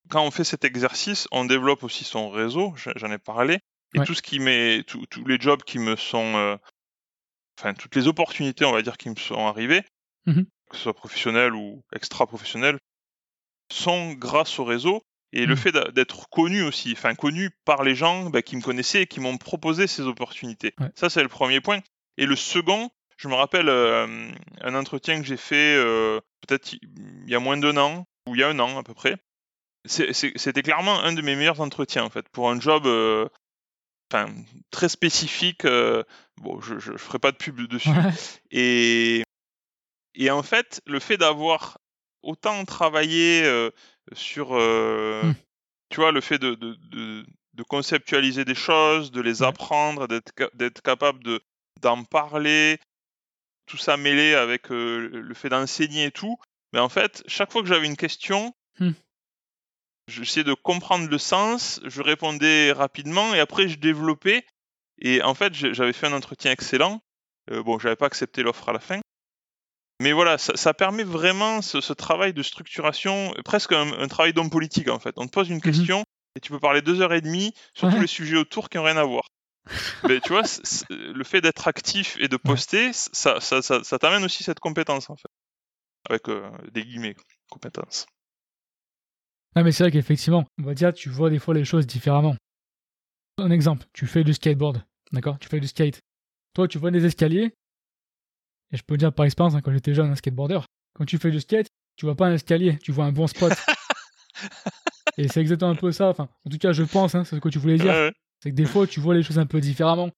Quand 0.09 0.23
on 0.23 0.31
fait 0.31 0.43
cet 0.43 0.63
exercice, 0.65 1.27
on 1.31 1.45
développe 1.45 1.83
aussi 1.83 2.03
son 2.03 2.29
réseau. 2.29 2.73
J'en 2.75 3.11
ai 3.11 3.17
parlé. 3.17 3.59
Et 3.95 4.03
tout 4.05 4.15
ce 4.15 4.21
qui 4.21 4.39
met, 4.39 4.83
tous 4.83 5.25
les 5.25 5.39
jobs 5.39 5.63
qui 5.63 5.79
me 5.79 5.95
sont, 5.95 6.35
euh, 6.35 6.57
enfin 7.59 7.73
toutes 7.73 7.95
les 7.95 8.07
opportunités, 8.07 8.65
on 8.65 8.71
va 8.71 8.81
dire, 8.81 8.97
qui 8.97 9.09
me 9.09 9.15
sont 9.15 9.45
arrivées, 9.47 9.83
mmh 10.25 10.43
que 10.69 10.77
ce 10.77 10.83
soit 10.83 10.95
professionnel 10.95 11.53
ou 11.53 11.83
extra 11.93 12.25
professionnel, 12.25 12.79
sont 13.71 14.13
grâce 14.13 14.57
au 14.57 14.63
réseau 14.63 15.03
et 15.31 15.45
le 15.45 15.53
mmh. 15.53 15.57
fait 15.57 15.71
d'être 15.93 16.29
connu 16.29 16.63
aussi, 16.63 16.93
enfin 16.93 17.15
connu 17.15 17.51
par 17.65 17.83
les 17.83 17.95
gens 17.95 18.29
bah, 18.29 18.41
qui 18.41 18.55
me 18.55 18.61
connaissaient 18.61 19.03
et 19.03 19.07
qui 19.07 19.19
m'ont 19.19 19.37
proposé 19.37 19.87
ces 19.87 20.03
opportunités. 20.03 20.73
Ça, 20.95 21.09
c'est 21.09 21.23
le 21.23 21.29
premier 21.29 21.59
point. 21.61 21.79
Et 22.17 22.25
le 22.25 22.35
second, 22.35 22.91
je 23.23 23.29
me 23.29 23.35
rappelle 23.35 23.69
euh, 23.69 24.31
un 24.59 24.75
entretien 24.75 25.21
que 25.21 25.25
j'ai 25.25 25.37
fait 25.37 25.77
euh, 25.77 26.19
peut-être 26.41 26.73
il 26.73 27.29
y 27.29 27.35
a 27.35 27.39
moins 27.39 27.55
d'un 27.55 27.77
an, 27.77 28.05
ou 28.27 28.35
il 28.35 28.41
y 28.41 28.43
a 28.43 28.49
un 28.49 28.59
an 28.59 28.77
à 28.77 28.83
peu 28.83 28.93
près. 28.93 29.15
C'était 29.85 30.61
clairement 30.61 30.99
un 30.99 31.13
de 31.13 31.21
mes 31.21 31.37
meilleurs 31.37 31.61
entretiens 31.61 32.03
en 32.03 32.09
fait, 32.09 32.27
pour 32.29 32.49
un 32.49 32.59
job 32.59 32.85
euh, 32.85 33.29
très 34.71 34.89
spécifique. 34.89 35.65
bon, 36.37 36.59
je 36.59 36.91
ne 36.91 36.97
ferai 36.97 37.19
pas 37.19 37.31
de 37.31 37.37
pub 37.37 37.61
dessus. 37.61 37.89
Et, 38.51 39.23
et 40.15 40.29
en 40.29 40.43
fait, 40.43 40.81
le 40.85 40.99
fait 40.99 41.17
d'avoir 41.17 41.77
autant 42.23 42.65
travaillé 42.65 43.43
sur, 44.11 44.47
tu 45.89 45.95
vois, 45.95 46.11
le 46.11 46.21
fait 46.21 46.39
de, 46.39 46.55
de, 46.55 46.77
de, 47.53 47.63
conceptualiser 47.63 48.43
des 48.45 48.55
choses, 48.55 49.11
de 49.11 49.21
les 49.21 49.43
apprendre, 49.43 50.07
d'être 50.07 50.81
capable 50.81 51.23
de 51.23 51.41
d'en 51.81 52.03
parler, 52.03 52.79
tout 53.73 53.79
ça 53.79 53.97
mêlé 53.97 54.35
avec 54.35 54.69
le 54.69 55.33
fait 55.33 55.49
d'enseigner 55.49 56.05
et 56.05 56.11
tout. 56.11 56.37
Mais 56.73 56.79
en 56.79 56.89
fait, 56.89 57.23
chaque 57.25 57.51
fois 57.51 57.63
que 57.63 57.67
j'avais 57.67 57.87
une 57.87 57.97
question, 57.97 58.53
mmh. 58.79 58.91
j'essayais 60.07 60.43
de 60.43 60.53
comprendre 60.53 61.09
le 61.09 61.17
sens, 61.17 61.81
je 61.83 62.03
répondais 62.03 62.71
rapidement 62.71 63.33
et 63.33 63.39
après 63.39 63.67
je 63.67 63.79
développais. 63.79 64.45
Et 64.99 65.23
en 65.23 65.33
fait, 65.33 65.55
j'avais 65.55 65.91
fait 65.91 66.05
un 66.05 66.13
entretien 66.13 66.51
excellent. 66.51 67.01
Euh, 67.49 67.63
bon, 67.63 67.79
j'avais 67.79 67.95
pas 67.95 68.05
accepté 68.05 68.43
l'offre 68.43 68.69
à 68.69 68.73
la 68.73 68.79
fin, 68.79 69.01
mais 69.99 70.11
voilà, 70.11 70.37
ça, 70.37 70.73
permet 70.75 71.03
vraiment 71.03 71.63
ce, 71.63 71.93
travail 71.93 72.31
de 72.31 72.43
structuration, 72.43 73.33
presque 73.43 73.71
un, 73.71 74.07
travail 74.07 74.33
d'homme 74.33 74.51
politique 74.51 74.89
en 74.89 74.99
fait. 74.99 75.15
On 75.17 75.25
te 75.25 75.31
pose 75.31 75.49
une 75.49 75.57
mmh 75.57 75.61
question 75.61 76.03
et 76.35 76.41
tu 76.41 76.51
peux 76.51 76.59
parler 76.59 76.83
deux 76.83 77.01
heures 77.01 77.13
et 77.13 77.21
demie 77.21 77.55
sur 77.73 77.89
tous 77.89 77.99
les 77.99 78.07
sujets 78.07 78.37
autour 78.37 78.69
qui 78.69 78.77
n'ont 78.77 78.83
rien 78.83 78.97
à 78.97 79.03
voir. 79.03 79.29
Mais 80.07 80.19
tu 80.19 80.29
vois, 80.29 80.43
le 80.89 81.23
fait 81.23 81.41
d'être 81.41 81.67
actif 81.67 82.17
et 82.19 82.27
de 82.27 82.37
poster, 82.37 82.91
ça, 82.93 83.39
ça, 83.39 83.99
t'amène 83.99 84.23
aussi 84.23 84.43
cette 84.43 84.59
compétence 84.59 85.09
en 85.09 85.15
fait. 85.15 85.29
Avec 86.09 86.27
euh, 86.27 86.49
des 86.71 86.83
guillemets, 86.83 87.15
compétence. 87.49 88.05
Ah 89.55 89.63
mais 89.63 89.71
c'est 89.71 89.83
vrai 89.83 89.91
qu'effectivement, 89.91 90.45
on 90.59 90.63
va 90.63 90.73
dire, 90.73 90.93
tu 90.93 91.09
vois 91.09 91.29
des 91.29 91.39
fois 91.39 91.53
les 91.53 91.63
choses 91.63 91.87
différemment. 91.87 92.35
Un 93.37 93.51
exemple, 93.51 93.85
tu 93.93 94.05
fais 94.05 94.23
du 94.23 94.33
skateboard, 94.33 94.83
d'accord? 95.11 95.39
Tu 95.39 95.47
fais 95.47 95.59
du 95.59 95.67
skate. 95.67 96.01
Toi, 96.53 96.67
tu 96.67 96.77
vois 96.77 96.91
des 96.91 97.05
escaliers, 97.05 97.53
et 98.73 98.77
je 98.77 98.83
peux 98.83 98.97
dire 98.97 99.13
par 99.13 99.25
expérience, 99.25 99.53
hein, 99.53 99.61
quand 99.61 99.71
j'étais 99.71 99.93
jeune, 99.93 100.09
un 100.09 100.15
skateboarder, 100.15 100.59
quand 100.95 101.05
tu 101.05 101.19
fais 101.19 101.29
du 101.29 101.39
skate, 101.39 101.67
tu 101.95 102.05
vois 102.05 102.15
pas 102.15 102.25
un 102.25 102.33
escalier, 102.33 102.79
tu 102.79 102.91
vois 102.91 103.05
un 103.05 103.11
bon 103.11 103.27
spot. 103.27 103.53
et 105.17 105.27
c'est 105.27 105.41
exactement 105.41 105.71
un 105.71 105.75
peu 105.75 105.91
ça. 105.91 106.09
Enfin, 106.09 106.27
en 106.45 106.49
tout 106.49 106.57
cas, 106.57 106.73
je 106.73 106.83
pense, 106.83 107.13
hein, 107.13 107.23
c'est 107.23 107.35
ce 107.35 107.39
que 107.39 107.49
tu 107.49 107.59
voulais 107.59 107.77
dire. 107.77 108.11
C'est 108.43 108.49
que 108.49 108.55
des 108.55 108.65
fois, 108.65 108.85
tu 108.85 108.99
vois 108.99 109.15
les 109.15 109.23
choses 109.23 109.39
un 109.39 109.45
peu 109.45 109.61
différemment. 109.61 110.09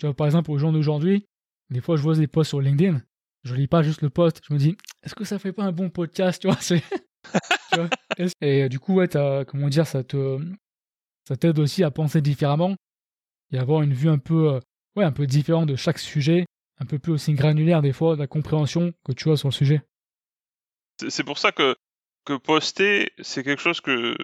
Tu 0.00 0.06
vois, 0.06 0.12
par 0.12 0.26
exemple, 0.26 0.50
aux 0.50 0.58
gens 0.58 0.72
d'aujourd'hui, 0.72 1.28
des 1.70 1.80
fois, 1.80 1.96
je 1.96 2.02
vois 2.02 2.16
des 2.16 2.26
posts 2.26 2.48
sur 2.48 2.60
LinkedIn. 2.60 3.00
Je 3.44 3.54
lis 3.54 3.68
pas 3.68 3.84
juste 3.84 4.02
le 4.02 4.10
post. 4.10 4.40
Je 4.48 4.52
me 4.52 4.58
dis, 4.58 4.76
est-ce 5.04 5.14
que 5.14 5.22
ça 5.22 5.38
fait 5.38 5.52
pas 5.52 5.62
un 5.62 5.70
bon 5.70 5.88
podcast, 5.88 6.42
tu 6.42 6.48
vois, 6.48 6.56
tu 6.56 6.74
Et 8.40 8.64
euh, 8.64 8.68
du 8.68 8.80
coup, 8.80 8.94
ouais, 8.94 9.08
comment 9.46 9.68
dire, 9.68 9.86
ça 9.86 10.02
te, 10.02 10.40
ça 11.28 11.36
t'aide 11.36 11.56
aussi 11.60 11.84
à 11.84 11.92
penser 11.92 12.20
différemment 12.20 12.74
et 13.52 13.58
avoir 13.58 13.82
une 13.82 13.94
vue 13.94 14.08
un 14.08 14.18
peu, 14.18 14.54
euh, 14.54 14.60
ouais, 14.96 15.04
un 15.04 15.12
peu 15.12 15.28
différente 15.28 15.68
de 15.68 15.76
chaque 15.76 16.00
sujet 16.00 16.46
un 16.80 16.84
peu 16.84 16.98
plus 16.98 17.12
aussi 17.12 17.32
granulaire 17.34 17.80
des 17.80 17.92
fois 17.92 18.16
de 18.16 18.20
la 18.20 18.26
compréhension 18.26 18.92
que 19.04 19.12
tu 19.12 19.30
as 19.30 19.36
sur 19.36 19.50
le 19.50 19.54
sujet. 19.54 19.82
C'est 21.08 21.22
pour 21.22 21.38
ça 21.38 21.52
que, 21.52 21.76
que 22.24 22.36
poster, 22.36 23.12
c'est 23.20 23.44
quelque 23.44 23.62
chose 23.62 23.80
que, 23.80 24.16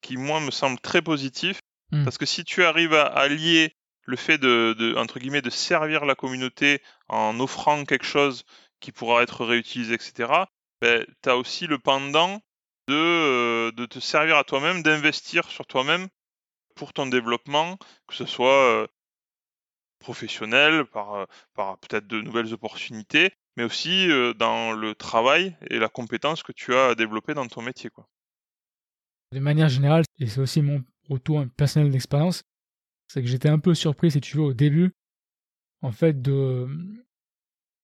qui, 0.00 0.16
moi, 0.16 0.40
me 0.40 0.50
semble 0.50 0.80
très 0.80 1.02
positif. 1.02 1.60
Hmm. 1.92 2.04
Parce 2.04 2.18
que 2.18 2.26
si 2.26 2.44
tu 2.44 2.64
arrives 2.64 2.94
à 2.94 3.06
allier 3.06 3.76
le 4.04 4.16
fait 4.16 4.38
de, 4.38 4.74
de, 4.78 4.96
entre 4.96 5.18
guillemets, 5.18 5.42
de 5.42 5.50
servir 5.50 6.04
la 6.04 6.14
communauté 6.14 6.82
en 7.08 7.38
offrant 7.38 7.84
quelque 7.84 8.06
chose 8.06 8.44
qui 8.80 8.90
pourra 8.90 9.22
être 9.22 9.44
réutilisé, 9.44 9.94
etc., 9.94 10.32
ben, 10.80 11.06
tu 11.22 11.28
as 11.28 11.36
aussi 11.36 11.66
le 11.66 11.78
pendant 11.78 12.40
de, 12.88 12.94
euh, 12.94 13.72
de 13.72 13.86
te 13.86 14.00
servir 14.00 14.36
à 14.36 14.44
toi-même, 14.44 14.82
d'investir 14.82 15.48
sur 15.48 15.66
toi-même 15.66 16.08
pour 16.74 16.92
ton 16.92 17.06
développement, 17.06 17.78
que 18.08 18.14
ce 18.14 18.26
soit 18.26 18.82
euh, 18.82 18.86
professionnel, 20.00 20.84
par, 20.84 21.14
euh, 21.14 21.24
par 21.54 21.78
peut-être 21.78 22.06
de 22.06 22.20
nouvelles 22.20 22.52
opportunités, 22.52 23.30
mais 23.56 23.64
aussi 23.64 24.10
euh, 24.10 24.34
dans 24.34 24.72
le 24.72 24.94
travail 24.94 25.56
et 25.70 25.78
la 25.78 25.88
compétence 25.88 26.42
que 26.42 26.52
tu 26.52 26.74
as 26.74 26.94
développée 26.94 27.34
dans 27.34 27.46
ton 27.46 27.62
métier. 27.62 27.90
Quoi. 27.90 28.06
De 29.32 29.38
manière 29.38 29.68
générale, 29.68 30.02
et 30.18 30.26
c'est 30.26 30.40
aussi 30.40 30.60
mon 30.60 30.84
retour 31.12 31.44
personnel 31.56 31.90
d'expérience, 31.90 32.42
c'est 33.08 33.22
que 33.22 33.28
j'étais 33.28 33.48
un 33.48 33.58
peu 33.58 33.74
surpris, 33.74 34.10
si 34.10 34.20
tu 34.20 34.36
veux, 34.36 34.42
au 34.42 34.52
début, 34.52 34.92
en 35.82 35.92
fait, 35.92 36.20
de. 36.20 36.68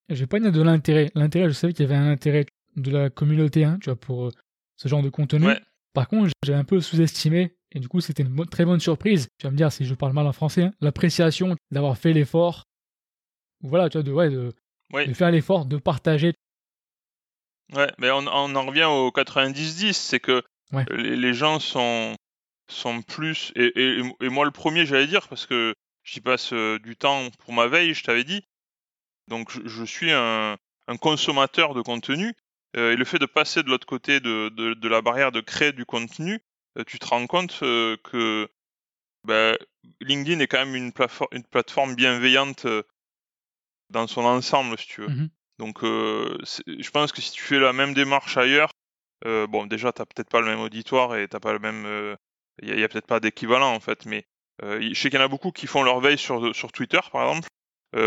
Je 0.09 0.14
vais 0.14 0.27
pas 0.27 0.41
dire 0.41 0.53
de 0.53 0.62
l'intérêt. 0.62 1.11
L'intérêt, 1.14 1.49
je 1.49 1.55
savais 1.55 1.73
qu'il 1.73 1.85
y 1.85 1.88
avait 1.88 1.99
un 1.99 2.11
intérêt 2.11 2.47
de 2.77 2.91
la 2.91 3.11
communauté, 3.11 3.64
hein, 3.64 3.79
tu 3.81 3.91
vois, 3.91 4.01
pour 4.01 4.27
euh, 4.27 4.31
ce 4.77 4.88
genre 4.88 5.03
de 5.03 5.11
contenu. 5.11 5.49
Par 5.93 6.09
contre, 6.09 6.31
j'ai 6.45 6.55
un 6.55 6.64
peu 6.64 6.81
sous-estimé 6.81 7.57
et 7.73 7.81
du 7.81 7.88
coup, 7.88 8.01
c'était 8.01 8.23
une 8.23 8.47
très 8.47 8.64
bonne 8.64 8.81
surprise. 8.81 9.29
Tu 9.38 9.47
vas 9.47 9.51
me 9.51 9.57
dire 9.57 9.71
si 9.73 9.85
je 9.85 9.95
parle 9.95 10.12
mal 10.12 10.27
en 10.27 10.33
français, 10.33 10.62
hein. 10.62 10.73
l'appréciation 10.81 11.57
d'avoir 11.71 11.99
fait 11.99 12.12
l'effort. 12.12 12.64
Voilà, 13.61 13.88
tu 13.88 13.99
vois, 13.99 14.05
de, 14.05 14.53
ouais, 14.93 15.07
de, 15.07 15.12
faire 15.12 15.31
l'effort, 15.31 15.67
de 15.67 15.77
partager. 15.77 16.33
Ouais, 17.75 17.91
mais 17.99 18.11
on, 18.11 18.27
en 18.27 18.67
revient 18.67 18.85
au 18.85 19.11
90-10, 19.11 19.93
c'est 19.93 20.21
que 20.21 20.43
les, 20.91 21.35
gens 21.35 21.59
sont, 21.59 22.14
sont 22.68 23.02
plus. 23.02 23.52
Et, 23.57 24.02
moi, 24.20 24.44
le 24.44 24.50
premier, 24.50 24.87
j'allais 24.87 25.07
dire, 25.07 25.28
parce 25.28 25.46
que 25.46 25.74
j'y 26.04 26.20
passe 26.20 26.52
euh, 26.52 26.78
du 26.78 26.96
temps 26.96 27.28
pour 27.40 27.52
ma 27.52 27.66
veille, 27.66 27.94
je 27.94 28.04
t'avais 28.04 28.24
dit. 28.24 28.44
Donc, 29.28 29.50
je, 29.50 29.85
suis 29.85 30.11
un, 30.11 30.57
consommateur 31.00 31.74
de 31.74 31.83
contenu. 31.83 32.35
Euh, 32.76 32.92
et 32.92 32.96
le 32.96 33.04
fait 33.04 33.18
de 33.18 33.26
passer 33.26 33.62
de 33.62 33.68
l'autre 33.68 33.87
côté 33.87 34.20
de, 34.20 34.48
de, 34.50 34.88
la 34.88 35.00
barrière 35.00 35.33
de 35.33 35.40
créer 35.40 35.72
du 35.72 35.87
contenu, 35.87 36.40
euh, 36.76 36.85
tu 36.85 36.98
te 36.98 37.07
rends 37.07 37.26
compte 37.26 37.61
euh, 37.62 37.96
que 38.04 38.48
bah, 39.24 39.57
LinkedIn 40.00 40.40
est 40.40 40.46
quand 40.46 40.64
même 40.64 40.74
une, 40.74 40.92
une 41.33 41.44
plateforme 41.44 41.94
bienveillante 41.94 42.66
dans 43.90 44.07
son 44.07 44.24
ensemble, 44.24 44.78
si 44.78 44.87
tu 44.87 45.00
veux. 45.02 45.09
Mmh 45.09 45.31
Donc, 45.59 45.78
je 45.83 46.90
pense 46.90 47.12
que 47.12 47.22
si 47.22 47.33
tu 47.33 47.42
fais 47.42 47.59
la 47.59 47.72
même 47.72 47.94
démarche 47.94 48.37
ailleurs, 48.37 48.70
bon, 49.24 49.66
déjà, 49.66 49.92
tu 49.92 50.00
n'as 50.00 50.07
peut-être 50.07 50.31
pas 50.31 50.40
le 50.40 50.46
même 50.46 50.61
auditoire 50.61 51.16
et 51.16 51.26
t'as 51.28 51.40
pas 51.40 51.52
le 51.52 51.59
même. 51.59 52.16
Il 52.62 52.75
n'y 52.75 52.83
a, 52.83 52.88
peut-être 52.88 53.07
pas 53.07 53.21
d'équivalent 53.21 53.73
en 53.73 53.81
fait, 53.81 54.07
mais 54.07 54.25
je 54.62 54.92
sais 54.94 55.11
qu'il 55.11 55.18
y 55.18 55.23
en 55.23 55.25
a 55.25 55.29
beaucoup 55.29 55.53
qui 55.53 55.66
font 55.66 55.83
leur 55.83 56.01
veille 56.01 56.18
sur, 56.18 56.55
sur 56.55 56.73
Twitter, 56.73 57.01
par 57.12 57.23
exemple. 57.23 57.49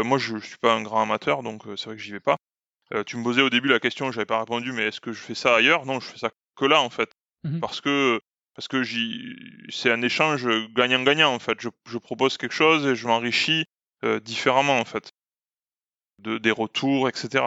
moi, 0.03 0.17
je, 0.17 0.35
ne 0.35 0.39
suis 0.39 0.57
pas 0.57 0.73
un 0.73 0.81
grand 0.81 1.01
amateur, 1.01 1.43
donc 1.43 1.63
c'est 1.77 1.85
vrai 1.85 1.95
que 1.95 2.01
j'y 2.01 2.11
vais 2.11 2.19
pas. 2.19 2.37
tu 3.05 3.17
me 3.17 3.23
posais 3.23 3.41
au 3.41 3.49
début 3.49 3.69
la 3.69 3.79
question, 3.79 4.11
j'avais 4.11 4.25
pas 4.25 4.39
répondu, 4.39 4.71
mais 4.73 4.87
est-ce 4.87 4.99
que 4.99 5.13
je 5.13 5.21
fais 5.21 5.35
ça 5.35 5.55
ailleurs? 5.55 5.85
Non, 5.85 5.99
je 5.99 6.07
fais 6.07 6.17
ça 6.17 6.31
que 6.55 6.65
là 6.65 6.81
en 6.81 6.89
fait, 6.89 7.11
mmh 7.43 7.59
parce 7.59 7.81
que 7.81 8.19
parce 8.53 8.67
que 8.67 8.83
c'est 9.69 9.91
un 9.91 10.01
échange 10.01 10.45
gagnant-gagnant 10.73 11.33
en 11.33 11.39
fait. 11.39 11.57
Je, 11.59 11.97
propose 11.97 12.37
quelque 12.37 12.53
chose 12.53 12.85
et 12.85 12.95
je 12.95 13.07
m'enrichis 13.07 13.65
différemment 14.23 14.79
en 14.79 14.85
fait, 14.85 15.11
de, 16.19 16.37
des 16.37 16.51
retours, 16.51 17.07
etc. 17.07 17.45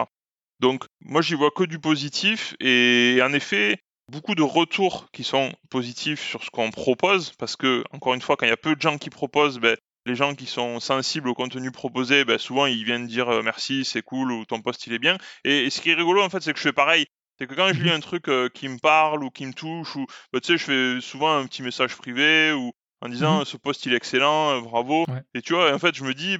Donc 0.59 0.85
moi 1.01 1.21
j'y 1.21 1.35
vois 1.35 1.51
que 1.51 1.63
du 1.63 1.79
positif 1.79 2.55
et 2.59 3.19
en 3.21 3.33
effet 3.33 3.77
beaucoup 4.09 4.35
de 4.35 4.43
retours 4.43 5.09
qui 5.11 5.23
sont 5.23 5.51
positifs 5.69 6.21
sur 6.21 6.43
ce 6.43 6.49
qu'on 6.49 6.71
propose 6.71 7.31
parce 7.33 7.55
que 7.55 7.83
encore 7.91 8.13
une 8.13 8.21
fois 8.21 8.37
quand 8.37 8.45
il 8.45 8.49
y 8.49 8.53
a 8.53 8.57
peu 8.57 8.75
de 8.75 8.81
gens 8.81 8.97
qui 8.97 9.09
proposent, 9.09 9.59
ben, 9.59 9.77
les 10.05 10.15
gens 10.15 10.35
qui 10.35 10.45
sont 10.45 10.79
sensibles 10.79 11.29
au 11.29 11.33
contenu 11.33 11.71
proposé, 11.71 12.25
ben, 12.25 12.37
souvent 12.37 12.67
ils 12.67 12.83
viennent 12.83 13.07
dire 13.07 13.43
merci, 13.43 13.85
c'est 13.85 14.03
cool 14.03 14.31
ou 14.31 14.45
ton 14.45 14.61
poste 14.61 14.85
il 14.87 14.93
est 14.93 14.99
bien. 14.99 15.17
Et, 15.43 15.65
et 15.65 15.69
ce 15.69 15.81
qui 15.81 15.91
est 15.91 15.95
rigolo 15.95 16.21
en 16.21 16.29
fait 16.29 16.41
c'est 16.41 16.53
que 16.53 16.59
je 16.59 16.63
fais 16.63 16.73
pareil. 16.73 17.05
C'est 17.37 17.47
que 17.47 17.53
quand 17.53 17.67
je 17.73 17.81
lis 17.81 17.89
mmh 17.89 17.93
un 17.93 17.99
truc 17.99 18.29
qui 18.53 18.69
me 18.69 18.79
parle 18.79 19.23
ou 19.23 19.29
qui 19.29 19.45
me 19.45 19.53
touche, 19.53 19.95
ou 19.97 20.05
bah, 20.31 20.39
tu 20.39 20.47
sais, 20.47 20.57
je 20.57 20.63
fais 20.63 21.01
souvent 21.01 21.35
un 21.35 21.45
petit 21.45 21.63
message 21.63 21.95
privé 21.97 22.53
ou 22.53 22.71
en 23.01 23.09
disant 23.09 23.41
mmh 23.41 23.45
ce 23.45 23.57
poste 23.57 23.85
il 23.85 23.93
est 23.93 23.97
excellent, 23.97 24.61
bravo. 24.61 25.05
Et 25.33 25.41
tu 25.41 25.53
vois, 25.53 25.73
en 25.73 25.79
fait, 25.79 25.93
je 25.95 26.05
me 26.05 26.13
dis, 26.13 26.37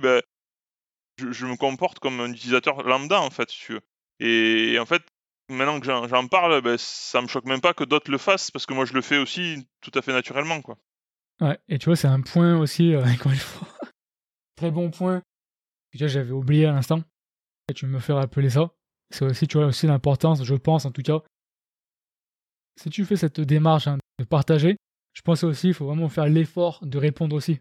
je, 1.17 1.45
me 1.45 1.56
comporte 1.56 1.99
comme 1.99 2.19
un 2.19 2.32
utilisateur 2.32 2.84
lambda 2.84 3.21
en 3.21 3.30
fait, 3.30 3.49
si 3.49 3.60
tu 3.60 3.73
veux. 3.73 3.82
Et, 4.19 4.80
en 4.80 4.86
fait, 4.86 5.04
maintenant 5.49 5.79
que 5.79 5.86
j'en 5.86 6.27
parle, 6.27 6.62
bah, 6.62 6.75
ça 6.77 7.21
me 7.21 7.27
choque 7.27 7.45
même 7.45 7.62
pas 7.62 7.73
que 7.73 7.84
d'autres 7.84 8.12
le 8.12 8.17
fassent 8.17 8.51
parce 8.51 8.65
que 8.65 8.73
moi 8.73 8.86
je 8.86 8.93
le 8.93 9.01
fais 9.01 9.17
aussi 9.17 9.67
tout 9.81 9.91
à 9.93 10.01
fait 10.01 10.13
naturellement, 10.13 10.62
quoi. 10.62 10.77
Ouais, 11.41 11.60
et 11.67 11.77
tu 11.77 11.86
vois, 11.86 11.95
c'est 11.95 12.08
un 12.08 12.21
point 12.21 12.58
aussi, 12.58 12.95
encore 12.95 13.31
une 13.31 13.38
fois, 13.38 13.67
très 14.55 14.71
bon 14.71 14.89
point. 14.89 15.21
Déjà, 15.93 16.08
j'avais 16.08 16.31
oublié 16.31 16.65
à 16.65 16.71
l'instant. 16.71 17.01
Et 17.69 17.73
tu 17.73 17.86
me 17.88 17.99
fais 17.99 18.13
rappeler 18.13 18.49
ça. 18.49 18.69
C'est 19.10 19.25
aussi, 19.25 19.47
tu 19.47 19.58
vois, 19.58 19.67
aussi 19.67 19.88
l'importance, 19.88 20.43
je 20.43 20.55
pense 20.55 20.86
en 20.86 20.91
tout 20.91 21.01
cas. 21.01 21.21
Si 22.79 22.89
tu 22.89 23.05
fais 23.05 23.15
cette 23.15 23.39
démarche 23.39 23.88
hein, 23.88 23.97
de 24.19 24.25
partager, 24.25 24.77
je 25.13 25.21
pense 25.21 25.43
aussi 25.43 25.69
il 25.69 25.73
faut 25.73 25.86
vraiment 25.86 26.10
faire 26.10 26.25
l'effort 26.25 26.79
de 26.84 26.97
répondre 26.97 27.36
aussi. 27.36 27.60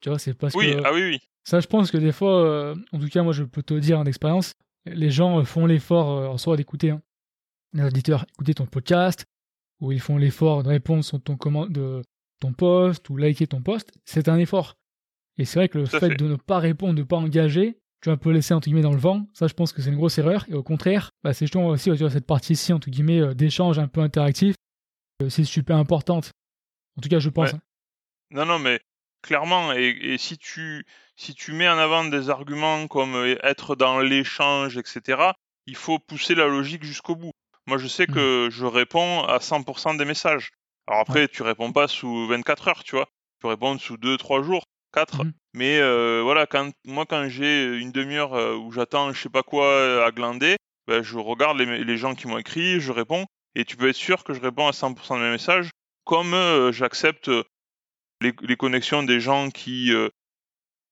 Tu 0.00 0.10
vois, 0.10 0.18
c'est 0.18 0.34
parce 0.34 0.54
oui, 0.54 0.72
que. 0.72 0.82
Ah 0.84 0.92
oui, 0.92 1.02
oui. 1.02 1.20
Ça, 1.44 1.60
je 1.60 1.66
pense 1.66 1.90
que 1.90 1.96
des 1.96 2.12
fois, 2.12 2.42
euh, 2.42 2.74
en 2.92 2.98
tout 2.98 3.08
cas, 3.08 3.22
moi, 3.22 3.32
je 3.32 3.44
peux 3.44 3.62
te 3.62 3.74
dire 3.74 3.98
en 3.98 4.04
expérience, 4.04 4.52
les 4.86 5.10
gens 5.10 5.40
euh, 5.40 5.44
font 5.44 5.66
l'effort 5.66 6.10
euh, 6.10 6.26
en 6.28 6.38
soi 6.38 6.56
d'écouter. 6.56 6.90
Hein. 6.90 7.02
Les 7.72 7.84
auditeurs 7.84 8.24
écouter 8.34 8.54
ton 8.54 8.66
podcast, 8.66 9.24
ou 9.80 9.92
ils 9.92 10.00
font 10.00 10.16
l'effort 10.16 10.62
de 10.62 10.68
répondre 10.68 11.04
sur 11.04 11.20
ton, 11.22 11.36
commande, 11.36 11.72
de 11.72 12.02
ton 12.40 12.52
post, 12.52 13.08
ou 13.10 13.16
liker 13.16 13.46
ton 13.46 13.62
post. 13.62 13.92
C'est 14.04 14.28
un 14.28 14.38
effort. 14.38 14.76
Et 15.38 15.44
c'est 15.44 15.58
vrai 15.58 15.68
que 15.68 15.78
le 15.78 15.86
fait, 15.86 15.98
fait, 15.98 16.16
de 16.16 16.28
ne 16.28 16.36
pas 16.36 16.58
répondre, 16.58 16.94
de 16.94 17.00
ne 17.00 17.04
pas 17.04 17.16
engager, 17.16 17.78
tu 18.00 18.10
un 18.10 18.16
peu 18.16 18.30
laissé 18.30 18.52
entre 18.52 18.66
guillemets 18.66 18.82
dans 18.82 18.92
le 18.92 18.98
vent. 18.98 19.26
Ça, 19.32 19.46
je 19.46 19.54
pense 19.54 19.72
que 19.72 19.80
c'est 19.80 19.88
une 19.88 19.96
grosse 19.96 20.18
erreur. 20.18 20.44
Et 20.48 20.54
au 20.54 20.62
contraire, 20.62 21.10
bah, 21.22 21.32
c'est 21.32 21.46
justement 21.46 21.68
aussi 21.68 21.90
tu 21.90 21.96
vois, 21.96 22.10
cette 22.10 22.26
partie-ci 22.26 22.72
entre 22.72 22.90
guillemets 22.90 23.20
euh, 23.20 23.34
d'échange 23.34 23.78
un 23.78 23.88
peu 23.88 24.02
interactif, 24.02 24.54
c'est 25.28 25.44
super 25.44 25.76
importante. 25.78 26.30
En 26.98 27.00
tout 27.00 27.08
cas, 27.08 27.18
je 27.18 27.30
pense. 27.30 27.54
Hein. 27.54 27.60
Non, 28.30 28.44
non, 28.44 28.58
mais 28.58 28.80
clairement. 29.24 29.72
Et, 29.72 30.16
si 30.18 30.38
tu 30.38 30.84
si 31.16 31.34
tu 31.34 31.52
mets 31.52 31.68
en 31.68 31.78
avant 31.78 32.04
des 32.04 32.30
arguments 32.30 32.86
comme 32.88 33.14
euh, 33.14 33.36
être 33.42 33.76
dans 33.76 34.00
l'échange, 34.00 34.76
etc., 34.76 35.30
il 35.66 35.76
faut 35.76 35.98
pousser 35.98 36.34
la 36.34 36.46
logique 36.46 36.84
jusqu'au 36.84 37.16
bout. 37.16 37.32
Moi, 37.66 37.78
je 37.78 37.86
sais 37.86 38.04
mmh. 38.04 38.14
que 38.14 38.48
je 38.50 38.66
réponds 38.66 39.24
à 39.24 39.38
100% 39.38 39.96
des 39.96 40.04
messages. 40.04 40.50
Alors 40.86 41.00
après, 41.00 41.28
tu 41.28 41.42
réponds 41.42 41.72
pas 41.72 41.88
sous 41.88 42.26
24 42.26 42.68
heures, 42.68 42.84
tu 42.84 42.96
vois. 42.96 43.08
Tu 43.40 43.46
réponds 43.46 43.78
sous 43.78 43.96
2-3 43.96 44.42
jours. 44.42 44.64
4. 44.94 45.24
Mmh 45.24 45.32
Mais 45.54 45.78
euh, 45.78 46.20
voilà, 46.22 46.46
quand, 46.46 46.70
moi, 46.84 47.04
quand 47.06 47.28
j'ai 47.28 47.64
une 47.78 47.92
demi-heure 47.92 48.34
euh, 48.34 48.56
où 48.56 48.72
j'attends 48.72 49.12
je 49.12 49.20
sais 49.20 49.28
pas 49.28 49.42
quoi 49.42 49.66
euh, 49.66 50.06
à 50.06 50.10
glander, 50.12 50.56
ben, 50.86 51.02
je 51.02 51.18
regarde 51.18 51.58
les, 51.58 51.96
gens 51.96 52.14
qui 52.14 52.28
m'ont 52.28 52.38
écrit, 52.38 52.80
je 52.80 52.92
réponds. 52.92 53.26
Et 53.54 53.64
tu 53.64 53.76
peux 53.76 53.88
être 53.88 53.96
sûr 53.96 54.24
que 54.24 54.34
je 54.34 54.40
réponds 54.40 54.66
à 54.66 54.72
100% 54.72 55.16
de 55.16 55.22
mes 55.22 55.30
messages, 55.30 55.70
comme 56.04 56.34
j'accepte 56.72 57.30
les, 58.40 58.56
connexions 58.56 59.02
des 59.02 59.20
gens 59.20 59.50
qui. 59.50 59.92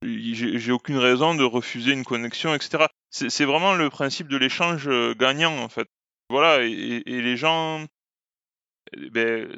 j'ai 0.02 0.72
aucune 0.72 0.98
raison 0.98 1.34
de 1.34 1.44
refuser 1.44 1.92
une 1.92 2.04
connexion, 2.04 2.54
etc. 2.54 2.86
C'est 3.10 3.44
vraiment 3.44 3.74
le 3.74 3.90
principe 3.90 4.28
de 4.28 4.36
l'échange 4.36 4.88
gagnant, 5.16 5.58
en 5.58 5.68
fait. 5.68 5.88
Voilà, 6.28 6.62
et, 6.64 7.02
les 7.06 7.36
gens. 7.36 7.84
Ben, 9.12 9.48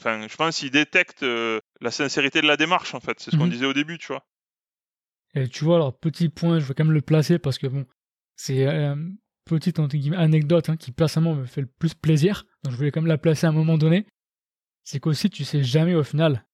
Enfin, 0.00 0.26
je 0.26 0.34
pense 0.34 0.58
qu'ils 0.58 0.70
détectent 0.70 1.24
euh, 1.24 1.60
la 1.82 1.90
sincérité 1.90 2.40
de 2.40 2.46
la 2.46 2.56
démarche, 2.56 2.94
en 2.94 3.00
fait. 3.00 3.20
C'est 3.20 3.30
ce 3.30 3.36
qu'on 3.36 3.44
mhm. 3.44 3.52
disait 3.52 3.66
au 3.66 3.74
début, 3.74 3.98
tu 3.98 4.06
vois. 4.06 4.26
Et 5.34 5.46
tu 5.46 5.64
vois, 5.64 5.76
alors, 5.76 5.96
petit 5.96 6.30
point, 6.30 6.58
je 6.58 6.64
veux 6.64 6.74
quand 6.74 6.84
même 6.84 6.94
le 6.94 7.02
placer 7.02 7.38
parce 7.38 7.58
que, 7.58 7.66
bon, 7.66 7.84
c'est 8.34 8.66
une 8.66 9.18
petite 9.44 9.78
anecdote 9.78 10.70
hein, 10.70 10.78
qui, 10.78 10.90
personnellement, 10.90 11.36
me 11.36 11.44
fait 11.44 11.60
le 11.60 11.66
plus 11.66 11.92
plaisir. 11.92 12.46
Donc, 12.64 12.72
je 12.72 12.78
voulais 12.78 12.90
quand 12.90 13.02
même 13.02 13.08
la 13.08 13.18
placer 13.18 13.46
à 13.46 13.50
un 13.50 13.52
moment 13.52 13.76
donné. 13.76 14.06
C'est 14.84 15.00
qu'aussi, 15.00 15.28
tu 15.28 15.44
sais 15.44 15.62
jamais 15.62 15.94
au 15.94 16.02
final. 16.02 16.46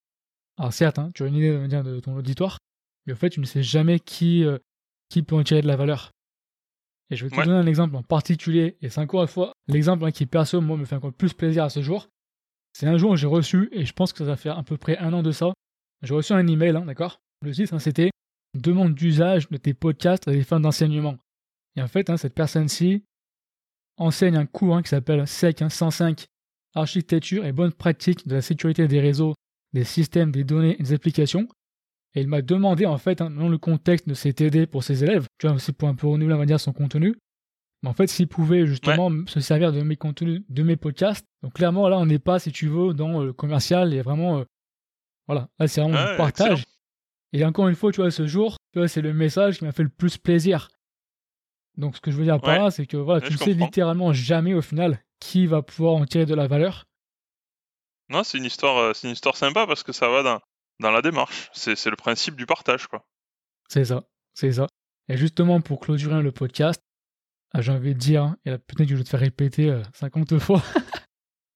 Alors, 0.59 0.73
certes, 0.73 0.99
hein, 0.99 1.11
tu 1.15 1.23
as 1.23 1.27
une 1.27 1.37
idée 1.37 1.53
de 1.83 2.01
ton 2.01 2.17
auditoire, 2.17 2.59
mais 3.07 3.13
au 3.13 3.17
fait, 3.17 3.31
tu 3.31 3.41
ne 3.41 3.47
sais 3.47 3.63
jamais 3.63 4.01
qui, 4.01 4.45
euh, 4.45 4.59
qui 5.09 5.23
peut 5.23 5.37
en 5.37 5.43
tirer 5.43 5.63
de 5.63 5.67
la 5.67 5.77
valeur. 5.77 6.11
Et 7.11 7.17
je 7.17 7.25
vais 7.25 7.31
te 7.31 7.37
donner 7.37 7.53
un 7.53 7.67
exemple 7.67 7.95
en 7.95 8.03
particulier, 8.03 8.77
et 8.83 8.89
c'est 8.89 9.01
encore 9.01 9.23
une 9.23 9.29
fois 9.29 9.53
l'exemple 9.69 10.05
hein, 10.05 10.11
qui 10.11 10.27
perso, 10.27 10.61
moi, 10.61 10.77
me 10.77 10.85
fait 10.85 10.97
encore 10.97 11.13
plus 11.13 11.35
plaisir 11.35 11.65
à 11.65 11.71
ce 11.71 11.83
jour. 11.83 12.09
C'est 12.73 12.87
un 12.87 12.97
jour 12.97 13.13
où 13.13 13.17
j'ai 13.17 13.27
reçu, 13.27 13.69
et 13.73 13.85
je 13.85 13.93
pense 13.93 14.13
que 14.13 14.19
ça 14.19 14.25
va 14.25 14.37
faire 14.37 14.59
à 14.59 14.63
peu 14.63 14.77
près 14.77 14.99
un 14.99 15.13
an 15.13 15.23
de 15.23 15.31
ça, 15.31 15.53
j'ai 16.03 16.15
reçu 16.15 16.33
un 16.33 16.47
email, 16.47 16.77
hein, 16.77 16.85
d'accord? 16.85 17.21
Le 17.43 17.53
titre, 17.53 17.79
c'était 17.79 18.11
Demande 18.55 18.95
d'usage 18.95 19.49
de 19.51 19.57
tes 19.59 19.75
podcasts 19.75 20.29
à 20.29 20.33
des 20.33 20.43
fins 20.43 20.61
d'enseignement. 20.61 21.19
Et 21.77 21.83
en 21.83 21.89
fait, 21.89 22.15
cette 22.17 22.35
personne-ci 22.35 23.05
enseigne 23.99 24.37
un 24.37 24.47
cours 24.47 24.81
qui 24.83 24.89
s'appelle 24.89 25.27
SEC 25.27 25.65
105 25.69 26.27
Architecture 26.75 27.45
et 27.45 27.53
bonne 27.53 27.73
pratique 27.73 28.27
de 28.27 28.35
la 28.35 28.43
sécurité 28.43 28.87
des 28.89 29.01
réseaux, 29.01 29.35
des 29.77 29.85
systèmes, 29.85 30.31
des 30.31 30.45
données 30.45 30.77
des 30.79 30.93
applications. 30.93 31.49
Et 32.15 32.23
il 32.23 32.29
m'a 32.29 32.41
demandé, 32.41 32.87
en 32.87 32.97
fait, 32.97 33.19
dans 33.19 33.49
le 33.49 33.59
contexte 33.59 34.09
de 34.09 34.15
ces 34.15 34.33
TD 34.33 34.67
pour 34.67 34.83
ses 34.83 35.05
élèves, 35.05 35.27
tu 35.39 35.47
vois, 35.47 35.59
c'est 35.59 35.77
pour 35.77 35.89
un 35.89 35.95
peu 35.95 36.07
renouveler, 36.07 36.35
on 36.35 36.39
va 36.39 36.47
dire, 36.47 36.59
son 36.59 36.73
contenu, 36.73 37.15
en 37.85 37.93
fait, 37.93 38.07
s'ils 38.09 38.27
pouvaient 38.27 38.67
justement 38.67 39.11
se 39.27 39.41
servir 39.41 39.73
de 39.73 39.83
mes 39.83 39.97
contenus, 39.97 40.43
de 40.49 40.63
mes 40.63 40.77
podcasts, 40.77 41.27
donc 41.43 41.53
clairement 41.53 41.89
là, 41.89 41.99
on 41.99 42.07
n'est 42.07 42.19
pas, 42.19 42.39
si 42.39 42.53
tu 42.53 42.69
veux, 42.69 42.95
dans 42.95 43.21
euh, 43.21 43.27
le 43.27 43.33
commercial 43.33 43.93
et 43.93 44.03
vraiment, 44.03 44.39
euh, 44.39 44.45
voilà, 45.27 45.49
là 45.59 45.69
c'est 45.69 45.81
vraiment 45.81 45.99
un 45.99 46.17
partage. 46.17 46.65
Et 47.33 47.45
encore 47.45 47.69
une 47.69 47.75
fois, 47.75 47.93
tu 47.93 48.01
vois, 48.01 48.11
ce 48.11 48.27
jour, 48.27 48.57
tu 48.73 48.79
vois, 48.79 48.89
c'est 48.89 49.03
le 49.03 49.13
message 49.13 49.59
qui 49.59 49.65
m'a 49.65 49.73
fait 49.73 49.83
le 49.83 49.89
plus 49.89 50.17
plaisir. 50.17 50.69
Donc 51.77 51.97
ce 51.97 52.01
que 52.01 52.11
je 52.11 52.17
veux 52.17 52.25
dire 52.25 52.41
par 52.41 52.59
là, 52.59 52.71
c'est 52.71 52.87
que 52.87 52.97
voilà, 52.97 53.21
tu 53.21 53.33
ne 53.33 53.39
sais 53.39 53.53
littéralement 53.53 54.13
jamais 54.13 54.55
au 54.55 54.63
final 54.63 55.03
qui 55.21 55.47
va 55.47 55.63
pouvoir 55.63 55.95
en 55.95 56.07
tirer 56.07 56.25
de 56.25 56.35
la 56.35 56.47
valeur. 56.47 56.87
Non, 58.09 58.23
c'est 58.23 58.39
une 58.39 58.45
histoire, 58.45 58.79
euh, 58.79 58.93
c'est 58.95 59.09
une 59.09 59.15
histoire 59.15 59.37
sympa 59.37 59.67
parce 59.67 59.83
que 59.83 59.93
ça 59.93 60.09
va 60.09 60.23
dans, 60.23 60.41
dans 60.81 60.91
la 60.91 61.03
démarche. 61.03 61.51
C'est 61.53 61.87
le 61.87 61.97
principe 61.97 62.37
du 62.37 62.47
partage, 62.47 62.87
quoi. 62.87 63.05
C'est 63.69 63.85
ça, 63.85 64.05
c'est 64.35 64.53
ça. 64.53 64.69
Et 65.09 65.17
justement, 65.17 65.61
pour 65.61 65.81
clôturer 65.81 66.23
le 66.23 66.33
podcast, 66.33 66.81
ah, 67.53 67.63
j'ai 67.63 67.73
envie 67.73 67.95
de 67.95 67.99
dire, 67.99 68.23
hein, 68.23 68.37
et 68.45 68.51
peut-être 68.59 68.89
que 68.89 68.91
je 68.91 68.97
vais 68.97 69.05
te 69.05 69.09
faire 69.09 69.21
répéter 69.21 69.83
50 69.95 70.33
euh, 70.33 70.39
fois, 70.41 70.63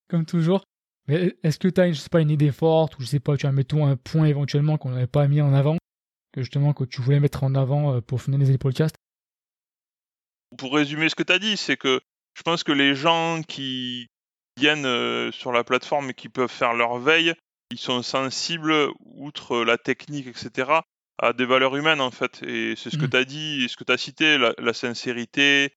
comme 0.09 0.25
toujours. 0.25 0.65
Mais 1.09 1.37
est-ce 1.43 1.59
que 1.59 1.69
tu 1.69 1.81
as, 1.81 1.93
je 1.93 1.99
sais 1.99 2.09
pas, 2.09 2.21
une 2.21 2.31
idée 2.31 2.53
forte, 2.53 2.99
ou 2.99 3.03
je 3.03 3.07
sais 3.07 3.21
pas, 3.21 3.37
tu 3.37 3.47
as, 3.47 3.53
mettons, 3.53 3.87
un 3.87 3.97
point 3.97 4.27
éventuellement 4.27 4.79
qu'on 4.79 4.91
n'avait 4.91 5.07
pas 5.07 5.27
mis 5.29 5.41
en 5.41 5.53
avant, 5.53 5.77
que 6.33 6.43
justement, 6.43 6.73
que 6.73 6.85
tu 6.85 7.01
voulais 7.01 7.21
mettre 7.21 7.45
en 7.45 7.55
avant 7.55 7.95
euh, 7.95 8.01
pour 8.01 8.23
finaliser 8.23 8.53
les 8.53 8.59
podcasts 8.59 8.97
Pour 10.57 10.75
résumer 10.75 11.09
ce 11.09 11.15
que 11.15 11.23
tu 11.23 11.33
as 11.33 11.39
dit, 11.39 11.57
c'est 11.57 11.77
que 11.77 12.01
je 12.35 12.43
pense 12.43 12.63
que 12.63 12.73
les 12.73 12.95
gens 12.95 13.43
qui 13.47 14.09
viennent 14.61 14.87
euh, 14.87 15.33
sur 15.33 15.53
la 15.53 15.65
plateforme 15.65 16.11
et 16.11 16.15
qui 16.15 16.29
peuvent 16.29 16.51
faire 16.51 16.75
leur 16.75 16.99
veille, 16.99 17.35
ils 17.71 17.79
sont 17.79 18.03
sensibles, 18.03 18.91
outre 19.01 19.65
la 19.65 19.79
technique, 19.79 20.27
etc., 20.27 20.71
à 21.19 21.33
des 21.33 21.47
valeurs 21.47 21.77
humaines, 21.77 22.01
en 22.01 22.11
fait. 22.11 22.43
Et 22.43 22.75
c'est 22.77 22.91
ce 22.91 22.99
que 22.99 23.07
mmh. 23.07 23.11
tu 23.11 23.17
as 23.17 23.25
dit, 23.25 23.65
et 23.65 23.69
ce 23.69 23.77
que 23.77 23.85
tu 23.85 23.93
as 23.93 23.99
cité, 23.99 24.39
la 24.39 24.73
sincérité, 24.73 25.75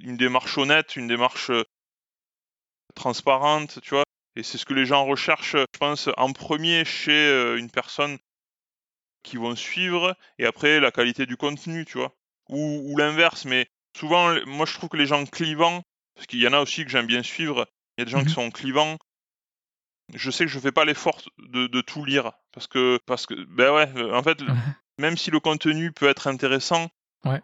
une 0.00 0.16
démarche 0.16 0.58
honnête, 0.58 0.96
une 0.96 1.08
démarche 1.08 1.50
transparente, 2.94 3.80
tu 3.82 3.90
vois. 3.90 4.04
Et 4.36 4.42
c'est 4.42 4.58
ce 4.58 4.66
que 4.66 4.74
les 4.74 4.86
gens 4.86 5.04
recherchent, 5.04 5.56
je 5.56 5.78
pense, 5.78 6.08
en 6.16 6.32
premier 6.32 6.84
chez 6.84 7.56
une 7.56 7.70
personne 7.70 8.18
qui 9.22 9.36
vont 9.36 9.56
suivre, 9.56 10.16
et 10.38 10.46
après 10.46 10.80
la 10.80 10.90
qualité 10.90 11.26
du 11.26 11.36
contenu, 11.36 11.84
tu 11.84 11.98
vois. 11.98 12.14
Ou, 12.48 12.96
l'inverse, 12.96 13.44
mais 13.44 13.68
souvent, 13.98 14.34
moi 14.46 14.66
je 14.66 14.74
trouve 14.74 14.88
que 14.88 14.96
les 14.96 15.06
gens 15.06 15.24
clivants, 15.26 15.82
parce 16.14 16.26
qu'il 16.26 16.40
y 16.40 16.48
en 16.48 16.52
a 16.52 16.60
aussi 16.60 16.84
que 16.84 16.90
j'aime 16.90 17.06
bien 17.06 17.22
suivre, 17.22 17.66
il 17.96 18.00
y 18.00 18.02
a 18.02 18.04
des 18.04 18.10
gens 18.10 18.20
qui 18.20 18.26
mmh 18.26 18.34
sont 18.34 18.50
clivants, 18.50 18.98
je 20.14 20.30
sais 20.30 20.44
que 20.44 20.50
je 20.50 20.58
fais 20.58 20.72
pas 20.72 20.84
l'effort 20.84 21.20
de, 21.38 21.80
tout 21.80 22.04
lire 22.04 22.32
parce 22.52 22.66
que 22.66 22.98
parce 23.06 23.26
que 23.26 23.34
ben 23.44 23.72
ouais, 23.72 24.12
en 24.12 24.22
fait, 24.22 24.38
même 24.98 25.16
si 25.16 25.30
le 25.30 25.40
contenu 25.40 25.92
peut 25.92 26.08
être 26.08 26.26
intéressant, 26.26 26.88
ouais. 27.24 27.42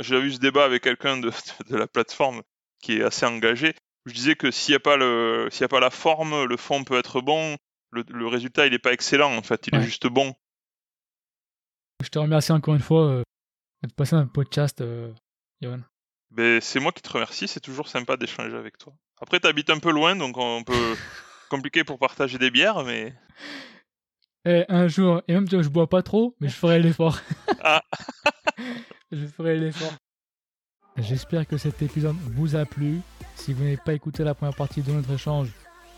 j'ai 0.00 0.18
eu 0.20 0.32
ce 0.32 0.38
débat 0.38 0.64
avec 0.64 0.82
quelqu'un 0.82 1.16
de, 1.18 1.30
de, 1.70 1.76
la 1.76 1.86
plateforme 1.86 2.42
qui 2.80 2.98
est 2.98 3.02
assez 3.02 3.26
engagé. 3.26 3.74
Je 4.06 4.14
disais 4.14 4.34
que 4.34 4.50
s'il 4.50 4.72
n'y 4.72 4.76
a 4.76 4.80
pas 4.80 4.96
le 4.96 5.48
s'il 5.50 5.62
y 5.62 5.64
a 5.64 5.68
pas 5.68 5.80
la 5.80 5.90
forme, 5.90 6.44
le 6.44 6.56
fond 6.56 6.84
peut 6.84 6.98
être 6.98 7.20
bon. 7.20 7.56
Le, 7.94 8.26
résultat, 8.26 8.66
il 8.66 8.72
n'est 8.72 8.78
pas 8.78 8.94
excellent 8.94 9.36
en 9.36 9.42
fait, 9.42 9.66
il 9.66 9.74
est 9.74 9.82
juste 9.82 10.06
bon. 10.06 10.34
Je 12.02 12.08
te 12.08 12.18
remercie 12.18 12.52
encore 12.52 12.74
une 12.74 12.80
fois 12.80 13.04
euh, 13.04 13.22
de 13.82 13.92
passer 13.92 14.16
un 14.16 14.26
podcast, 14.26 14.80
euh, 14.80 15.12
Ben, 16.30 16.60
c'est 16.60 16.80
moi 16.80 16.92
qui 16.92 17.02
te 17.02 17.12
remercie, 17.12 17.46
c'est 17.46 17.60
toujours 17.60 17.88
sympa 17.88 18.16
d'échanger 18.16 18.56
avec 18.56 18.78
toi. 18.78 18.94
Après, 19.20 19.38
tu 19.38 19.46
habites 19.46 19.70
un 19.70 19.78
peu 19.78 19.92
loin, 19.92 20.16
donc 20.16 20.36
on 20.38 20.64
peut 20.64 20.96
compliqué 21.50 21.84
pour 21.84 21.98
partager 21.98 22.38
des 22.38 22.50
bières, 22.50 22.84
mais. 22.84 23.14
Et 24.44 24.64
un 24.68 24.88
jour, 24.88 25.22
et 25.28 25.34
même 25.34 25.48
si 25.48 25.62
je 25.62 25.68
bois 25.68 25.88
pas 25.88 26.02
trop, 26.02 26.34
mais 26.40 26.48
je 26.48 26.54
ferai 26.54 26.80
l'effort. 26.80 27.18
Ah. 27.64 27.80
je 29.12 29.24
ferai 29.26 29.56
l'effort. 29.56 29.92
J'espère 30.96 31.46
que 31.46 31.56
cet 31.56 31.80
épisode 31.80 32.16
vous 32.32 32.56
a 32.56 32.64
plu. 32.64 33.00
Si 33.36 33.52
vous 33.52 33.62
n'avez 33.62 33.76
pas 33.76 33.92
écouté 33.92 34.24
la 34.24 34.34
première 34.34 34.56
partie 34.56 34.82
de 34.82 34.90
notre 34.90 35.12
échange, 35.12 35.48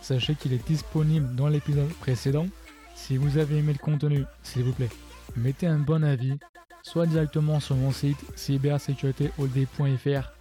sachez 0.02 0.34
qu'il 0.34 0.52
est 0.52 0.66
disponible 0.66 1.34
dans 1.34 1.48
l'épisode 1.48 1.90
précédent. 2.00 2.46
Si 2.94 3.16
vous 3.16 3.38
avez 3.38 3.56
aimé 3.56 3.72
le 3.72 3.78
contenu, 3.78 4.24
s'il 4.42 4.64
vous 4.64 4.74
plaît, 4.74 4.90
mettez 5.36 5.66
un 5.66 5.78
bon 5.78 6.04
avis, 6.04 6.38
soit 6.82 7.06
directement 7.06 7.60
sur 7.60 7.76
mon 7.76 7.92
site 7.92 8.18
cybersécuritéhold.fr 8.36 10.32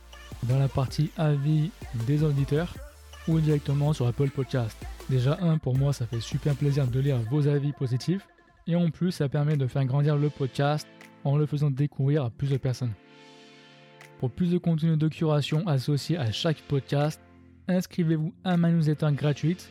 dans 0.44 0.60
la 0.60 0.68
partie 0.68 1.12
avis 1.18 1.72
des 2.08 2.24
auditeurs 2.24 2.76
ou 3.28 3.40
directement 3.40 3.94
sur 3.94 4.08
Apple 4.08 4.30
Podcast. 4.30 4.78
Déjà, 5.10 5.38
un, 5.42 5.58
pour 5.58 5.78
moi, 5.78 5.94
ça 5.94 6.06
fait 6.06 6.20
super 6.20 6.56
plaisir 6.56 6.88
de 6.88 7.00
lire 7.00 7.20
vos 7.30 7.48
avis 7.48 7.72
positifs. 7.74 8.28
Et 8.68 8.76
en 8.76 8.90
plus, 8.90 9.12
ça 9.12 9.30
permet 9.30 9.58
de 9.58 9.68
faire 9.68 9.86
grandir 9.86 10.16
le 10.16 10.30
podcast 10.30 10.88
en 11.24 11.38
le 11.38 11.46
faisant 11.46 11.70
découvrir 11.70 12.24
à 12.24 12.30
plus 12.30 12.50
de 12.50 12.58
personnes. 12.58 12.94
Pour 14.20 14.32
plus 14.32 14.52
de 14.52 14.58
contenu 14.58 14.96
de 14.96 15.08
curation 15.08 15.68
associé 15.68 16.18
à 16.18 16.32
chaque 16.32 16.62
podcast, 16.68 17.20
inscrivez-vous 17.68 18.34
à 18.44 18.56
ma 18.56 18.72
newsletter 18.72 19.10
gratuite 19.12 19.70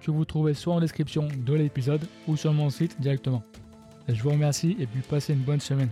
que 0.00 0.10
vous 0.10 0.24
trouvez 0.24 0.54
soit 0.54 0.74
en 0.74 0.80
description 0.80 1.28
de 1.36 1.54
l'épisode 1.54 2.02
ou 2.26 2.36
sur 2.36 2.52
mon 2.52 2.70
site 2.70 3.00
directement. 3.00 3.44
Je 4.08 4.22
vous 4.22 4.30
remercie 4.30 4.76
et 4.78 4.86
puis 4.86 5.00
passez 5.00 5.32
une 5.32 5.40
bonne 5.40 5.60
semaine. 5.60 5.90